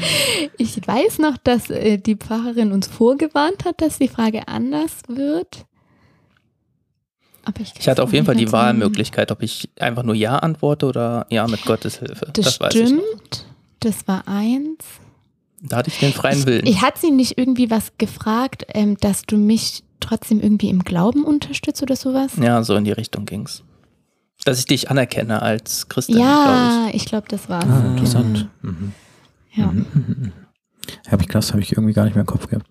Ich 0.58 0.76
weiß 0.88 1.20
noch, 1.20 1.38
dass 1.38 1.70
äh, 1.70 1.98
die 1.98 2.16
Pfarrerin 2.16 2.72
uns 2.72 2.88
vorgewarnt 2.88 3.66
hat, 3.66 3.82
dass 3.82 4.00
die 4.00 4.08
Frage 4.08 4.48
anders 4.48 4.94
wird. 5.08 5.66
Aber 7.46 7.62
ich, 7.62 7.72
Ich 7.80 7.88
hatte 7.88 8.04
auf 8.04 8.14
jeden 8.14 8.26
Fall 8.26 8.36
die 8.36 8.52
Wahlmöglichkeit, 8.52 9.32
ob 9.32 9.42
ich 9.44 9.70
einfach 9.80 10.04
nur 10.04 10.16
Ja 10.16 10.38
antworte 10.38 10.86
oder 10.88 11.26
Ja 11.30 11.48
mit 11.48 11.64
Gottes 11.66 12.00
Hilfe. 12.00 12.32
zusammen- 12.34 12.34
Das, 12.34 12.60
weiß 12.60 12.76
ich 12.76 12.82
noch. 12.92 13.04
stimmt. 13.04 13.46
Das 13.80 14.08
war 14.08 14.28
eins. 14.28 14.84
Da 15.62 15.78
hatte 15.78 15.90
ich 15.90 16.00
den 16.00 16.14
freien 16.14 16.46
Willen. 16.46 16.66
Ich 16.66 16.82
hatte 16.82 17.00
sie 17.00 17.12
nicht 17.12 17.38
irgendwie 17.38 17.70
was 17.70 17.92
gefragt, 17.98 18.66
ähm, 18.70 18.98
dass 18.98 19.24
du 19.24 19.38
mich 19.38 19.84
trotzdem 20.00 20.40
irgendwie 20.42 20.70
im 20.70 20.84
Glauben 20.84 21.24
unterstützt 21.24 21.82
oder 21.84 21.96
sowas? 21.96 22.34
ja, 22.42 22.64
so 22.64 22.76
in 22.76 22.86
die 22.86 22.92
Richtung 22.92 23.26
ging's. 23.26 23.64
Dass 24.50 24.58
ich 24.58 24.66
dich 24.66 24.90
anerkenne 24.90 25.44
als 25.44 25.90
Christin, 25.90 26.18
Ja, 26.18 26.90
ich 26.92 27.06
glaube, 27.06 27.28
das 27.30 27.50
war's. 27.50 27.66
Ah, 27.66 27.92
interessant. 27.92 28.50
Mhm. 28.64 28.94
Ja. 29.54 29.68
Mhm, 29.68 29.86
mhm, 29.94 30.06
mhm. 30.08 30.32
Habe 31.08 31.22
ich 31.22 31.28
krass, 31.28 31.52
habe 31.52 31.62
ich 31.62 31.74
irgendwie 31.74 31.94
gar 31.94 32.06
nicht 32.06 32.16
mehr 32.16 32.24
im 32.24 32.28
Kopf 32.28 32.48
gehabt. 32.48 32.66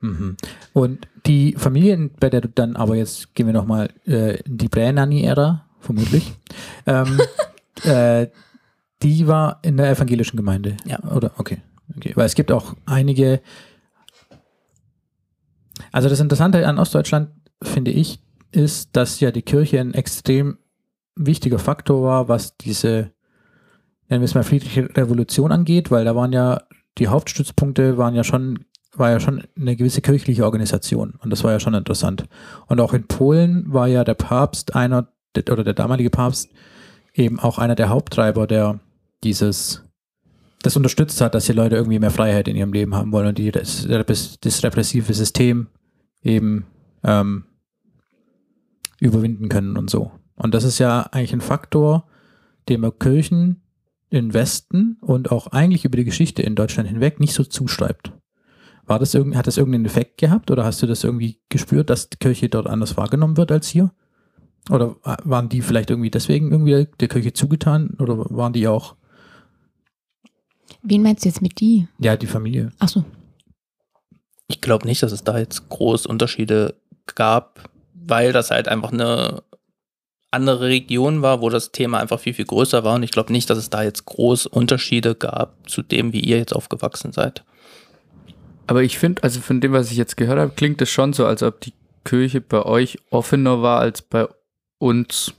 Mhm. 0.00 0.38
Und 0.72 1.08
die 1.26 1.56
Familie, 1.58 2.08
bei 2.18 2.30
der 2.30 2.40
du 2.40 2.48
dann, 2.48 2.74
aber 2.74 2.96
jetzt 2.96 3.34
gehen 3.34 3.44
wir 3.44 3.52
nochmal 3.52 3.90
äh, 4.06 4.40
in 4.40 4.56
die 4.56 4.70
Prä-Nanny-Ära, 4.70 5.66
vermutlich, 5.78 6.32
ähm, 6.86 7.20
äh, 7.84 8.28
die 9.02 9.26
war 9.26 9.58
in 9.60 9.76
der 9.76 9.90
evangelischen 9.90 10.38
Gemeinde. 10.38 10.78
Ja. 10.86 11.02
Oder? 11.04 11.32
Okay. 11.36 11.58
okay. 11.94 12.12
Weil 12.14 12.24
es 12.24 12.34
gibt 12.34 12.50
auch 12.50 12.72
einige. 12.86 13.42
Also 15.92 16.08
das 16.08 16.20
Interessante 16.20 16.66
an 16.66 16.78
Ostdeutschland, 16.78 17.28
finde 17.62 17.90
ich, 17.90 18.20
ist, 18.56 18.96
dass 18.96 19.20
ja 19.20 19.30
die 19.30 19.42
Kirche 19.42 19.80
ein 19.80 19.94
extrem 19.94 20.58
wichtiger 21.14 21.58
Faktor 21.58 22.02
war, 22.02 22.28
was 22.28 22.56
diese, 22.56 23.12
nennen 24.08 24.22
wir 24.22 24.24
es 24.24 24.34
mal, 24.34 24.44
friedliche 24.44 24.88
Revolution 24.96 25.52
angeht, 25.52 25.90
weil 25.90 26.04
da 26.04 26.16
waren 26.16 26.32
ja, 26.32 26.62
die 26.98 27.08
Hauptstützpunkte 27.08 27.98
waren 27.98 28.14
ja 28.14 28.24
schon, 28.24 28.64
war 28.94 29.10
ja 29.10 29.20
schon 29.20 29.44
eine 29.56 29.76
gewisse 29.76 30.00
kirchliche 30.00 30.44
Organisation 30.44 31.14
und 31.22 31.30
das 31.30 31.44
war 31.44 31.52
ja 31.52 31.60
schon 31.60 31.74
interessant. 31.74 32.24
Und 32.66 32.80
auch 32.80 32.94
in 32.94 33.06
Polen 33.06 33.64
war 33.72 33.88
ja 33.88 34.04
der 34.04 34.14
Papst 34.14 34.74
einer, 34.74 35.08
oder 35.50 35.62
der 35.62 35.74
damalige 35.74 36.10
Papst 36.10 36.50
eben 37.12 37.38
auch 37.38 37.58
einer 37.58 37.74
der 37.74 37.90
Haupttreiber 37.90 38.46
der, 38.46 38.80
dieses, 39.22 39.84
das 40.62 40.76
unterstützt 40.76 41.20
hat, 41.20 41.34
dass 41.34 41.44
die 41.44 41.52
Leute 41.52 41.76
irgendwie 41.76 41.98
mehr 41.98 42.10
Freiheit 42.10 42.48
in 42.48 42.56
ihrem 42.56 42.72
Leben 42.72 42.94
haben 42.94 43.12
wollen 43.12 43.28
und 43.28 43.38
die 43.38 43.50
das, 43.52 43.86
das 43.86 44.64
repressive 44.64 45.12
System 45.12 45.68
eben 46.22 46.64
ähm, 47.04 47.44
überwinden 49.00 49.48
können 49.48 49.76
und 49.76 49.90
so. 49.90 50.12
Und 50.34 50.54
das 50.54 50.64
ist 50.64 50.78
ja 50.78 51.02
eigentlich 51.12 51.32
ein 51.32 51.40
Faktor, 51.40 52.06
dem 52.68 52.82
man 52.82 52.98
Kirchen 52.98 53.62
im 54.10 54.34
Westen 54.34 54.98
und 55.00 55.30
auch 55.32 55.48
eigentlich 55.48 55.84
über 55.84 55.96
die 55.96 56.04
Geschichte 56.04 56.42
in 56.42 56.54
Deutschland 56.54 56.88
hinweg 56.88 57.20
nicht 57.20 57.34
so 57.34 57.44
zuschreibt. 57.44 58.12
War 58.84 58.98
das 58.98 59.14
irgend, 59.14 59.36
hat 59.36 59.46
das 59.46 59.56
irgendeinen 59.56 59.86
Effekt 59.86 60.18
gehabt 60.18 60.50
oder 60.50 60.64
hast 60.64 60.80
du 60.82 60.86
das 60.86 61.02
irgendwie 61.02 61.40
gespürt, 61.48 61.90
dass 61.90 62.08
die 62.08 62.18
Kirche 62.18 62.48
dort 62.48 62.68
anders 62.68 62.96
wahrgenommen 62.96 63.36
wird 63.36 63.50
als 63.50 63.68
hier? 63.68 63.92
Oder 64.70 64.96
waren 65.02 65.48
die 65.48 65.60
vielleicht 65.60 65.90
irgendwie 65.90 66.10
deswegen 66.10 66.50
irgendwie 66.50 66.88
der 66.98 67.08
Kirche 67.08 67.32
zugetan 67.32 67.96
oder 67.98 68.18
waren 68.18 68.52
die 68.52 68.66
auch? 68.68 68.96
Wen 70.82 71.02
meinst 71.02 71.24
du 71.24 71.28
jetzt 71.28 71.42
mit 71.42 71.60
die? 71.60 71.88
Ja, 71.98 72.16
die 72.16 72.26
Familie. 72.26 72.72
Ach 72.78 72.88
so. 72.88 73.04
Ich 74.48 74.60
glaube 74.60 74.86
nicht, 74.86 75.02
dass 75.02 75.12
es 75.12 75.24
da 75.24 75.38
jetzt 75.38 75.68
groß 75.68 76.06
Unterschiede 76.06 76.80
gab, 77.14 77.68
weil 78.06 78.32
das 78.32 78.50
halt 78.50 78.68
einfach 78.68 78.92
eine 78.92 79.42
andere 80.30 80.66
Region 80.66 81.22
war, 81.22 81.40
wo 81.40 81.48
das 81.48 81.72
Thema 81.72 81.98
einfach 81.98 82.20
viel, 82.20 82.34
viel 82.34 82.44
größer 82.44 82.84
war. 82.84 82.96
Und 82.96 83.02
ich 83.02 83.10
glaube 83.10 83.32
nicht, 83.32 83.48
dass 83.48 83.58
es 83.58 83.70
da 83.70 83.82
jetzt 83.82 84.04
groß 84.06 84.46
Unterschiede 84.46 85.14
gab 85.14 85.54
zu 85.68 85.82
dem, 85.82 86.12
wie 86.12 86.20
ihr 86.20 86.36
jetzt 86.36 86.54
aufgewachsen 86.54 87.12
seid. 87.12 87.44
Aber 88.66 88.82
ich 88.82 88.98
finde, 88.98 89.22
also 89.22 89.40
von 89.40 89.60
dem, 89.60 89.72
was 89.72 89.90
ich 89.90 89.96
jetzt 89.96 90.16
gehört 90.16 90.38
habe, 90.38 90.52
klingt 90.54 90.82
es 90.82 90.90
schon 90.90 91.12
so, 91.12 91.24
als 91.26 91.42
ob 91.42 91.60
die 91.60 91.72
Kirche 92.04 92.40
bei 92.40 92.62
euch 92.62 92.98
offener 93.10 93.62
war 93.62 93.80
als 93.80 94.02
bei 94.02 94.26
uns. 94.78 95.32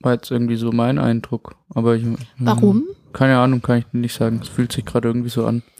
War 0.00 0.14
jetzt 0.14 0.30
irgendwie 0.30 0.56
so 0.56 0.72
mein 0.72 0.98
Eindruck. 0.98 1.56
Aber 1.74 1.96
ich, 1.96 2.04
Warum? 2.38 2.88
Keine 3.12 3.38
Ahnung, 3.38 3.62
kann 3.62 3.78
ich 3.78 3.92
nicht 3.92 4.14
sagen. 4.14 4.40
Es 4.42 4.48
fühlt 4.48 4.72
sich 4.72 4.84
gerade 4.84 5.08
irgendwie 5.08 5.30
so 5.30 5.46
an. 5.46 5.62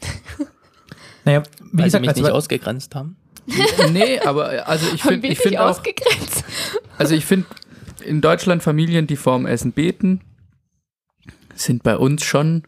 Naja, 1.25 1.43
wie 1.61 1.79
Weil 1.81 1.85
gesagt, 1.85 1.93
sie 1.93 2.01
mich 2.01 2.09
also, 2.09 2.23
nicht 2.23 2.33
ausgegrenzt 2.33 2.95
haben. 2.95 3.18
Nee, 3.93 4.19
aber 4.21 4.69
also 4.69 4.87
ich 4.95 5.03
finde 5.03 5.29
ich 5.29 5.39
finde 5.39 5.63
auch, 5.63 5.71
ausgegrenzt? 5.71 6.45
also 6.99 7.15
ich 7.15 7.25
finde 7.25 7.47
in 8.05 8.21
Deutschland 8.21 8.63
Familien, 8.63 9.07
die 9.07 9.17
vorm 9.17 9.47
Essen 9.47 9.73
beten, 9.73 10.21
sind 11.55 11.83
bei 11.83 11.97
uns 11.97 12.25
schon, 12.25 12.63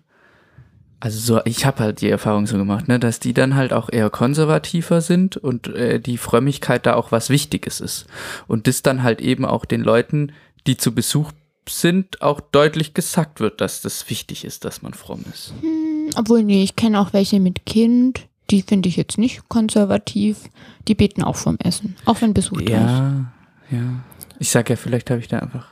also 0.99 1.19
so, 1.19 1.40
ich 1.45 1.64
habe 1.64 1.81
halt 1.81 2.01
die 2.01 2.11
Erfahrung 2.11 2.47
so 2.47 2.57
gemacht, 2.59 2.88
ne, 2.88 2.99
dass 2.99 3.21
die 3.21 3.33
dann 3.33 3.55
halt 3.55 3.73
auch 3.73 3.88
eher 3.90 4.11
konservativer 4.11 5.01
sind 5.01 5.37
und 5.37 5.69
äh, 5.69 6.01
die 6.01 6.19
Frömmigkeit 6.19 6.87
da 6.87 6.95
auch 6.95 7.12
was 7.12 7.31
Wichtiges 7.31 7.81
ist. 7.81 8.07
Und 8.47 8.66
das 8.66 8.83
dann 8.83 9.03
halt 9.03 9.21
eben 9.21 9.45
auch 9.45 9.64
den 9.64 9.83
Leuten, 9.83 10.33
die 10.66 10.77
zu 10.77 10.95
Besuch 10.95 11.33
sind, 11.69 12.21
auch 12.21 12.40
deutlich 12.40 12.95
gesagt 12.95 13.40
wird, 13.40 13.61
dass 13.61 13.81
das 13.81 14.11
wichtig 14.11 14.45
ist, 14.45 14.64
dass 14.64 14.83
man 14.83 14.93
fromm 14.93 15.25
ist. 15.33 15.53
Hm, 15.61 16.11
obwohl, 16.16 16.43
nee, 16.43 16.62
ich 16.62 16.77
kenne 16.77 17.01
auch 17.01 17.12
welche 17.12 17.40
mit 17.40 17.64
Kind. 17.64 18.27
Die 18.50 18.62
finde 18.62 18.88
ich 18.88 18.96
jetzt 18.96 19.18
nicht 19.18 19.48
konservativ. 19.48 20.48
Die 20.88 20.94
beten 20.94 21.22
auch 21.22 21.36
vom 21.36 21.56
Essen. 21.58 21.96
Auch 22.04 22.20
wenn 22.20 22.34
Besuch 22.34 22.60
da 22.62 22.64
ist. 22.64 22.70
Ja, 22.70 23.32
ja. 23.70 24.00
Ich 24.38 24.50
sag 24.50 24.70
ja, 24.70 24.76
vielleicht 24.76 25.10
habe 25.10 25.20
ich 25.20 25.28
da 25.28 25.38
einfach, 25.38 25.68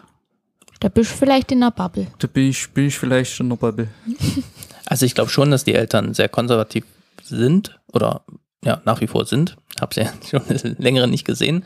Da 0.81 0.89
bist 0.89 1.11
du 1.13 1.17
vielleicht 1.17 1.51
in 1.53 1.61
der 1.61 1.71
Bubble. 1.71 2.07
da 2.19 2.27
bin 2.29 2.49
ich, 2.51 2.69
bin 2.71 2.87
ich 2.87 2.99
vielleicht 2.99 3.33
schon 3.33 3.49
noch 3.49 3.59
Bubble. 3.59 3.89
Also 4.91 5.05
ich 5.05 5.15
glaube 5.15 5.29
schon, 5.31 5.51
dass 5.51 5.65
die 5.65 5.75
Eltern 5.75 6.15
sehr 6.15 6.31
konservativ 6.31 6.87
sind 7.23 7.79
oder 7.93 8.23
ja, 8.65 8.81
nach 8.87 9.03
wie 9.03 9.07
vor 9.07 9.27
sind. 9.27 9.59
Habe 9.79 9.95
sie 9.95 10.01
ja 10.01 10.13
schon 10.31 10.49
eine 10.49 10.77
längere 10.79 11.07
nicht 11.07 11.27
gesehen. 11.27 11.63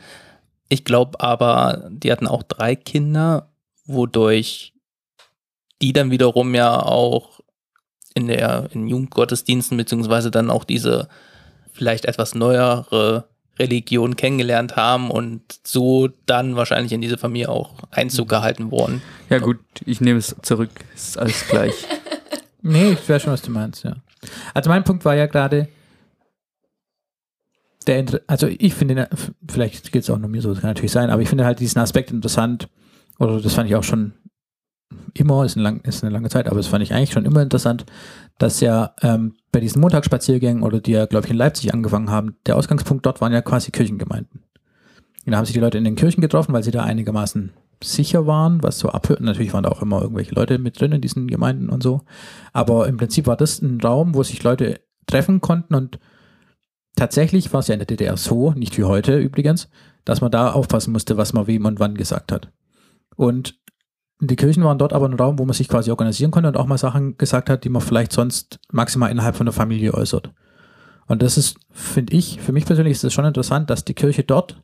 Ich 0.67 0.83
glaube 0.83 1.21
aber, 1.21 1.89
die 1.89 2.11
hatten 2.11 2.27
auch 2.27 2.43
drei 2.43 2.75
Kinder, 2.75 3.49
wodurch 3.85 4.73
die 5.81 5.93
dann 5.93 6.11
wiederum 6.11 6.53
ja 6.53 6.81
auch 6.81 7.32
in 8.15 8.27
der 8.27 8.69
in 8.71 8.87
Jugendgottesdiensten 8.87 9.77
beziehungsweise 9.77 10.31
dann 10.31 10.49
auch 10.49 10.63
diese 10.63 11.07
vielleicht 11.71 12.05
etwas 12.05 12.35
neuere 12.35 13.27
Religion 13.59 14.15
kennengelernt 14.15 14.75
haben 14.75 15.11
und 15.11 15.41
so 15.63 16.09
dann 16.25 16.55
wahrscheinlich 16.55 16.91
in 16.91 17.01
diese 17.01 17.17
Familie 17.17 17.49
auch 17.49 17.75
Einzug 17.91 18.29
gehalten 18.29 18.71
wurden. 18.71 19.01
Ja 19.29 19.37
gut, 19.39 19.59
ich 19.85 20.01
nehme 20.01 20.17
es 20.19 20.35
zurück. 20.41 20.71
Ist 20.95 21.17
alles 21.17 21.47
gleich. 21.47 21.73
Nee, 22.65 22.91
ich 22.93 23.09
weiß 23.09 23.21
schon, 23.23 23.33
was 23.33 23.41
du 23.41 23.51
meinst, 23.51 23.83
ja. 23.83 23.97
Also 24.53 24.69
mein 24.69 24.85
Punkt 24.85 25.03
war 25.03 25.15
ja 25.15 25.25
gerade, 25.25 25.67
der, 27.87 27.99
Inter- 27.99 28.21
also 28.27 28.47
ich 28.47 28.73
finde, 28.73 28.95
den- 28.95 29.07
vielleicht 29.49 29.91
geht 29.91 30.03
es 30.03 30.09
auch 30.09 30.17
nur 30.17 30.29
mir 30.29 30.41
so, 30.41 30.53
das 30.53 30.61
kann 30.61 30.69
natürlich 30.69 30.93
sein, 30.93 31.09
aber 31.09 31.21
ich 31.21 31.27
finde 31.27 31.43
halt 31.45 31.59
diesen 31.59 31.79
Aspekt 31.79 32.11
interessant, 32.11 32.69
oder 33.19 33.41
das 33.41 33.53
fand 33.53 33.69
ich 33.69 33.75
auch 33.75 33.83
schon 33.83 34.13
immer, 35.13 35.45
ist, 35.45 35.55
ein 35.55 35.61
lang, 35.61 35.81
ist 35.81 36.03
eine 36.03 36.13
lange 36.13 36.29
Zeit, 36.29 36.47
aber 36.47 36.57
das 36.57 36.67
fand 36.67 36.83
ich 36.83 36.93
eigentlich 36.93 37.11
schon 37.11 37.25
immer 37.25 37.41
interessant, 37.41 37.85
dass 38.37 38.59
ja 38.59 38.93
ähm, 39.01 39.35
bei 39.51 39.59
diesen 39.59 39.81
Montagsspaziergängen 39.81 40.63
oder 40.63 40.79
die 40.79 40.91
ja, 40.91 41.05
glaube 41.05 41.25
ich, 41.25 41.31
in 41.31 41.37
Leipzig 41.37 41.73
angefangen 41.73 42.09
haben, 42.09 42.35
der 42.45 42.55
Ausgangspunkt 42.57 43.05
dort 43.05 43.21
waren 43.21 43.33
ja 43.33 43.41
quasi 43.41 43.71
Kirchengemeinden. 43.71 44.41
Und 45.25 45.31
da 45.31 45.37
haben 45.37 45.45
sich 45.45 45.53
die 45.53 45.59
Leute 45.59 45.77
in 45.77 45.83
den 45.83 45.95
Kirchen 45.95 46.21
getroffen, 46.21 46.53
weil 46.53 46.63
sie 46.63 46.71
da 46.71 46.83
einigermaßen 46.83 47.53
sicher 47.81 48.27
waren, 48.27 48.63
was 48.63 48.79
so 48.79 48.89
abhört. 48.89 49.21
Natürlich 49.21 49.53
waren 49.53 49.63
da 49.63 49.69
auch 49.69 49.81
immer 49.81 50.01
irgendwelche 50.01 50.35
Leute 50.35 50.57
mit 50.57 50.79
drin 50.79 50.91
in 50.91 51.01
diesen 51.01 51.27
Gemeinden 51.27 51.69
und 51.69 51.83
so. 51.83 52.01
Aber 52.51 52.87
im 52.87 52.97
Prinzip 52.97 53.27
war 53.27 53.37
das 53.37 53.61
ein 53.61 53.79
Raum, 53.81 54.15
wo 54.15 54.23
sich 54.23 54.43
Leute 54.43 54.79
treffen 55.05 55.41
konnten 55.41 55.75
und 55.75 55.99
tatsächlich 56.95 57.51
war 57.53 57.59
es 57.59 57.67
ja 57.67 57.73
in 57.73 57.79
der 57.79 57.87
DDR 57.87 58.17
so, 58.17 58.51
nicht 58.51 58.77
wie 58.77 58.83
heute 58.83 59.17
übrigens, 59.17 59.69
dass 60.05 60.21
man 60.21 60.31
da 60.31 60.51
aufpassen 60.51 60.91
musste, 60.91 61.17
was 61.17 61.33
man 61.33 61.47
wem 61.47 61.65
und 61.65 61.79
wann 61.79 61.95
gesagt 61.95 62.31
hat. 62.31 62.51
Und 63.15 63.59
die 64.27 64.35
Kirchen 64.35 64.63
waren 64.63 64.77
dort 64.77 64.93
aber 64.93 65.07
ein 65.07 65.13
Raum, 65.13 65.39
wo 65.39 65.45
man 65.45 65.53
sich 65.53 65.67
quasi 65.67 65.91
organisieren 65.91 66.31
konnte 66.31 66.49
und 66.49 66.57
auch 66.57 66.65
mal 66.65 66.77
Sachen 66.77 67.17
gesagt 67.17 67.49
hat, 67.49 67.63
die 67.63 67.69
man 67.69 67.81
vielleicht 67.81 68.11
sonst 68.11 68.59
maximal 68.71 69.11
innerhalb 69.11 69.35
von 69.35 69.45
der 69.45 69.53
Familie 69.53 69.93
äußert. 69.93 70.31
Und 71.07 71.21
das 71.21 71.37
ist, 71.37 71.57
finde 71.71 72.13
ich, 72.13 72.39
für 72.39 72.53
mich 72.53 72.65
persönlich 72.65 72.93
ist 72.93 73.03
es 73.03 73.13
schon 73.13 73.25
interessant, 73.25 73.69
dass 73.69 73.85
die 73.85 73.93
Kirche 73.93 74.23
dort 74.23 74.61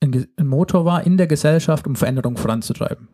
ein, 0.00 0.26
ein 0.36 0.46
Motor 0.46 0.84
war 0.84 1.04
in 1.04 1.16
der 1.16 1.26
Gesellschaft, 1.26 1.86
um 1.86 1.96
Veränderung 1.96 2.36
voranzutreiben. 2.36 3.08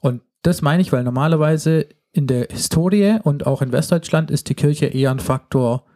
Und 0.00 0.22
das 0.42 0.60
meine 0.60 0.82
ich, 0.82 0.92
weil 0.92 1.04
normalerweise 1.04 1.86
in 2.12 2.26
der 2.26 2.48
Historie 2.50 3.18
und 3.22 3.46
auch 3.46 3.62
in 3.62 3.72
Westdeutschland 3.72 4.30
ist 4.30 4.48
die 4.48 4.54
Kirche 4.54 4.86
eher 4.86 5.10
ein 5.10 5.20
Faktor, 5.20 5.86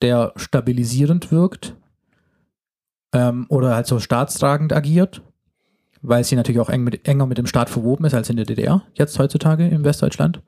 der 0.00 0.32
stabilisierend 0.34 1.30
wirkt 1.30 1.76
ähm, 3.12 3.46
oder 3.48 3.74
halt 3.74 3.86
so 3.86 4.00
staatstragend 4.00 4.72
agiert, 4.72 5.22
weil 6.02 6.24
sie 6.24 6.36
natürlich 6.36 6.60
auch 6.60 6.68
eng 6.70 6.84
mit, 6.84 7.06
enger 7.06 7.26
mit 7.26 7.38
dem 7.38 7.46
Staat 7.46 7.70
verwoben 7.70 8.04
ist 8.04 8.14
als 8.14 8.28
in 8.30 8.36
der 8.36 8.44
DDR, 8.46 8.82
jetzt 8.94 9.18
heutzutage 9.18 9.66
in 9.66 9.84
Westdeutschland. 9.84 10.42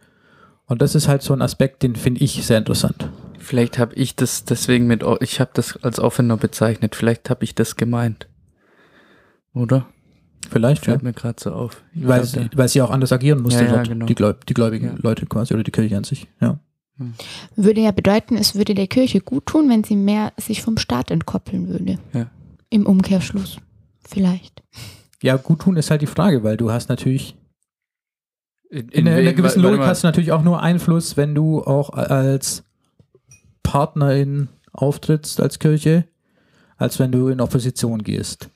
Und 0.67 0.81
das 0.83 0.95
ist 0.95 1.09
halt 1.09 1.23
so 1.23 1.33
ein 1.35 1.43
Aspekt, 1.43 1.83
den 1.83 1.95
finde 1.97 2.23
ich 2.23 2.45
sehr 2.47 2.59
interessant. 2.59 3.09
Vielleicht 3.39 3.79
habe 3.79 3.95
ich 3.95 4.17
das 4.17 4.45
deswegen 4.45 4.87
mit, 4.87 5.05
o- 5.05 5.19
ich 5.21 5.39
habe 5.41 5.51
das 5.55 5.77
als 5.85 5.99
offener 6.01 6.37
bezeichnet. 6.39 6.97
Vielleicht 6.97 7.29
habe 7.29 7.45
ich 7.45 7.55
das 7.55 7.77
gemeint. 7.77 8.27
Oder? 9.53 9.87
Vielleicht, 10.51 10.87
ja. 10.87 10.93
Fällt 10.93 11.03
mir 11.03 11.13
gerade 11.13 11.41
so 11.43 11.53
auf. 11.53 11.83
Ich 11.95 12.07
Weil, 12.07 12.23
glaub, 12.23 12.33
sie, 12.33 12.49
weil 12.57 12.69
sie 12.69 12.83
auch 12.83 12.91
anders 12.91 13.13
agieren 13.13 13.43
musste, 13.43 13.65
Ja, 13.65 13.77
ja, 13.77 13.83
genau. 13.83 14.07
die, 14.07 14.15
Gläub, 14.15 14.47
die 14.47 14.55
gläubigen 14.55 14.87
Ja. 14.87 14.95
Leute 14.99 15.27
quasi 15.27 15.55
oder 15.55 15.63
die 15.63 15.71
Kirche 15.71 15.97
an 15.97 16.05
sich. 16.05 16.27
Ja. 16.41 16.59
Würde 17.57 17.81
ja 17.81 17.91
bedeuten, 17.91 18.37
es 18.37 18.55
würde 18.55 18.75
der 18.75 18.87
Kirche 18.87 19.21
gut 19.21 19.47
tun, 19.47 19.69
wenn 19.69 19.83
sie 19.85 19.97
mehr 19.97 20.33
sich 20.37 20.63
vom 20.63 20.79
Staat 20.79 21.11
entkoppeln 21.11 21.69
würde. 21.69 21.99
Ja. 22.13 22.27
Im 22.71 22.87
Umkehrschluss. 22.87 23.59
Vielleicht. 24.07 24.63
Ja, 25.23 25.37
gut 25.37 25.61
tun 25.61 25.77
ist 25.77 25.91
halt 25.91 26.03
die 26.03 26.07
Frage, 26.07 26.43
weil 26.45 26.57
du 26.57 26.71
hast 26.71 26.89
natürlich 26.89 27.37
in, 28.71 28.89
in, 28.89 29.07
einer- 29.09 29.19
in 29.19 29.27
einer 29.27 29.33
gewissen 29.37 29.63
Logik 29.63 29.81
hast 29.81 30.03
du 30.03 30.09
natürlich 30.09 30.33
auch 30.33 30.43
nur 30.43 30.63
Einfluss, 30.63 31.17
wenn 31.17 31.35
du 31.35 31.63
auch 31.63 31.91
als 31.91 32.65
Partnerin 33.63 34.49
auftrittst 34.73 35.41
als 35.41 35.59
Kirche, 35.59 36.05
als 36.77 36.99
wenn 36.99 37.13
du 37.13 37.29
in 37.29 37.41
Opposition 37.41 38.03
gehst. 38.03 38.51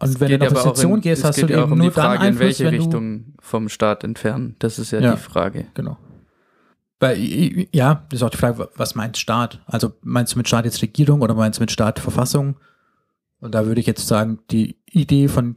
Und 0.00 0.20
wenn 0.20 0.28
du 0.28 0.46
in 0.46 0.52
Opposition 0.56 0.94
in- 0.96 1.00
gehst, 1.02 1.24
hast 1.24 1.40
du 1.42 1.46
ja 1.46 1.62
eben 1.62 1.72
um 1.72 1.78
nur 1.78 1.88
die 1.88 1.92
Frage, 1.94 2.18
dann 2.18 2.26
Einfluss, 2.28 2.40
in 2.40 2.46
welche 2.46 2.64
wenn 2.64 2.74
Richtung 2.74 3.24
vom 3.40 3.68
Staat 3.68 4.04
entfernen. 4.04 4.56
Das 4.58 4.78
ist 4.78 4.90
ja, 4.90 5.00
Ja. 5.00 5.12
die 5.14 5.20
Frage. 5.20 5.66
Genau. 5.74 5.96
Weil, 6.98 7.66
ja, 7.72 8.04
das 8.08 8.18
ist 8.20 8.22
auch 8.22 8.30
die 8.30 8.36
Frage, 8.38 8.68
was 8.76 8.94
meinst 8.94 9.20
Staat? 9.20 9.60
Also 9.66 9.92
meinst 10.02 10.34
du 10.34 10.38
mit 10.38 10.48
Staat 10.48 10.64
jetzt 10.64 10.82
Regierung 10.82 11.20
oder 11.20 11.34
meinst 11.34 11.58
du 11.58 11.62
mit 11.62 11.70
Staat 11.70 11.98
Verfassung? 11.98 12.56
Und 13.40 13.54
da 13.54 13.66
würde 13.66 13.80
ich 13.80 13.86
jetzt 13.86 14.06
sagen, 14.06 14.38
die 14.50 14.76
Idee 14.90 15.28
von 15.28 15.56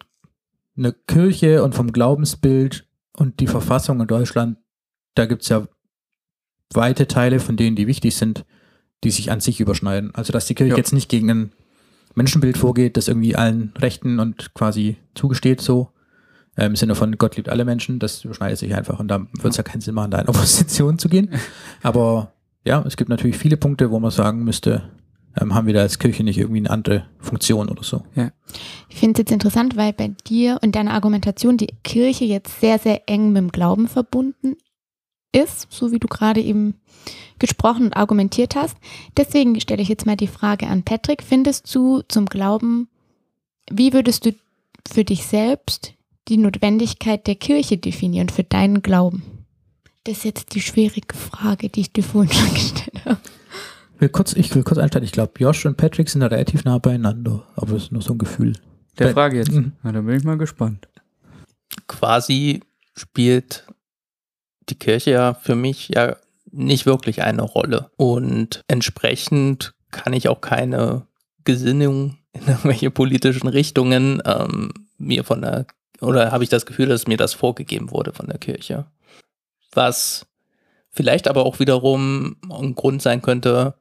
einer 0.78 0.92
Kirche 0.92 1.64
und 1.64 1.76
vom 1.76 1.92
Glaubensbild 1.92 2.88
und 3.14 3.40
die 3.40 3.48
Verfassung 3.48 4.02
in 4.02 4.08
Deutschland, 4.08 4.58
da 5.16 5.26
gibt 5.26 5.44
es 5.44 5.50
ja 5.50 5.68
weite 6.74 7.08
Teile 7.08 7.40
von 7.40 7.56
denen, 7.58 7.76
die 7.76 7.88
wichtig 7.88 8.16
sind, 8.16 8.46
die 9.04 9.12
sich 9.12 9.32
an 9.32 9.40
sich 9.40 9.60
überschneiden. 9.60 10.14
Also 10.14 10.34
dass 10.34 10.48
die 10.48 10.56
Kirche 10.56 10.72
Ja. 10.72 10.78
jetzt 10.78 10.94
nicht 10.94 11.10
gegen 11.10 11.30
ein 11.30 11.52
Menschenbild 12.16 12.58
vorgeht, 12.58 12.98
das 12.98 13.08
irgendwie 13.08 13.36
allen 13.36 13.74
Rechten 13.78 14.20
und 14.20 14.54
quasi 14.54 14.98
zugesteht 15.16 15.62
so, 15.62 15.92
äh, 16.56 16.66
im 16.66 16.76
Sinne 16.76 16.96
von 16.96 17.18
Gott 17.18 17.36
liebt 17.36 17.50
alle 17.50 17.66
Menschen, 17.66 18.00
das 18.00 18.24
überschneidet 18.24 18.58
sich 18.58 18.74
einfach 18.76 19.00
und 19.00 19.08
da 19.10 19.20
wird 19.34 19.52
es 19.52 19.58
ja 19.58 19.64
keinen 19.64 19.82
Sinn 19.82 19.96
machen, 19.96 20.12
da 20.12 20.20
in 20.20 20.28
Opposition 20.28 20.98
zu 20.98 21.10
gehen. 21.10 21.30
Aber 21.84 22.34
ja, 22.66 22.82
es 22.86 22.98
gibt 22.98 23.10
natürlich 23.10 23.38
viele 23.38 23.58
Punkte, 23.58 23.92
wo 23.92 24.00
man 24.00 24.12
sagen 24.12 24.44
müsste, 24.44 24.90
ähm, 25.40 25.54
haben 25.54 25.68
wir 25.68 25.74
da 25.74 25.82
als 25.82 26.00
Kirche 26.00 26.24
nicht 26.24 26.38
irgendwie 26.38 26.60
eine 26.60 26.70
andere 26.70 27.06
Funktion 27.20 27.70
oder 27.70 27.84
so. 27.84 28.04
Ich 28.90 28.98
finde 28.98 29.14
es 29.14 29.20
jetzt 29.20 29.32
interessant, 29.32 29.76
weil 29.76 29.94
bei 29.94 30.10
dir 30.28 30.60
und 30.62 30.76
deiner 30.76 30.94
Argumentation 30.94 31.58
die 31.58 31.74
Kirche 31.84 32.26
jetzt 32.26 32.60
sehr, 32.60 32.80
sehr 32.80 33.08
eng 33.08 33.32
mit 33.32 33.42
dem 33.42 33.52
Glauben 33.52 33.88
verbunden 33.88 34.56
ist, 35.32 35.68
so 35.70 35.92
wie 35.92 36.00
du 36.00 36.08
gerade 36.08 36.42
eben 36.42 36.76
gesprochen 37.40 37.88
und 37.88 37.98
argumentiert 37.98 38.56
hast. 38.56 38.78
Deswegen 39.18 39.60
stelle 39.60 39.82
ich 39.82 39.90
jetzt 39.90 40.06
mal 40.06 40.16
die 40.16 40.28
Frage 40.28 40.68
an 40.68 40.84
Patrick. 40.84 41.22
Findest 41.24 41.74
du 41.74 42.02
zum 42.08 42.26
Glauben, 42.26 42.88
wie 43.70 43.94
würdest 43.94 44.26
du 44.26 44.34
für 44.88 45.04
dich 45.04 45.26
selbst 45.26 45.94
die 46.28 46.38
Notwendigkeit 46.38 47.28
der 47.28 47.36
Kirche 47.36 47.78
definieren, 47.78 48.30
für 48.30 48.44
deinen 48.44 48.82
Glauben? 48.82 49.24
Das 50.06 50.18
ist 50.18 50.24
jetzt 50.24 50.56
die 50.56 50.62
schwierige 50.62 51.16
Frage, 51.16 51.70
die 51.70 51.82
ich 51.82 51.92
dir 51.92 52.04
vorhin 52.04 52.32
schon 52.32 52.54
gestellt 52.54 53.06
habe. 53.06 53.20
Will 54.00 54.10
kurz, 54.10 54.34
ich 54.34 54.54
will 54.54 54.64
kurz 54.64 54.78
einsteigen. 54.78 55.06
Ich 55.06 55.12
glaube, 55.12 55.34
Josh 55.38 55.66
und 55.66 55.78
Patrick 55.78 56.10
sind 56.10 56.22
da 56.22 56.28
relativ 56.28 56.64
nah 56.66 56.78
beieinander. 56.78 57.48
Aber 57.56 57.74
das 57.74 57.84
ist 57.84 57.92
nur 57.92 58.02
so 58.02 58.14
ein 58.14 58.18
Gefühl. 58.18 58.54
Der 59.00 59.06
Bei- 59.08 59.14
Frage 59.14 59.38
jetzt. 59.38 59.52
Mhm. 59.52 59.74
Na, 59.84 59.92
da 59.92 60.02
bin 60.02 60.16
ich 60.16 60.24
mal 60.24 60.38
gespannt. 60.38 60.88
quasi 61.88 62.62
spielt 62.96 63.66
die 64.70 64.76
Kirche 64.80 65.12
ja 65.12 65.34
für 65.34 65.56
mich 65.56 65.90
ja 65.90 66.16
nicht 66.52 66.86
wirklich 66.86 67.22
eine 67.22 67.42
Rolle. 67.42 67.92
Und 67.98 68.62
entsprechend 68.68 69.74
kann 69.92 70.14
ich 70.14 70.28
auch 70.30 70.42
keine 70.42 71.06
Gesinnung 71.44 72.18
in 72.34 72.48
irgendwelche 72.48 72.92
politischen 72.92 73.48
Richtungen 73.48 74.22
ähm, 74.26 74.72
mir 74.98 75.24
von 75.24 75.42
der, 75.42 75.66
oder 76.02 76.32
habe 76.32 76.44
ich 76.44 76.50
das 76.50 76.66
Gefühl, 76.66 76.88
dass 76.88 77.08
mir 77.08 77.18
das 77.18 77.34
vorgegeben 77.34 77.92
wurde 77.92 78.14
von 78.14 78.28
der 78.28 78.38
Kirche. 78.38 78.86
Was 79.74 80.26
vielleicht 80.92 81.28
aber 81.28 81.46
auch 81.46 81.60
wiederum 81.60 82.38
ein 82.50 82.76
Grund 82.76 83.02
sein 83.02 83.22
könnte, 83.22 83.76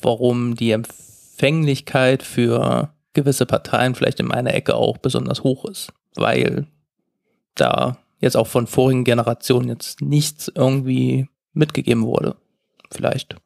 warum 0.00 0.54
die 0.54 0.70
Empfänglichkeit 0.70 2.22
für 2.22 2.90
gewisse 3.12 3.46
Parteien 3.46 3.94
vielleicht 3.94 4.20
in 4.20 4.26
meiner 4.26 4.54
Ecke 4.54 4.74
auch 4.74 4.98
besonders 4.98 5.42
hoch 5.42 5.64
ist. 5.64 5.92
Weil 6.16 6.66
da 7.54 7.98
jetzt 8.20 8.36
auch 8.36 8.46
von 8.46 8.66
vorigen 8.66 9.04
Generationen 9.04 9.68
jetzt 9.68 10.00
nichts 10.00 10.50
irgendwie 10.54 11.28
mitgegeben 11.52 12.04
wurde. 12.04 12.36
Vielleicht. 12.90 13.36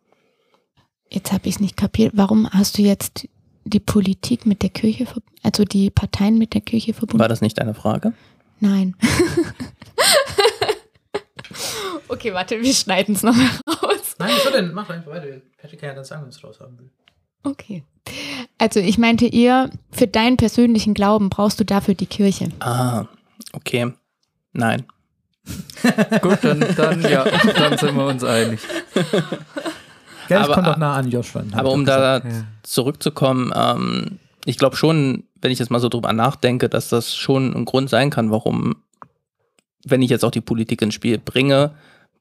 Jetzt 1.11 1.33
habe 1.33 1.49
ich 1.49 1.57
es 1.57 1.61
nicht 1.61 1.77
kapiert. 1.77 2.13
Warum 2.15 2.49
hast 2.51 2.79
du 2.79 2.83
jetzt 2.83 3.29
die 3.65 3.81
Politik 3.81 4.47
mit 4.47 4.63
der 4.63 4.71
Kirche, 4.71 5.07
also 5.43 5.65
die 5.65 5.91
Parteien 5.91 6.39
mit 6.39 6.55
der 6.55 6.61
Kirche 6.61 6.95
verbunden? 6.95 7.21
War 7.21 7.29
das 7.29 7.41
nicht 7.41 7.61
eine 7.61 7.75
Frage? 7.75 8.13
Nein. 8.61 8.97
okay, 12.09 12.35
warte, 12.35 12.61
wir 12.61 12.75
schneiden 12.75 13.15
es 13.15 13.23
nochmal 13.23 13.49
raus. 13.83 13.98
Nein, 14.19 14.31
wieso 14.37 14.51
denn? 14.51 14.73
Mach 14.73 14.89
einfach 14.91 15.11
weiter. 15.13 15.27
Patrick 15.61 15.81
kann 15.81 15.91
ja 15.91 15.95
dann 15.95 16.05
sagen, 16.05 16.23
wenn 16.23 16.31
es 16.31 16.43
raus 16.43 16.59
haben 16.61 16.79
will. 16.79 16.91
Okay. 17.45 17.85
Also 18.59 18.81
ich 18.81 18.99
meinte 18.99 19.27
eher, 19.27 19.71
für 19.91 20.07
deinen 20.07 20.37
persönlichen 20.37 20.95
Glauben 20.95 21.31
brauchst 21.31 21.61
du 21.61 21.65
dafür 21.65 21.95
die 21.95 22.07
Kirche. 22.07 22.49
Ah, 22.61 23.07
okay. 23.53 23.93
Nein. 24.53 24.85
Gut, 26.21 26.39
dann, 26.43 26.61
dann, 26.77 27.01
ja, 27.03 27.25
dann 27.25 27.79
sind 27.79 27.97
wir 27.97 28.07
uns 28.07 28.25
einig. 28.25 28.61
Ja, 30.29 30.41
Aber- 30.43 30.55
kommt 30.55 30.67
doch 30.67 30.77
nah 30.77 30.95
an 30.95 31.11
Josh 31.11 31.35
ran. 31.35 31.53
Aber 31.55 31.71
um 31.71 31.85
da 31.85 32.19
gesagt. 32.19 32.37
Ja. 32.37 32.45
zurückzukommen, 32.63 33.53
ähm, 33.55 34.19
ich 34.45 34.59
glaube 34.59 34.77
schon, 34.77 35.25
wenn 35.41 35.51
ich 35.53 35.59
jetzt 35.59 35.71
mal 35.71 35.79
so 35.81 35.89
drüber 35.89 36.13
nachdenke, 36.13 36.69
dass 36.69 36.89
das 36.89 37.15
schon 37.15 37.55
ein 37.55 37.65
Grund 37.65 37.89
sein 37.89 38.11
kann, 38.11 38.31
warum, 38.31 38.77
wenn 39.85 40.03
ich 40.03 40.11
jetzt 40.11 40.25
auch 40.25 40.31
die 40.31 40.41
Politik 40.41 40.83
ins 40.83 40.95
Spiel 40.95 41.19
bringe, 41.19 41.75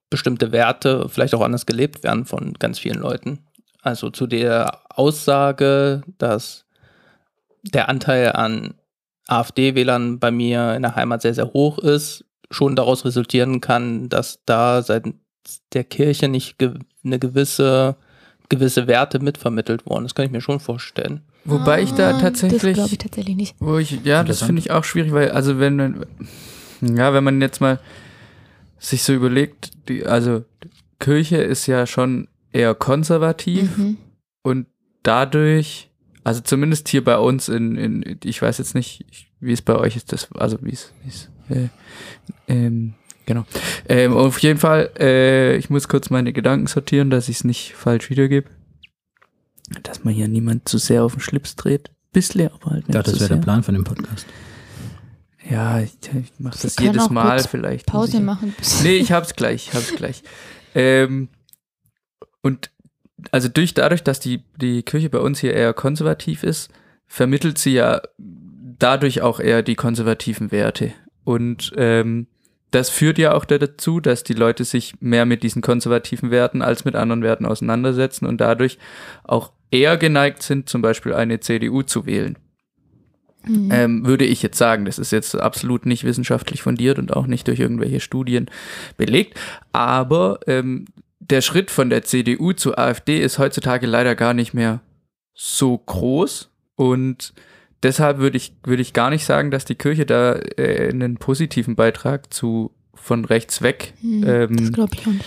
bestimmte 0.10 0.52
Werte 0.52 1.08
vielleicht 1.10 1.36
auch 1.36 1.42
anders 1.42 1.66
gelebt 1.66 2.04
werden 2.04 2.26
von 2.26 2.54
ganz 2.54 2.80
vielen 2.80 3.00
Leuten. 3.00 3.40
Also 3.82 4.10
zu 4.10 4.28
der 4.28 4.82
Aussage, 4.90 6.02
dass 6.18 6.66
der 7.64 7.90
Anteil 7.90 8.32
an 8.34 8.74
AfD-Wählern 9.28 10.20
bei 10.20 10.32
mir 10.32 10.76
in 10.76 10.84
der 10.84 10.96
Heimat 10.96 11.22
sehr, 11.22 11.34
sehr 11.34 11.52
hoch 11.54 11.78
ist, 11.80 12.24
schon 12.50 12.76
daraus 12.76 13.04
resultieren 13.04 13.60
kann, 13.60 14.08
dass 14.10 14.40
da 14.46 14.82
seitens 14.82 15.16
der 15.74 15.84
Kirche 15.84 16.28
nicht 16.30 16.58
ge 16.58 16.74
eine 17.04 17.20
gewisse, 17.20 17.96
gewisse 18.50 18.88
Werte 18.88 19.20
mitvermittelt 19.20 19.86
worden. 19.86 20.04
Das 20.04 20.16
kann 20.16 20.26
ich 20.26 20.32
mir 20.32 20.42
schon 20.42 20.60
vorstellen. 20.62 21.22
Wobei 21.46 21.82
ich 21.82 21.92
da 21.94 22.10
Ah, 22.10 22.14
Das 22.14 22.22
tatsächlich, 22.22 22.74
glaube 22.74 22.90
ich 22.92 22.98
tatsächlich 22.98 23.36
nicht. 23.36 23.56
wo 23.60 23.78
ich, 23.78 24.04
ja, 24.04 24.24
das 24.24 24.42
finde 24.44 24.60
ich 24.60 24.72
auch 24.72 24.84
schwierig, 24.84 25.14
weil, 25.14 25.32
also 25.32 25.60
wenn 25.60 25.76
man, 25.78 26.06
ja, 26.82 27.14
wenn 27.14 27.24
man 27.24 27.42
jetzt 27.42 27.62
mal 27.62 27.80
sich 28.80 29.04
so 29.04 29.14
überlegt, 29.14 29.72
die, 29.90 30.06
also 30.06 30.46
Kirche 31.00 31.38
ist 31.38 31.68
ja 31.68 31.86
schon 31.88 32.28
eher 32.52 32.74
konservativ 32.76 33.78
Mhm. 33.78 33.98
und 34.44 34.68
dadurch, 35.04 35.90
also 36.24 36.42
zumindest 36.42 36.88
hier 36.90 37.04
bei 37.04 37.18
uns 37.18 37.50
in, 37.50 37.76
in 37.76 38.20
ich 38.24 38.42
weiß 38.42 38.58
jetzt 38.58 38.76
nicht, 38.76 39.06
ich- 39.12 39.32
wie 39.40 39.54
es 39.54 39.62
bei 39.62 39.76
euch 39.76 39.96
ist, 39.96 40.12
das, 40.14 40.32
also 40.34 40.58
wie 40.62 40.72
es, 40.74 40.92
wie 41.04 41.10
es, 41.10 41.30
äh, 41.50 41.68
ähm, 42.48 42.96
genau. 43.26 43.46
Ähm, 43.88 44.14
auf 44.14 44.40
jeden 44.40 44.58
Fall, 44.60 44.90
äh, 45.00 45.56
ich 45.58 45.70
muss 45.70 45.88
kurz 45.88 46.10
meine 46.10 46.34
Gedanken 46.34 46.68
sortieren, 46.68 47.10
dass 47.10 47.30
ich 47.30 47.38
es 47.38 47.44
nicht 47.44 47.74
falsch 47.76 48.10
wiedergebe. 48.10 48.50
Dass 49.84 50.04
man 50.04 50.14
hier 50.14 50.28
niemand 50.28 50.68
zu 50.70 50.78
sehr 50.78 51.04
auf 51.04 51.14
den 51.14 51.20
Schlips 51.22 51.56
dreht. 51.56 51.92
Bisschen, 52.14 52.50
aber 52.52 52.72
halt 52.72 52.82
Ich 52.84 52.88
nicht 52.88 52.96
dachte, 52.96 53.12
das 53.12 53.20
wäre 53.20 53.36
der. 53.36 53.42
Plan 53.44 53.64
von 53.64 53.76
dem 53.76 53.84
Podcast. 53.84 54.26
Ja, 55.50 55.80
ich, 55.80 55.94
ich 56.04 56.32
mache 56.40 56.58
das 56.62 56.76
jedes 56.80 57.10
Mal 57.10 57.40
vielleicht. 57.40 57.86
Pause 57.86 58.18
ich- 58.18 58.24
machen. 58.24 58.56
Nee, 58.84 58.98
ich 58.98 59.12
hab's 59.12 59.36
gleich, 59.36 59.70
ich 59.70 59.74
hab's 59.74 59.96
gleich. 59.96 60.24
Ähm, 60.76 61.30
und 62.42 62.72
also 63.32 63.48
durch 63.48 63.74
dadurch, 63.74 64.04
dass 64.04 64.20
die, 64.20 64.44
die 64.58 64.84
Kirche 64.84 65.10
bei 65.10 65.20
uns 65.20 65.40
hier 65.40 65.54
eher 65.54 65.74
konservativ 65.74 66.44
ist, 66.44 66.70
vermittelt 67.08 67.58
sie 67.58 67.74
ja 67.74 68.02
dadurch 68.18 69.22
auch 69.22 69.40
eher 69.40 69.64
die 69.64 69.76
konservativen 69.76 70.52
Werte. 70.52 70.94
Und 71.24 71.74
ähm, 71.78 72.28
das 72.72 72.90
führt 72.90 73.18
ja 73.18 73.34
auch 73.34 73.46
da 73.46 73.58
dazu, 73.58 74.00
dass 74.00 74.24
die 74.24 74.34
Leute 74.34 74.66
sich 74.66 74.96
mehr 75.00 75.26
mit 75.26 75.42
diesen 75.44 75.62
konservativen 75.62 76.32
Werten 76.32 76.62
als 76.62 76.86
mit 76.86 76.96
anderen 76.96 77.24
Werten 77.24 77.46
auseinandersetzen 77.46 78.26
und 78.26 78.40
dadurch 78.40 78.78
auch 79.24 79.52
eher 79.72 79.98
geneigt 79.98 80.44
sind, 80.44 80.70
zum 80.70 80.82
Beispiel 80.82 81.14
eine 81.14 81.40
CDU 81.40 81.82
zu 81.82 82.06
wählen. 82.06 82.38
Mhm. 83.48 83.70
Ähm, 83.72 84.06
würde 84.06 84.26
ich 84.26 84.42
jetzt 84.44 84.58
sagen. 84.58 84.86
Das 84.86 85.00
ist 85.00 85.12
jetzt 85.12 85.36
absolut 85.36 85.86
nicht 85.86 86.04
wissenschaftlich 86.04 86.62
fundiert 86.62 87.00
und 87.00 87.16
auch 87.16 87.28
nicht 87.28 87.48
durch 87.48 87.60
irgendwelche 87.60 88.00
Studien 88.00 88.50
belegt. 88.98 89.38
Aber 89.72 90.40
ähm, 90.48 90.86
der 91.20 91.42
Schritt 91.42 91.72
von 91.72 91.90
der 91.90 92.04
CDU 92.04 92.54
zur 92.54 92.80
AfD 92.80 93.20
ist 93.20 93.40
heutzutage 93.40 93.88
leider 93.88 94.16
gar 94.16 94.34
nicht 94.34 94.54
mehr 94.54 94.82
so 95.34 95.78
groß. 95.78 96.50
Und 96.76 97.34
deshalb 97.84 98.18
würde 98.20 98.38
ich, 98.38 98.54
würde 98.64 98.82
ich 98.82 98.94
gar 98.94 99.10
nicht 99.10 99.26
sagen, 99.26 99.52
dass 99.52 99.66
die 99.66 99.76
Kirche 99.76 100.06
da 100.06 100.34
äh, 100.58 100.90
einen 100.90 101.18
positiven 101.18 101.76
Beitrag 101.76 102.34
zu 102.34 102.72
von 102.94 103.26
rechts 103.26 103.62
weg 103.62 103.94
Mhm. 104.02 104.24
ähm, 104.28 104.58
das 104.58 104.74
glaube 104.74 104.96
ich 104.96 105.02
auch 105.02 105.12
nicht. 105.12 105.26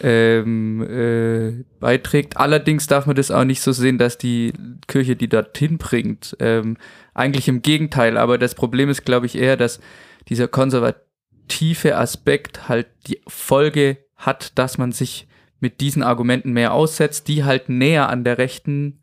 Ähm, 0.00 0.82
äh, 0.82 1.64
beiträgt. 1.80 2.36
Allerdings 2.36 2.86
darf 2.86 3.06
man 3.06 3.16
das 3.16 3.30
auch 3.30 3.44
nicht 3.44 3.60
so 3.60 3.72
sehen, 3.72 3.98
dass 3.98 4.18
die 4.18 4.52
Kirche 4.86 5.16
die 5.16 5.28
dorthin 5.28 5.78
bringt. 5.78 6.36
Ähm, 6.40 6.76
eigentlich 7.14 7.48
im 7.48 7.62
Gegenteil, 7.62 8.16
aber 8.16 8.38
das 8.38 8.54
Problem 8.54 8.88
ist, 8.88 9.04
glaube 9.04 9.26
ich, 9.26 9.36
eher, 9.36 9.56
dass 9.56 9.80
dieser 10.28 10.48
konservative 10.48 11.96
Aspekt 11.96 12.68
halt 12.68 12.88
die 13.06 13.20
Folge 13.26 13.98
hat, 14.16 14.58
dass 14.58 14.78
man 14.78 14.92
sich 14.92 15.26
mit 15.60 15.80
diesen 15.80 16.02
Argumenten 16.02 16.52
mehr 16.52 16.72
aussetzt, 16.72 17.28
die 17.28 17.44
halt 17.44 17.68
näher 17.68 18.08
an 18.08 18.24
der 18.24 18.38
rechten 18.38 19.00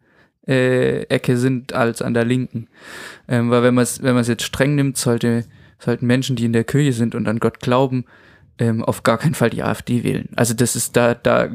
äh, 0.47 1.03
Ecke 1.03 1.37
sind 1.37 1.73
als 1.73 2.01
an 2.01 2.13
der 2.13 2.25
linken. 2.25 2.67
Ähm, 3.27 3.49
weil 3.49 3.63
wenn 3.63 3.73
man 3.73 3.83
es 3.83 4.03
wenn 4.03 4.21
jetzt 4.21 4.43
streng 4.43 4.75
nimmt, 4.75 4.97
sollte, 4.97 5.45
sollten 5.79 6.05
Menschen, 6.05 6.35
die 6.35 6.45
in 6.45 6.53
der 6.53 6.63
Kirche 6.63 6.93
sind 6.93 7.15
und 7.15 7.27
an 7.27 7.39
Gott 7.39 7.59
glauben, 7.59 8.05
ähm, 8.59 8.83
auf 8.83 9.01
gar 9.03 9.17
keinen 9.17 9.33
Fall 9.33 9.49
die 9.49 9.63
AfD 9.63 10.03
wählen. 10.03 10.29
Also 10.35 10.53
das 10.53 10.75
ist 10.75 10.95
da, 10.95 11.15
da, 11.15 11.49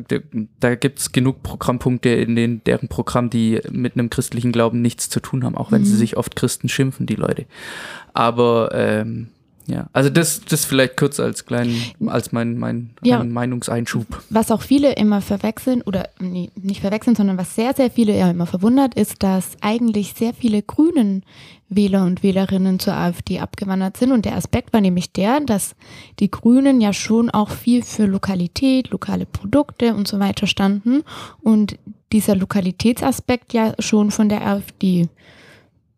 da, 0.61 0.75
gibt 0.75 0.99
es 0.99 1.13
genug 1.13 1.43
Programmpunkte 1.43 2.09
in 2.09 2.35
den, 2.35 2.63
deren 2.65 2.89
Programm, 2.89 3.31
die 3.31 3.61
mit 3.71 3.95
einem 3.95 4.11
christlichen 4.11 4.51
Glauben 4.51 4.83
nichts 4.83 5.09
zu 5.09 5.21
tun 5.21 5.45
haben, 5.45 5.57
auch 5.57 5.71
wenn 5.71 5.85
sie 5.85 5.93
Mhm. 5.95 5.99
sich 5.99 6.17
oft 6.17 6.35
Christen 6.35 6.69
schimpfen, 6.69 7.07
die 7.07 7.15
Leute. 7.15 7.47
Aber 8.15 8.71
ähm, 8.75 9.29
ja, 9.67 9.89
also 9.93 10.09
das, 10.09 10.41
das 10.45 10.65
vielleicht 10.65 10.97
kurz 10.97 11.21
als 11.21 11.45
kleinen, 11.45 11.77
als 12.07 12.33
mein, 12.33 12.57
mein, 12.59 12.91
Ja. 13.03 13.19
mein 13.19 13.31
Meinungseinschub. 13.31 14.07
Was 14.31 14.51
auch 14.51 14.63
viele 14.63 14.95
immer 14.95 15.21
verwechseln, 15.21 15.83
oder 15.83 16.09
nee, 16.19 16.51
nicht 16.57 16.81
verwechseln, 16.81 17.15
sondern 17.15 17.37
was 17.37 17.55
sehr, 17.55 17.75
sehr 17.75 17.91
viele 17.91 18.17
ja 18.17 18.31
immer 18.31 18.47
verwundert, 18.47 18.95
ist, 18.95 19.23
dass 19.23 19.57
eigentlich 19.61 20.15
sehr 20.15 20.33
viele 20.33 20.63
grünen 20.63 21.23
Wähler 21.71 22.05
und 22.05 22.23
Wählerinnen 22.23 22.79
zur 22.79 22.95
AfD 22.95 23.41
abgewandert 23.41 23.97
sind. 23.97 24.13
Und 24.13 24.25
der 24.25 24.37
Aspekt 24.37 24.73
war 24.73 24.81
nämlich 24.81 25.13
der, 25.13 25.41
dass 25.41 25.75
die 26.19 26.31
Grünen 26.31 26.81
ja 26.81 26.93
schon 26.93 27.31
auch 27.31 27.51
viel 27.51 27.83
für 27.83 28.07
Lokalität, 28.07 28.91
lokale 28.91 29.27
Produkte 29.27 29.95
und 29.95 30.09
so 30.09 30.19
weiter 30.19 30.47
standen. 30.47 31.03
Und 31.41 31.79
dieser 32.13 32.37
Lokalitätsaspekt 32.37 33.53
ja 33.53 33.75
schon 33.79 34.11
von 34.11 34.29
der 34.29 34.47
AfD 34.47 35.09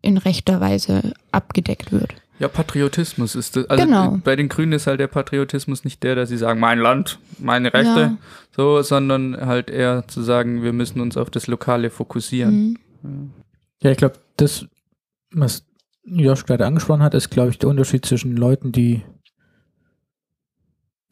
in 0.01 0.17
rechter 0.17 0.59
Weise 0.59 1.13
abgedeckt 1.31 1.91
wird. 1.91 2.15
Ja, 2.39 2.47
Patriotismus 2.47 3.35
ist 3.35 3.55
das. 3.55 3.69
Also 3.69 3.85
Genau. 3.85 4.17
bei 4.23 4.35
den 4.35 4.49
Grünen 4.49 4.73
ist 4.73 4.87
halt 4.87 4.99
der 4.99 5.07
Patriotismus 5.07 5.83
nicht 5.83 6.01
der, 6.01 6.15
dass 6.15 6.29
sie 6.29 6.37
sagen, 6.37 6.59
mein 6.59 6.79
Land, 6.79 7.19
meine 7.37 7.71
Rechte, 7.71 7.99
Ja. 7.99 8.17
so, 8.55 8.81
sondern 8.81 9.37
halt 9.45 9.69
eher 9.69 10.07
zu 10.07 10.23
sagen, 10.23 10.63
wir 10.63 10.73
müssen 10.73 11.01
uns 11.01 11.17
auf 11.17 11.29
das 11.29 11.45
Lokale 11.45 11.91
fokussieren. 11.91 12.79
Mhm. 13.03 13.31
Ja, 13.83 13.91
ich 13.91 13.97
glaube, 13.97 14.15
das, 14.37 14.65
was 15.31 15.65
Josh 16.03 16.45
gerade 16.45 16.65
angesprochen 16.65 17.03
hat, 17.03 17.13
ist, 17.13 17.29
glaube 17.29 17.51
ich, 17.51 17.59
der 17.59 17.69
Unterschied 17.69 18.05
zwischen 18.05 18.35
Leuten, 18.35 18.71
die 18.71 19.03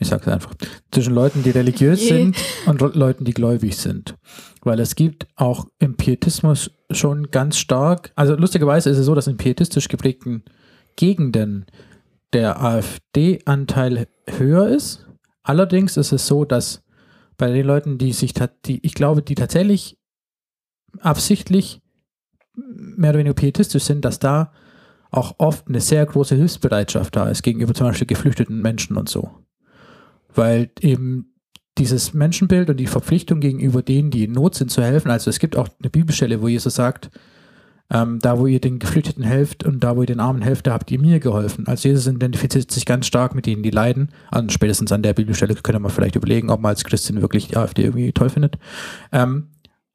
Ich 0.02 0.08
sag's 0.08 0.28
einfach. 0.28 0.54
Zwischen 0.92 1.14
Leuten, 1.14 1.44
die 1.44 1.50
religiös 1.50 2.08
sind 2.08 2.38
und 2.66 2.80
Leuten, 2.96 3.26
die 3.26 3.34
gläubig 3.34 3.76
sind. 3.78 4.16
Weil 4.62 4.80
es 4.80 4.96
gibt 4.96 5.28
auch 5.36 5.68
im 5.78 5.96
Pietismus 5.96 6.72
schon 6.90 7.32
ganz 7.32 7.58
stark, 7.58 8.12
also 8.16 8.36
lustigerweise 8.36 8.90
ist 8.90 8.98
es 8.98 9.06
so, 9.06 9.14
dass 9.14 9.28
in 9.28 9.38
pietistisch 9.38 9.90
geprägten 9.90 10.44
Gegenden 10.96 11.66
der 12.34 12.62
AfD-Anteil 12.62 14.08
höher 14.28 14.70
ist. 14.70 15.06
Allerdings 15.44 15.98
ist 15.98 16.12
es 16.12 16.28
so, 16.28 16.46
dass 16.46 16.84
bei 17.38 17.52
den 17.52 17.66
Leuten, 17.66 17.98
die 17.98 18.14
sich, 18.14 18.34
die, 18.66 18.80
ich 18.86 18.94
glaube, 18.94 19.22
die 19.22 19.36
tatsächlich 19.36 19.98
absichtlich 21.00 21.82
mehr 22.98 23.12
oder 23.12 23.20
weniger 23.20 23.34
pietistisch 23.34 23.84
sind, 23.84 24.06
dass 24.06 24.20
da 24.20 24.52
auch 25.12 25.36
oft 25.40 25.68
eine 25.68 25.82
sehr 25.82 26.06
große 26.06 26.36
Hilfsbereitschaft 26.36 27.16
da 27.16 27.30
ist 27.30 27.42
gegenüber 27.42 27.74
zum 27.74 27.88
Beispiel 27.88 28.08
geflüchteten 28.08 28.62
Menschen 28.62 28.98
und 28.98 29.10
so. 29.10 29.32
Weil 30.34 30.70
eben 30.82 31.34
dieses 31.78 32.14
Menschenbild 32.14 32.70
und 32.70 32.78
die 32.78 32.88
Verpflichtung 32.88 33.40
gegenüber 33.40 33.82
denen, 33.82 34.12
die 34.12 34.26
in 34.26 34.34
Not 34.34 34.56
sind, 34.56 34.70
zu 34.70 34.84
helfen. 34.84 35.10
Also 35.10 35.30
es 35.30 35.40
gibt 35.40 35.56
auch 35.56 35.70
eine 35.80 35.90
Bibelstelle, 35.90 36.42
wo 36.42 36.48
Jesus 36.48 36.76
sagt, 36.76 37.10
ähm, 37.92 38.20
da 38.20 38.38
wo 38.38 38.46
ihr 38.46 38.60
den 38.60 38.78
Geflüchteten 38.78 39.24
helft 39.24 39.64
und 39.64 39.84
da 39.84 39.96
wo 39.96 40.02
ihr 40.02 40.08
den 40.08 40.20
Armen 40.20 40.44
helft, 40.44 40.68
da 40.68 40.74
habt 40.74 40.92
ihr 40.92 41.00
mir 41.00 41.20
geholfen. 41.20 41.66
Also 41.68 41.90
Jesus 41.90 42.06
identifiziert 42.06 42.70
sich 42.70 42.86
ganz 42.86 43.08
stark 43.08 43.34
mit 43.34 43.46
denen, 43.48 43.64
die 43.64 43.72
leiden. 43.72 44.10
Und 44.32 44.52
spätestens 44.54 44.92
an 44.92 45.02
der 45.02 45.14
Bibelstelle 45.14 45.56
könnte 45.56 45.80
man 45.80 45.92
vielleicht 45.92 46.16
überlegen, 46.16 46.52
ob 46.52 46.62
man 46.62 46.70
als 46.70 46.84
Christin 46.84 47.22
wirklich 47.22 47.48
die 47.48 47.58
AfD 47.58 47.84
irgendwie 47.84 48.12
toll 48.12 48.30
findet. 48.30 48.60
Ähm, 49.12 49.48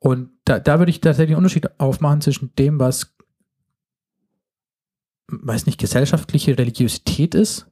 und 0.05 0.28
da, 0.44 0.61
da 0.61 0.78
würde 0.78 0.90
ich 0.90 1.00
tatsächlich 1.00 1.34
einen 1.34 1.46
Unterschied 1.46 1.80
aufmachen 1.80 2.20
zwischen 2.20 2.55
dem, 2.59 2.78
was, 2.78 3.16
weiß 5.28 5.64
nicht, 5.64 5.80
gesellschaftliche 5.80 6.59
Religiosität 6.59 7.34
ist, 7.34 7.70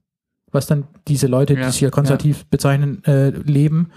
was 0.51 0.67
dann 0.67 0.89
diese 1.09 1.27
Leute, 1.27 1.53
Ja, 1.53 1.67
die 1.67 1.73
sich 1.73 1.83
ja 1.83 1.91
konservativ 1.91 2.47
bezeichnen, 2.47 3.05
äh, 3.05 3.29
leben, 3.29 3.91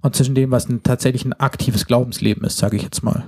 und 0.00 0.16
zwischen 0.16 0.34
dem, 0.34 0.50
was 0.50 0.70
ein 0.70 0.82
tatsächlich 0.82 1.26
ein 1.26 1.34
aktives 1.34 1.84
Glaubensleben 1.84 2.44
ist, 2.44 2.56
sage 2.56 2.78
ich 2.78 2.82
jetzt 2.82 3.02
mal. 3.02 3.24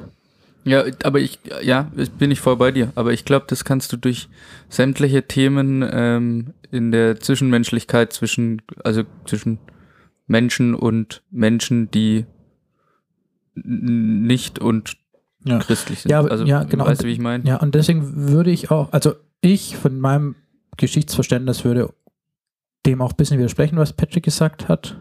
Ja, 0.64 0.82
aber 1.02 1.20
ich, 1.20 1.40
ja, 1.62 1.92
bin 2.18 2.30
ich 2.30 2.40
voll 2.40 2.56
bei 2.56 2.72
dir. 2.72 2.90
Aber 2.94 3.12
ich 3.12 3.26
glaube, 3.26 3.44
das 3.46 3.66
kannst 3.66 3.92
du 3.92 3.98
durch 3.98 4.30
sämtliche 4.70 5.24
Themen 5.24 5.86
ähm, 5.86 6.54
in 6.70 6.90
der 6.90 7.20
Zwischenmenschlichkeit 7.20 8.14
zwischen, 8.14 8.62
also 8.82 9.02
zwischen 9.26 9.58
Menschen 10.26 10.74
und 10.74 11.22
Menschen, 11.30 11.90
die 11.90 12.24
nicht 13.54 14.58
und 14.58 14.96
Ja. 15.44 15.58
christlich 15.58 16.00
sind. 16.00 16.10
Ja, 16.10 16.22
also, 16.22 16.44
ja, 16.44 16.64
genau. 16.64 16.86
Weißt 16.86 17.02
du, 17.02 17.06
wie 17.06 17.12
ich 17.12 17.18
meine? 17.18 17.44
Ja, 17.44 17.56
und 17.56 17.74
deswegen 17.74 18.28
würde 18.30 18.50
ich 18.50 18.70
auch, 18.70 18.92
also 18.92 19.14
ich 19.40 19.76
von 19.76 19.98
meinem 20.00 20.36
Geschichtsverständnis 20.76 21.64
würde 21.64 21.92
dem 22.86 23.00
auch 23.00 23.12
ein 23.12 23.16
bisschen 23.16 23.38
widersprechen, 23.38 23.76
was 23.78 23.92
Patrick 23.92 24.24
gesagt 24.24 24.68
hat. 24.68 24.98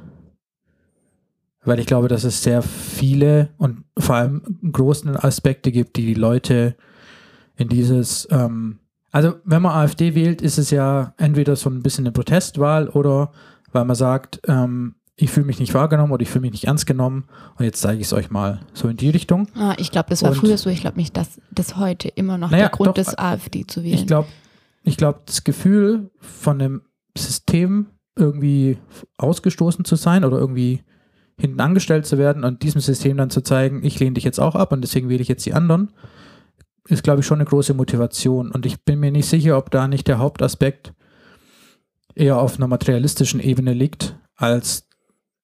Weil 1.66 1.80
ich 1.80 1.86
glaube, 1.86 2.10
dass 2.10 2.24
es 2.26 2.44
sehr 2.44 2.62
viele 2.62 3.50
und 3.58 3.86
vor 3.98 4.16
allem 4.16 4.42
großen 4.72 5.16
Aspekte 5.16 5.72
gibt, 5.72 5.96
die 5.96 6.06
die 6.06 6.14
Leute 6.14 6.76
in 7.56 7.70
dieses, 7.70 8.28
ähm, 8.32 8.80
also 9.12 9.36
wenn 9.46 9.62
man 9.62 9.72
AfD 9.72 10.14
wählt, 10.16 10.42
ist 10.42 10.58
es 10.58 10.72
ja 10.72 11.14
entweder 11.18 11.56
so 11.56 11.70
ein 11.70 11.82
bisschen 11.82 12.06
eine 12.06 12.12
Protestwahl 12.12 12.90
oder 12.90 13.32
weil 13.72 13.86
man 13.86 13.96
sagt, 13.96 14.42
ähm, 14.48 14.96
ich 15.16 15.30
fühle 15.30 15.46
mich 15.46 15.60
nicht 15.60 15.74
wahrgenommen 15.74 16.12
oder 16.12 16.24
ich 16.24 16.30
fühle 16.30 16.42
mich 16.42 16.52
nicht 16.54 16.66
ernst 16.66 16.86
genommen 16.88 17.26
und 17.58 17.66
jetzt 17.66 17.82
zeige 17.82 18.00
ich 18.02 18.08
es 18.08 18.14
euch 18.14 18.32
mal 18.32 18.62
so 18.74 18.88
in 18.88 18.98
die 18.98 19.10
Richtung. 19.10 19.48
Ah, 19.56 19.76
ich 19.78 19.92
glaube, 19.92 20.10
das 20.10 20.24
war 20.24 20.32
Und- 20.32 20.38
früher 20.38 20.58
so. 20.58 20.70
Ich 20.70 20.82
glaube 20.82 20.98
nicht, 20.98 21.16
dass 21.16 21.40
das 21.52 21.78
heute 21.78 22.08
immer 22.10 22.38
noch 22.38 22.50
Naja, 22.52 22.64
der 22.64 22.72
Grund 22.72 22.90
doch, 22.90 22.98
ist, 22.98 23.20
AfD 23.20 23.66
zu 23.68 23.84
wählen. 23.84 23.94
Ich 23.96 24.08
glaube, 24.08 24.28
ich 24.84 24.98
glaube, 24.98 25.22
das 25.26 25.44
Gefühl 25.44 26.10
von 26.20 26.58
dem 26.60 26.82
System 27.18 27.88
irgendwie 28.16 28.78
ausgestoßen 29.18 29.86
zu 29.86 29.96
sein 29.96 30.24
oder 30.24 30.38
irgendwie 30.40 30.84
hinten 31.40 31.62
angestellt 31.62 32.06
zu 32.06 32.18
werden 32.18 32.44
und 32.44 32.62
diesem 32.64 32.82
System 32.82 33.18
dann 33.18 33.30
zu 33.30 33.42
zeigen, 33.42 33.84
ich 33.84 34.00
lehne 34.00 34.14
dich 34.14 34.24
jetzt 34.24 34.40
auch 34.40 34.56
ab 34.56 34.72
und 34.72 34.82
deswegen 34.82 35.10
wähle 35.10 35.22
ich 35.22 35.28
jetzt 35.28 35.46
die 35.46 35.54
anderen, 35.54 35.92
ist, 36.88 37.04
glaube 37.04 37.22
ich, 37.22 37.26
schon 37.26 37.38
eine 37.40 37.46
große 37.50 37.74
Motivation. 37.74 38.52
Und 38.52 38.66
ich 38.66 38.84
bin 38.84 39.00
mir 39.00 39.12
nicht 39.12 39.28
sicher, 39.28 39.58
ob 39.58 39.72
da 39.72 39.88
nicht 39.88 40.08
der 40.08 40.20
Hauptaspekt 40.20 40.94
eher 42.16 42.38
auf 42.38 42.58
einer 42.58 42.68
materialistischen 42.68 43.40
Ebene 43.40 43.74
liegt, 43.74 44.16
als 44.36 44.88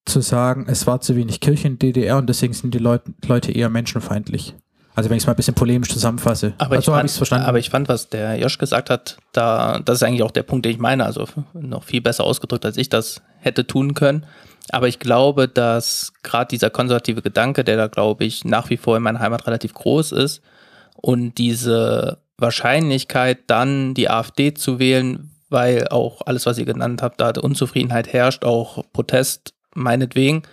zu 0.10 0.22
sagen, 0.22 0.66
es 0.68 0.88
war 0.88 1.02
zu 1.02 1.16
wenig 1.16 1.40
Kirche 1.40 1.68
in 1.68 1.80
DDR 1.80 2.18
und 2.18 2.28
deswegen 2.28 2.54
sind 2.54 2.74
die 2.74 2.80
Leute, 2.80 3.14
Leute 3.26 3.52
eher 3.52 3.70
menschenfeindlich. 3.70 4.56
Also 4.96 5.10
wenn 5.10 5.16
ich 5.16 5.24
es 5.24 5.28
mal 5.28 5.34
ein 5.34 5.38
bisschen 5.38 5.56
polemisch 5.56 5.90
zusammenfasse. 5.90 6.54
Aber, 6.58 6.76
also 6.76 6.92
ich 6.92 6.98
fand, 6.98 7.10
es 7.10 7.18
verstanden. 7.18 7.46
aber 7.46 7.60
ich 7.60 7.70
fand, 7.70 7.88
was 7.88 8.10
der 8.10 8.38
Josch 8.38 8.58
gesagt 8.58 8.90
hat, 8.90 9.18
da, 9.32 9.80
das 9.80 9.98
ist 9.98 10.04
eigentlich 10.04 10.24
auch 10.24 10.32
der 10.32 10.44
Punkt, 10.44 10.66
den 10.66 10.74
ich 10.74 10.80
meine. 10.80 11.06
Also 11.06 11.26
noch 11.54 11.84
viel 11.84 12.02
besser 12.02 12.26
ausgedrückt, 12.26 12.66
als 12.66 12.76
ich 12.76 12.90
das 12.90 13.22
hätte 13.38 13.66
tun 13.66 13.94
können. 13.94 14.26
Aber 14.72 14.88
ich 14.88 15.00
glaube, 15.00 15.48
dass 15.48 16.12
gerade 16.22 16.50
dieser 16.50 16.70
konservative 16.70 17.22
Gedanke, 17.22 17.64
der 17.64 17.78
da, 17.78 17.88
glaube 17.88 18.26
ich, 18.26 18.44
nach 18.44 18.70
wie 18.70 18.78
vor 18.78 18.98
in 18.98 19.04
meiner 19.04 19.20
Heimat 19.20 19.48
relativ 19.48 19.74
groß 19.74 20.12
ist 20.12 20.42
und 20.96 21.38
diese 21.38 22.18
Wahrscheinlichkeit, 22.38 23.40
dann 23.48 23.94
die 23.94 24.10
AfD 24.10 24.54
zu 24.54 24.80
wählen, 24.80 25.32
weil 25.50 25.88
auch 25.88 26.22
alles, 26.26 26.46
was 26.46 26.58
ihr 26.58 26.66
genannt 26.66 27.02
habt, 27.02 27.22
da 27.22 27.32
Unzufriedenheit 27.42 28.12
herrscht, 28.12 28.44
auch 28.44 28.84
Protest 28.92 29.54
meinetwegen. 29.76 30.44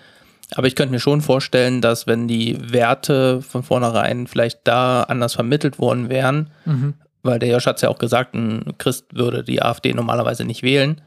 Aber 0.54 0.66
ich 0.68 0.76
könnte 0.76 0.92
mir 0.92 1.00
schon 1.00 1.22
vorstellen, 1.22 1.80
dass 1.80 2.06
wenn 2.06 2.28
die 2.28 2.56
Werte 2.72 3.42
von 3.42 3.62
vornherein 3.64 4.26
vielleicht 4.26 4.60
da 4.64 5.02
anders 5.02 5.34
vermittelt 5.34 5.78
worden 5.78 6.08
wären, 6.08 6.50
Mhm. 6.64 6.94
weil 7.22 7.38
der 7.40 7.48
Josch 7.48 7.66
hat 7.66 7.76
es 7.76 7.82
ja 7.82 7.88
auch 7.88 7.98
gesagt, 7.98 8.34
ein 8.34 8.74
Christ 8.78 9.06
würde 9.14 9.42
die 9.42 9.60
AfD 9.60 9.92
normalerweise 9.92 10.44
nicht 10.44 10.62
wählen, 10.62 11.00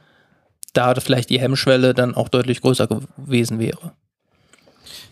da 0.74 0.94
vielleicht 0.96 1.30
die 1.30 1.40
Hemmschwelle 1.40 1.94
dann 1.94 2.16
auch 2.16 2.28
deutlich 2.30 2.62
größer 2.62 2.88
gewesen 2.88 3.60
wäre. 3.60 3.94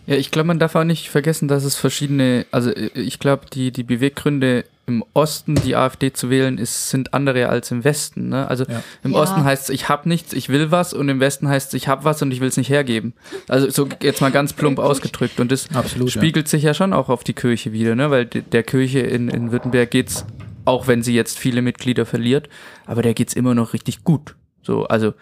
Ja, 0.08 0.16
ich 0.16 0.32
glaube, 0.32 0.48
man 0.48 0.58
darf 0.58 0.74
auch 0.76 0.84
nicht 0.86 1.10
vergessen, 1.10 1.48
dass 1.48 1.64
es 1.66 1.76
verschiedene, 1.76 2.46
also 2.52 2.72
äh, 2.72 2.90
ich 2.96 3.20
glaube, 3.20 3.46
die, 3.54 3.72
die 3.72 3.84
Beweggründe 3.84 4.64
im 4.88 5.04
Osten 5.14 5.56
die 5.56 5.76
AfD 5.76 6.14
zu 6.14 6.30
wählen 6.30 6.58
ist, 6.58 6.90
sind 6.90 7.14
andere 7.14 7.50
als 7.50 7.72
im 7.72 7.84
Westen. 7.84 8.30
Ne? 8.30 8.48
Also 8.48 8.64
Ja. 8.64 8.82
im 9.04 9.12
Ja. 9.12 9.18
Osten 9.20 9.44
heißt 9.44 9.64
es, 9.64 9.70
ich 9.70 9.90
habe 9.90 10.08
nichts, 10.08 10.32
ich 10.32 10.48
will 10.48 10.72
was 10.72 10.94
und 10.94 11.10
im 11.10 11.20
Westen 11.20 11.50
heißt 11.50 11.68
es, 11.70 11.74
ich 11.74 11.90
habe 11.90 12.06
was 12.06 12.22
und 12.22 12.32
ich 12.32 12.40
will 12.40 12.48
es 12.48 12.56
nicht 12.56 12.70
hergeben. 12.70 13.14
Also 13.50 13.70
so 13.70 13.90
jetzt 14.02 14.22
mal 14.22 14.32
ganz 14.32 14.54
plump 14.54 14.80
ausgedrückt 14.80 15.42
und 15.42 15.52
das 15.52 15.68
Absolut. 15.76 16.16
ja. 16.16 16.22
spiegelt 16.22 16.48
sich 16.48 16.64
ja 16.64 16.74
schon 16.74 16.94
auch 16.94 17.10
auf 17.10 17.26
die 17.26 17.34
Kirche 17.34 17.74
wieder, 17.74 17.96
ne? 17.96 18.10
weil 18.10 18.26
de- 18.28 18.44
der 18.44 18.64
Kirche 18.64 19.00
in, 19.00 19.28
in 19.28 19.52
Württemberg 19.52 19.92
geht's, 19.92 20.26
auch 20.64 20.88
wenn 20.88 21.04
sie 21.04 21.14
jetzt 21.14 21.38
viele 21.38 21.62
Mitglieder 21.62 22.06
verliert, 22.06 22.48
aber 22.86 23.02
der 23.02 23.14
geht's 23.14 23.34
immer 23.34 23.56
noch 23.56 23.74
richtig 23.74 24.06
gut. 24.06 24.36
So, 24.64 24.86
also 24.88 25.14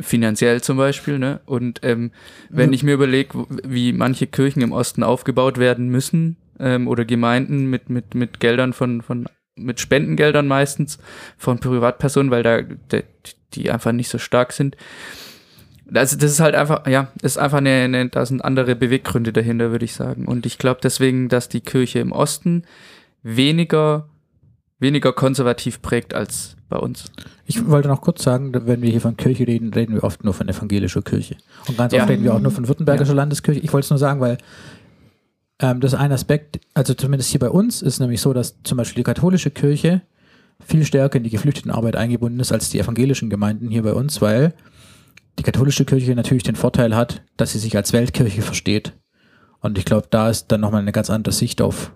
finanziell 0.00 0.60
zum 0.62 0.76
Beispiel, 0.76 1.18
ne? 1.18 1.40
Und 1.46 1.80
ähm, 1.82 2.10
wenn 2.50 2.70
Ja. 2.70 2.74
ich 2.74 2.82
mir 2.82 2.94
überlege, 2.94 3.46
wie 3.64 3.92
manche 3.92 4.26
Kirchen 4.26 4.62
im 4.62 4.72
Osten 4.72 5.02
aufgebaut 5.02 5.58
werden 5.58 5.88
müssen, 5.88 6.36
ähm, 6.58 6.88
oder 6.88 7.04
Gemeinden 7.04 7.66
mit, 7.70 7.90
mit, 7.90 8.14
mit 8.14 8.40
Geldern 8.40 8.72
von, 8.72 9.02
von, 9.02 9.26
mit 9.56 9.80
Spendengeldern 9.80 10.46
meistens 10.46 10.98
von 11.36 11.58
Privatpersonen, 11.58 12.30
weil 12.30 12.42
da 12.42 12.62
de- 12.62 13.04
die 13.54 13.70
einfach 13.70 13.92
nicht 13.92 14.08
so 14.08 14.18
stark 14.18 14.52
sind. 14.52 14.76
Also 15.94 16.16
das 16.16 16.32
ist 16.32 16.40
halt 16.40 16.54
einfach, 16.54 16.86
ja, 16.86 17.12
ist 17.22 17.38
einfach 17.38 17.58
eine, 17.58 17.70
eine 17.70 18.08
da 18.08 18.26
sind 18.26 18.44
andere 18.44 18.74
Beweggründe 18.74 19.32
dahinter, 19.32 19.70
würde 19.70 19.84
ich 19.84 19.94
sagen. 19.94 20.26
Und 20.26 20.44
ich 20.44 20.58
glaube 20.58 20.80
deswegen, 20.82 21.28
dass 21.28 21.48
die 21.48 21.60
Kirche 21.60 22.00
im 22.00 22.12
Osten 22.12 22.64
weniger, 23.22 24.08
weniger 24.78 25.12
konservativ 25.12 25.80
prägt 25.82 26.14
als 26.14 26.56
bei 26.68 26.76
uns. 26.78 27.04
Ich 27.46 27.66
wollte 27.68 27.88
noch 27.88 28.00
kurz 28.00 28.22
sagen, 28.22 28.52
wenn 28.66 28.82
wir 28.82 28.90
hier 28.90 29.00
von 29.00 29.16
Kirche 29.16 29.46
reden, 29.46 29.72
reden 29.72 29.94
wir 29.94 30.04
oft 30.04 30.24
nur 30.24 30.34
von 30.34 30.48
evangelischer 30.48 31.02
Kirche. 31.02 31.36
Und 31.68 31.78
ganz 31.78 31.92
Ja. 31.92 32.00
oft 32.02 32.10
reden 32.10 32.24
wir 32.24 32.34
auch 32.34 32.40
nur 32.40 32.52
von 32.52 32.68
württembergischer 32.68 33.14
Landeskirche. 33.14 33.60
Ich 33.60 33.72
wollte 33.72 33.86
es 33.86 33.90
nur 33.90 33.98
sagen, 33.98 34.20
weil 34.20 34.38
ähm, 35.60 35.80
das 35.80 35.92
ist 35.94 35.98
ein 35.98 36.12
Aspekt, 36.12 36.60
also 36.74 36.92
zumindest 36.94 37.30
hier 37.30 37.40
bei 37.40 37.48
uns, 37.50 37.80
ist 37.82 38.00
nämlich 38.00 38.20
so, 38.20 38.32
dass 38.32 38.56
zum 38.64 38.76
Beispiel 38.76 38.96
die 39.02 39.04
katholische 39.04 39.50
Kirche 39.50 40.02
viel 40.64 40.84
stärker 40.84 41.16
in 41.18 41.24
die 41.24 41.30
Geflüchtetenarbeit 41.30 41.96
eingebunden 41.96 42.40
ist 42.40 42.52
als 42.52 42.68
die 42.70 42.78
evangelischen 42.78 43.30
Gemeinden 43.30 43.70
hier 43.70 43.82
bei 43.82 43.92
uns, 43.92 44.20
weil 44.20 44.54
die 45.38 45.42
katholische 45.42 45.84
Kirche 45.84 46.14
natürlich 46.14 46.42
den 46.42 46.56
Vorteil 46.56 46.94
hat, 46.96 47.22
dass 47.36 47.52
sie 47.52 47.58
sich 47.58 47.76
als 47.76 47.92
Weltkirche 47.92 48.42
versteht. 48.42 48.92
Und 49.60 49.78
ich 49.78 49.84
glaube, 49.84 50.08
da 50.10 50.28
ist 50.30 50.48
dann 50.48 50.60
nochmal 50.60 50.80
eine 50.82 50.92
ganz 50.92 51.10
andere 51.10 51.32
Sicht 51.34 51.60
auf 51.62 51.92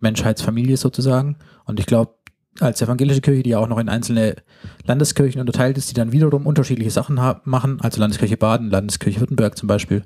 Menschheitsfamilie 0.00 0.76
sozusagen. 0.76 1.36
Und 1.64 1.80
ich 1.80 1.86
glaube, 1.86 2.14
als 2.60 2.82
evangelische 2.82 3.20
Kirche, 3.20 3.42
die 3.42 3.50
ja 3.50 3.58
auch 3.58 3.68
noch 3.68 3.78
in 3.78 3.88
einzelne 3.88 4.36
Landeskirchen 4.84 5.40
unterteilt 5.40 5.78
ist, 5.78 5.90
die 5.90 5.94
dann 5.94 6.12
wiederum 6.12 6.46
unterschiedliche 6.46 6.90
Sachen 6.90 7.20
machen, 7.44 7.80
also 7.80 8.00
Landeskirche 8.00 8.36
Baden, 8.36 8.70
Landeskirche 8.70 9.20
Württemberg 9.20 9.56
zum 9.56 9.68
Beispiel, 9.68 10.04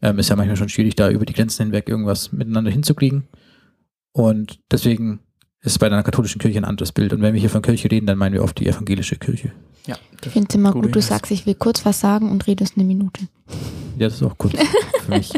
ähm, 0.00 0.18
ist 0.18 0.28
ja 0.30 0.36
manchmal 0.36 0.56
schon 0.56 0.68
schwierig, 0.68 0.96
da 0.96 1.10
über 1.10 1.26
die 1.26 1.32
Grenzen 1.32 1.64
hinweg 1.64 1.88
irgendwas 1.88 2.32
miteinander 2.32 2.70
hinzukriegen. 2.70 3.24
Und 4.12 4.60
deswegen 4.70 5.20
ist 5.60 5.78
bei 5.78 5.86
einer 5.86 6.02
katholischen 6.02 6.40
Kirche 6.40 6.58
ein 6.58 6.64
anderes 6.64 6.92
Bild. 6.92 7.12
Und 7.12 7.20
wenn 7.20 7.34
wir 7.34 7.40
hier 7.40 7.50
von 7.50 7.62
Kirche 7.62 7.90
reden, 7.90 8.06
dann 8.06 8.16
meinen 8.18 8.32
wir 8.32 8.42
oft 8.42 8.58
die 8.58 8.66
evangelische 8.66 9.16
Kirche. 9.16 9.52
Ja, 9.86 9.96
Ich 10.24 10.30
finde 10.30 10.48
es 10.50 10.54
immer 10.54 10.72
gut, 10.72 10.94
du 10.94 11.00
sagst, 11.00 11.32
ich 11.32 11.46
will 11.46 11.54
kurz 11.54 11.84
was 11.84 12.00
sagen 12.00 12.30
und 12.30 12.46
redest 12.46 12.74
eine 12.76 12.84
Minute. 12.84 13.22
Ja, 13.98 14.06
das 14.06 14.14
ist 14.14 14.22
auch 14.22 14.38
gut 14.38 14.52
für 15.04 15.10
mich. 15.10 15.32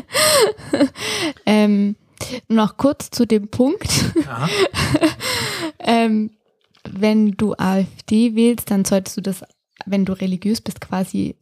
Ähm, 1.46 1.96
noch 2.48 2.76
kurz 2.76 3.10
zu 3.10 3.26
dem 3.26 3.48
Punkt. 3.48 3.88
Ähm, 5.82 6.30
wenn 6.84 7.32
du 7.32 7.54
AfD 7.56 8.34
wählst, 8.34 8.70
dann 8.70 8.84
solltest 8.84 9.16
du 9.16 9.22
das, 9.22 9.42
wenn 9.86 10.04
du 10.04 10.12
religiös 10.12 10.60
bist, 10.60 10.80
quasi 10.80 11.36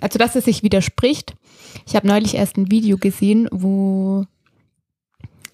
also 0.00 0.18
dass 0.18 0.34
es 0.34 0.44
sich 0.44 0.62
widerspricht. 0.62 1.34
Ich 1.86 1.94
habe 1.94 2.06
neulich 2.06 2.34
erst 2.34 2.56
ein 2.56 2.70
Video 2.70 2.98
gesehen, 2.98 3.48
wo 3.52 4.26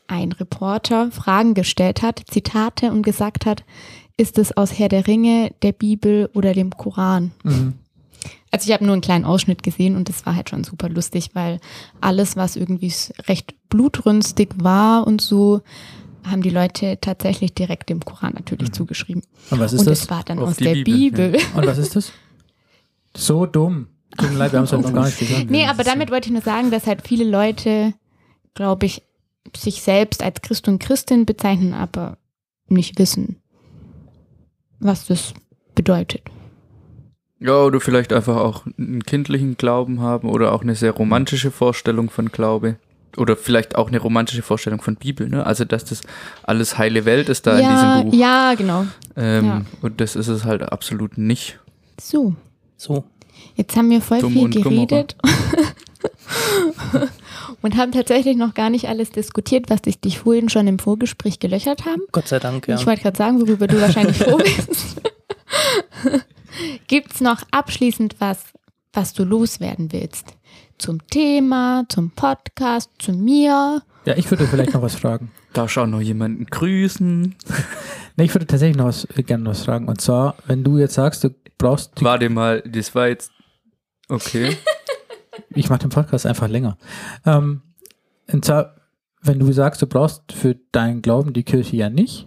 ein 0.06 0.32
Reporter 0.32 1.10
Fragen 1.10 1.54
gestellt 1.54 2.02
hat, 2.02 2.22
Zitate 2.28 2.90
und 2.90 3.02
gesagt 3.02 3.46
hat, 3.46 3.64
ist 4.16 4.38
es 4.38 4.56
aus 4.56 4.78
Herr 4.78 4.88
der 4.88 5.06
Ringe, 5.06 5.52
der 5.62 5.72
Bibel 5.72 6.30
oder 6.34 6.54
dem 6.54 6.70
Koran? 6.70 7.32
Mhm. 7.44 7.74
Also 8.50 8.66
ich 8.66 8.72
habe 8.72 8.84
nur 8.84 8.94
einen 8.94 9.02
kleinen 9.02 9.24
Ausschnitt 9.24 9.62
gesehen 9.62 9.96
und 9.96 10.08
das 10.08 10.24
war 10.26 10.34
halt 10.34 10.50
schon 10.50 10.64
super 10.64 10.88
lustig, 10.88 11.30
weil 11.34 11.60
alles, 12.00 12.36
was 12.36 12.56
irgendwie 12.56 12.92
recht 13.26 13.54
blutrünstig 13.68 14.50
war 14.56 15.06
und 15.06 15.20
so, 15.20 15.60
haben 16.24 16.42
die 16.42 16.50
Leute 16.50 16.98
tatsächlich 17.00 17.54
direkt 17.54 17.90
dem 17.90 18.04
Koran 18.04 18.34
natürlich 18.34 18.72
zugeschrieben. 18.72 19.22
Und 19.50 19.60
was 19.60 19.72
ist 19.72 19.80
und 19.80 19.88
das? 19.88 20.02
es 20.02 20.10
war 20.10 20.22
dann 20.24 20.38
Auf 20.38 20.50
aus 20.50 20.56
der 20.56 20.74
Bibel, 20.74 21.32
Bibel. 21.32 21.40
Und 21.54 21.66
was 21.66 21.78
ist 21.78 21.96
das? 21.96 22.12
So 23.16 23.46
dumm. 23.46 23.88
Tut 24.16 24.32
mir 24.32 24.38
leid, 24.38 24.52
wir 24.52 24.58
haben 24.58 24.64
es 24.64 24.72
halt 24.72 24.82
noch 24.82 24.92
gar 24.92 25.04
nicht 25.04 25.18
gesagt. 25.18 25.50
Nee, 25.50 25.66
aber 25.66 25.84
damit 25.84 26.10
wollte 26.10 26.28
ich 26.28 26.32
nur 26.32 26.42
sagen, 26.42 26.70
dass 26.70 26.86
halt 26.86 27.06
viele 27.06 27.24
Leute, 27.24 27.94
glaube 28.54 28.86
ich, 28.86 29.02
sich 29.56 29.82
selbst 29.82 30.22
als 30.22 30.40
Christ 30.40 30.68
und 30.68 30.78
Christin 30.78 31.26
bezeichnen, 31.26 31.74
aber 31.74 32.18
nicht 32.68 32.98
wissen, 32.98 33.36
was 34.80 35.06
das 35.06 35.34
bedeutet. 35.74 36.22
Ja, 37.40 37.62
oder 37.62 37.80
vielleicht 37.80 38.12
einfach 38.12 38.36
auch 38.36 38.64
einen 38.78 39.02
kindlichen 39.04 39.56
Glauben 39.56 40.00
haben 40.00 40.28
oder 40.28 40.52
auch 40.52 40.62
eine 40.62 40.74
sehr 40.74 40.90
romantische 40.92 41.50
Vorstellung 41.50 42.10
von 42.10 42.32
Glaube. 42.32 42.76
Oder 43.16 43.36
vielleicht 43.36 43.76
auch 43.76 43.88
eine 43.88 43.98
romantische 44.00 44.42
Vorstellung 44.42 44.80
von 44.80 44.96
Bibel, 44.96 45.28
ne? 45.28 45.44
Also, 45.46 45.64
dass 45.64 45.84
das 45.84 46.02
alles 46.42 46.78
heile 46.78 47.04
Welt 47.04 47.28
ist 47.28 47.46
da 47.46 47.58
ja, 47.58 47.68
in 47.68 47.76
diesem 48.02 48.10
Buch. 48.10 48.18
ja, 48.20 48.54
genau. 48.54 48.86
Ähm, 49.16 49.44
ja. 49.44 49.62
Und 49.82 50.00
das 50.00 50.14
ist 50.14 50.28
es 50.28 50.44
halt 50.44 50.62
absolut 50.62 51.18
nicht. 51.18 51.58
So, 52.00 52.34
So. 52.76 53.04
jetzt 53.56 53.76
haben 53.76 53.90
wir 53.90 54.00
voll 54.02 54.20
Dumm 54.20 54.32
viel 54.34 54.50
geredet 54.50 55.16
und 57.62 57.76
haben 57.76 57.92
tatsächlich 57.92 58.36
noch 58.36 58.54
gar 58.54 58.70
nicht 58.70 58.88
alles 58.88 59.10
diskutiert, 59.10 59.68
was 59.68 59.82
dich, 59.82 60.00
dich 60.00 60.18
vorhin 60.20 60.48
schon 60.48 60.66
im 60.66 60.78
Vorgespräch 60.78 61.40
gelöchert 61.40 61.84
haben. 61.86 62.02
Gott 62.12 62.28
sei 62.28 62.38
Dank, 62.38 62.68
ja. 62.68 62.76
Ich 62.76 62.86
wollte 62.86 63.02
gerade 63.02 63.16
sagen, 63.18 63.40
worüber 63.40 63.66
du 63.66 63.80
wahrscheinlich 63.80 64.18
froh 64.18 64.36
bist. 64.38 65.00
Gibt 66.86 67.14
es 67.14 67.20
noch 67.20 67.42
abschließend 67.50 68.16
was, 68.20 68.44
was 68.92 69.12
du 69.12 69.24
loswerden 69.24 69.92
willst? 69.92 70.34
Zum 70.78 71.06
Thema, 71.08 71.84
zum 71.88 72.10
Podcast, 72.10 72.90
zu 72.98 73.12
mir? 73.12 73.82
Ja, 74.04 74.16
ich 74.16 74.30
würde 74.30 74.46
vielleicht 74.46 74.74
noch 74.74 74.82
was 74.82 74.94
fragen. 75.00 75.30
Darf 75.52 75.76
auch 75.76 75.86
noch 75.86 76.00
jemanden 76.00 76.46
grüßen? 76.46 77.34
Nee, 78.16 78.24
ich 78.24 78.34
würde 78.34 78.48
tatsächlich 78.48 78.76
noch 78.76 78.86
was, 78.86 79.04
äh, 79.16 79.22
gerne 79.22 79.48
was 79.48 79.62
fragen. 79.62 79.86
Und 79.86 80.00
zwar, 80.00 80.34
wenn 80.48 80.64
du 80.64 80.76
jetzt 80.76 80.94
sagst, 80.94 81.22
du 81.22 81.30
brauchst, 81.56 81.92
Warte 82.02 82.28
mal, 82.28 82.62
das 82.62 82.92
war 82.96 83.06
jetzt. 83.06 83.30
Okay. 84.08 84.56
ich 85.50 85.70
mache 85.70 85.78
den 85.78 85.90
Podcast 85.90 86.26
einfach 86.26 86.48
länger. 86.48 86.78
Ähm, 87.24 87.62
und 88.26 88.44
zwar, 88.44 88.74
wenn 89.22 89.38
du 89.38 89.52
sagst, 89.52 89.82
du 89.82 89.86
brauchst 89.86 90.32
für 90.32 90.56
deinen 90.72 91.00
Glauben 91.00 91.32
die 91.32 91.44
Kirche 91.44 91.76
ja 91.76 91.90
nicht, 91.90 92.26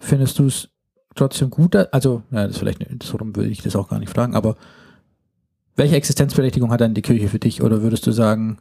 findest 0.00 0.40
du 0.40 0.46
es 0.46 0.68
trotzdem 1.14 1.50
gut? 1.50 1.74
Also, 1.76 2.22
ja, 2.30 2.42
das 2.46 2.52
ist 2.52 2.58
vielleicht, 2.58 2.80
so 3.02 3.16
rum 3.16 3.34
würde 3.36 3.50
ich 3.50 3.62
das 3.62 3.76
auch 3.76 3.88
gar 3.88 3.98
nicht 3.98 4.10
fragen, 4.12 4.34
aber 4.34 4.56
welche 5.76 5.96
Existenzberechtigung 5.96 6.70
hat 6.70 6.80
dann 6.80 6.94
die 6.94 7.02
Kirche 7.02 7.28
für 7.28 7.38
dich? 7.38 7.62
Oder 7.62 7.82
würdest 7.82 8.06
du 8.06 8.12
sagen, 8.12 8.58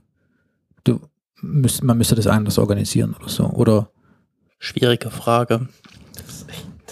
du 0.83 0.99
müsst, 1.41 1.83
man 1.83 1.97
müsste 1.97 2.15
das 2.15 2.27
anders 2.27 2.57
organisieren 2.57 3.15
oder 3.19 3.29
so? 3.29 3.45
Oder 3.47 3.89
Schwierige 4.63 5.09
Frage. 5.09 5.67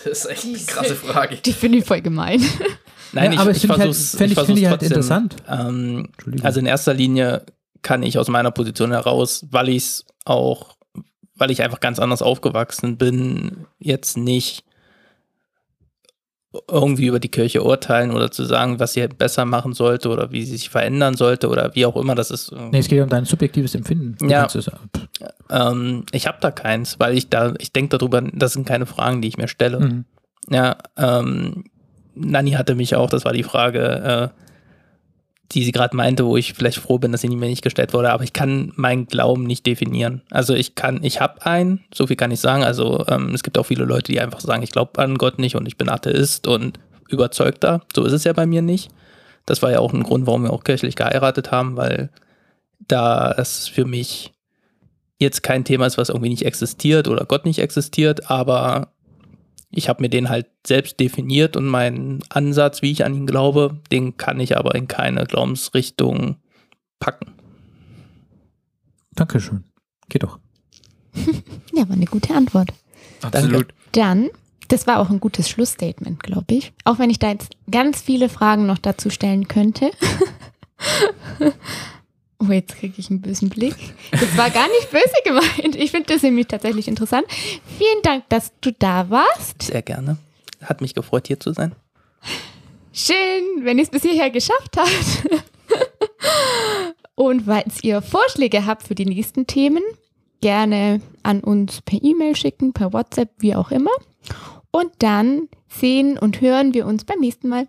Das 0.03 0.25
ist 0.25 0.25
echt 0.25 0.45
eine 0.45 0.57
krasse 0.57 0.95
Frage. 0.95 1.35
Die 1.37 1.53
finde 1.53 1.77
ich 1.77 1.85
voll 1.85 2.01
gemein. 2.01 2.41
Nein, 3.13 3.33
Ja, 3.33 3.39
aber 3.41 3.51
ich, 3.51 3.61
das 3.61 4.13
ich 4.13 4.17
finde 4.17 4.31
ich 4.33 4.37
halt- 4.37 4.49
ich- 4.49 4.55
ich 4.57 4.65
halt 4.67 4.79
trotzdem. 4.79 4.87
interessant. 4.87 5.35
Ähm, 5.47 6.09
also 6.41 6.59
in 6.59 6.65
erster 6.65 6.93
Linie 6.95 7.43
kann 7.83 8.01
ich 8.03 8.17
aus 8.17 8.27
meiner 8.27 8.49
Position 8.51 8.91
heraus, 8.91 9.45
weil 9.51 9.69
ich 9.69 9.77
es 9.77 10.05
auch, 10.25 10.77
weil 11.35 11.51
ich 11.51 11.61
einfach 11.61 11.79
ganz 11.79 11.99
anders 11.99 12.21
aufgewachsen 12.23 12.97
bin, 12.97 13.65
jetzt 13.77 14.17
nicht 14.17 14.63
irgendwie 16.67 17.05
über 17.05 17.19
die 17.19 17.29
Kirche 17.29 17.63
urteilen 17.63 18.09
oder 18.11 18.31
zu 18.31 18.43
sagen, 18.43 18.79
was 18.79 18.93
sie 18.93 19.07
besser 19.07 19.45
machen 19.45 19.73
sollte 19.73 20.09
oder 20.09 20.31
wie 20.31 20.43
sie 20.45 20.57
sich 20.57 20.69
verändern 20.69 21.15
sollte 21.15 21.47
oder 21.47 21.75
wie 21.75 21.85
auch 21.85 21.95
immer 21.95 22.15
das 22.15 22.31
ist. 22.31 22.51
Nee, 22.71 22.79
es 22.79 22.87
geht 22.87 23.01
um 23.03 23.09
dein 23.09 23.25
subjektives 23.25 23.75
Empfinden. 23.75 24.15
Du 24.19 24.27
Ja. 24.27 24.45
es- 24.45 24.71
Ähm, 25.51 26.05
ich 26.11 26.25
habe 26.27 26.37
da 26.41 26.49
keins, 26.51 26.99
weil 26.99 27.15
ich 27.17 27.29
da, 27.29 27.53
ich 27.59 27.71
denke 27.71 27.97
darüber, 27.97 28.21
das 28.21 28.53
sind 28.53 28.65
keine 28.67 28.85
Fragen, 28.87 29.21
die 29.21 29.27
ich 29.27 29.37
mir 29.37 29.47
stelle. 29.47 29.79
Mhm. 29.79 30.05
Ja, 30.49 30.77
ähm, 30.97 31.65
Nani 32.15 32.51
hatte 32.51 32.73
mich 32.75 32.95
auch, 32.95 33.09
das 33.09 33.25
war 33.25 33.33
die 33.33 33.43
Frage, 33.43 34.31
äh, 34.33 34.48
die 35.51 35.63
sie 35.63 35.71
gerade 35.71 35.95
meinte, 35.95 36.25
wo 36.25 36.37
ich 36.37 36.53
vielleicht 36.53 36.77
froh 36.77 36.99
bin, 36.99 37.11
dass 37.11 37.21
sie 37.21 37.29
mir 37.29 37.47
nicht 37.47 37.63
gestellt 37.63 37.93
wurde, 37.93 38.11
aber 38.11 38.23
ich 38.23 38.33
kann 38.33 38.71
meinen 38.75 39.07
Glauben 39.07 39.45
nicht 39.45 39.65
definieren. 39.65 40.21
Also 40.29 40.53
ich 40.53 40.75
kann, 40.75 41.03
ich 41.03 41.21
habe 41.21 41.43
einen, 41.45 41.83
so 41.93 42.05
viel 42.05 42.15
kann 42.15 42.31
ich 42.31 42.39
sagen. 42.39 42.63
Also 42.63 43.05
ähm, 43.07 43.33
es 43.33 43.41
gibt 43.41 43.57
auch 43.57 43.65
viele 43.65 43.85
Leute, 43.85 44.11
die 44.11 44.19
einfach 44.19 44.41
sagen, 44.41 44.61
ich 44.61 44.71
glaube 44.71 45.01
an 45.01 45.17
Gott 45.17 45.39
nicht 45.39 45.55
und 45.55 45.65
ich 45.67 45.77
bin 45.77 45.89
Atheist 45.89 46.47
und 46.47 46.79
überzeugter. 47.09 47.81
So 47.95 48.05
ist 48.05 48.13
es 48.13 48.25
ja 48.25 48.33
bei 48.33 48.45
mir 48.45 48.61
nicht. 48.61 48.91
Das 49.47 49.63
war 49.63 49.71
ja 49.71 49.79
auch 49.79 49.93
ein 49.93 50.03
Grund, 50.03 50.27
warum 50.27 50.43
wir 50.43 50.53
auch 50.53 50.63
kirchlich 50.63 50.95
geheiratet 50.95 51.51
haben, 51.51 51.75
weil 51.75 52.11
da 52.87 53.31
es 53.31 53.67
für 53.67 53.85
mich 53.85 54.31
jetzt 55.17 55.41
kein 55.41 55.65
Thema 55.65 55.87
ist, 55.87 55.97
was 55.97 56.09
irgendwie 56.09 56.29
nicht 56.29 56.45
existiert 56.45 57.07
oder 57.07 57.25
Gott 57.25 57.45
nicht 57.45 57.59
existiert, 57.59 58.29
aber 58.29 58.93
ich 59.71 59.89
habe 59.89 60.01
mir 60.01 60.09
den 60.09 60.29
halt 60.29 60.47
selbst 60.65 60.99
definiert 60.99 61.55
und 61.55 61.67
meinen 61.67 62.21
Ansatz, 62.29 62.81
wie 62.81 62.91
ich 62.91 63.05
an 63.05 63.13
ihn 63.13 63.27
glaube, 63.27 63.79
den 63.91 64.17
kann 64.17 64.39
ich 64.39 64.57
aber 64.57 64.75
in 64.75 64.87
keine 64.87 65.25
Glaubensrichtung 65.25 66.37
packen. 66.99 67.33
Dankeschön. 69.13 69.63
Geht 70.09 70.23
doch. 70.23 70.39
Ja, 71.73 71.87
war 71.87 71.95
eine 71.95 72.05
gute 72.05 72.33
Antwort. 72.33 72.71
Absolut. 73.21 73.73
Dann, 73.93 74.29
das 74.67 74.85
war 74.85 74.99
auch 74.99 75.09
ein 75.09 75.19
gutes 75.19 75.49
Schlussstatement, 75.49 76.21
glaube 76.21 76.55
ich. 76.55 76.73
Auch 76.83 76.99
wenn 76.99 77.09
ich 77.09 77.19
da 77.19 77.29
jetzt 77.29 77.55
ganz 77.71 78.01
viele 78.01 78.27
Fragen 78.27 78.65
noch 78.65 78.79
dazu 78.79 79.09
stellen 79.09 79.47
könnte. 79.47 79.91
oh, 82.39 82.51
jetzt 82.51 82.77
kriege 82.77 82.95
ich 82.97 83.09
einen 83.09 83.21
bösen 83.21 83.49
Blick. 83.49 83.75
Das 84.11 84.37
war 84.37 84.49
gar 84.49 84.67
nicht 84.67 84.91
böse 84.91 85.13
gemeint. 85.23 85.75
Ich 85.75 85.91
finde 85.91 86.13
das 86.13 86.23
nämlich 86.23 86.47
tatsächlich 86.47 86.87
interessant. 86.87 87.25
Vielen 87.77 88.01
Dank, 88.03 88.27
dass 88.29 88.51
du 88.61 88.71
da 88.71 89.09
warst. 89.09 89.61
Sehr 89.61 89.81
gerne. 89.81 90.17
Hat 90.61 90.81
mich 90.81 90.93
gefreut, 90.93 91.27
hier 91.27 91.39
zu 91.39 91.53
sein. 91.53 91.73
Schön, 92.91 93.63
wenn 93.63 93.77
ihr 93.77 93.83
es 93.83 93.89
bis 93.89 94.01
hierher 94.01 94.29
geschafft 94.29 94.77
habt. 94.77 95.29
Und 97.15 97.43
falls 97.43 97.83
ihr 97.83 98.01
Vorschläge 98.01 98.65
habt 98.65 98.87
für 98.87 98.95
die 98.95 99.05
nächsten 99.05 99.45
Themen, 99.45 99.83
gerne 100.41 101.01
an 101.23 101.41
uns 101.41 101.81
per 101.81 102.01
E-Mail 102.01 102.35
schicken, 102.35 102.73
per 102.73 102.93
WhatsApp, 102.93 103.29
wie 103.39 103.55
auch 103.55 103.71
immer. 103.71 103.91
Und 104.71 104.91
dann 104.99 105.49
sehen 105.67 106.17
und 106.17 106.41
hören 106.41 106.73
wir 106.73 106.85
uns 106.85 107.03
beim 107.03 107.19
nächsten 107.19 107.49
Mal. 107.49 107.67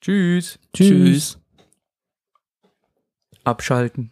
Tschüss. 0.00 0.58
Tschüss. 0.72 1.38
Abschalten. 3.44 4.10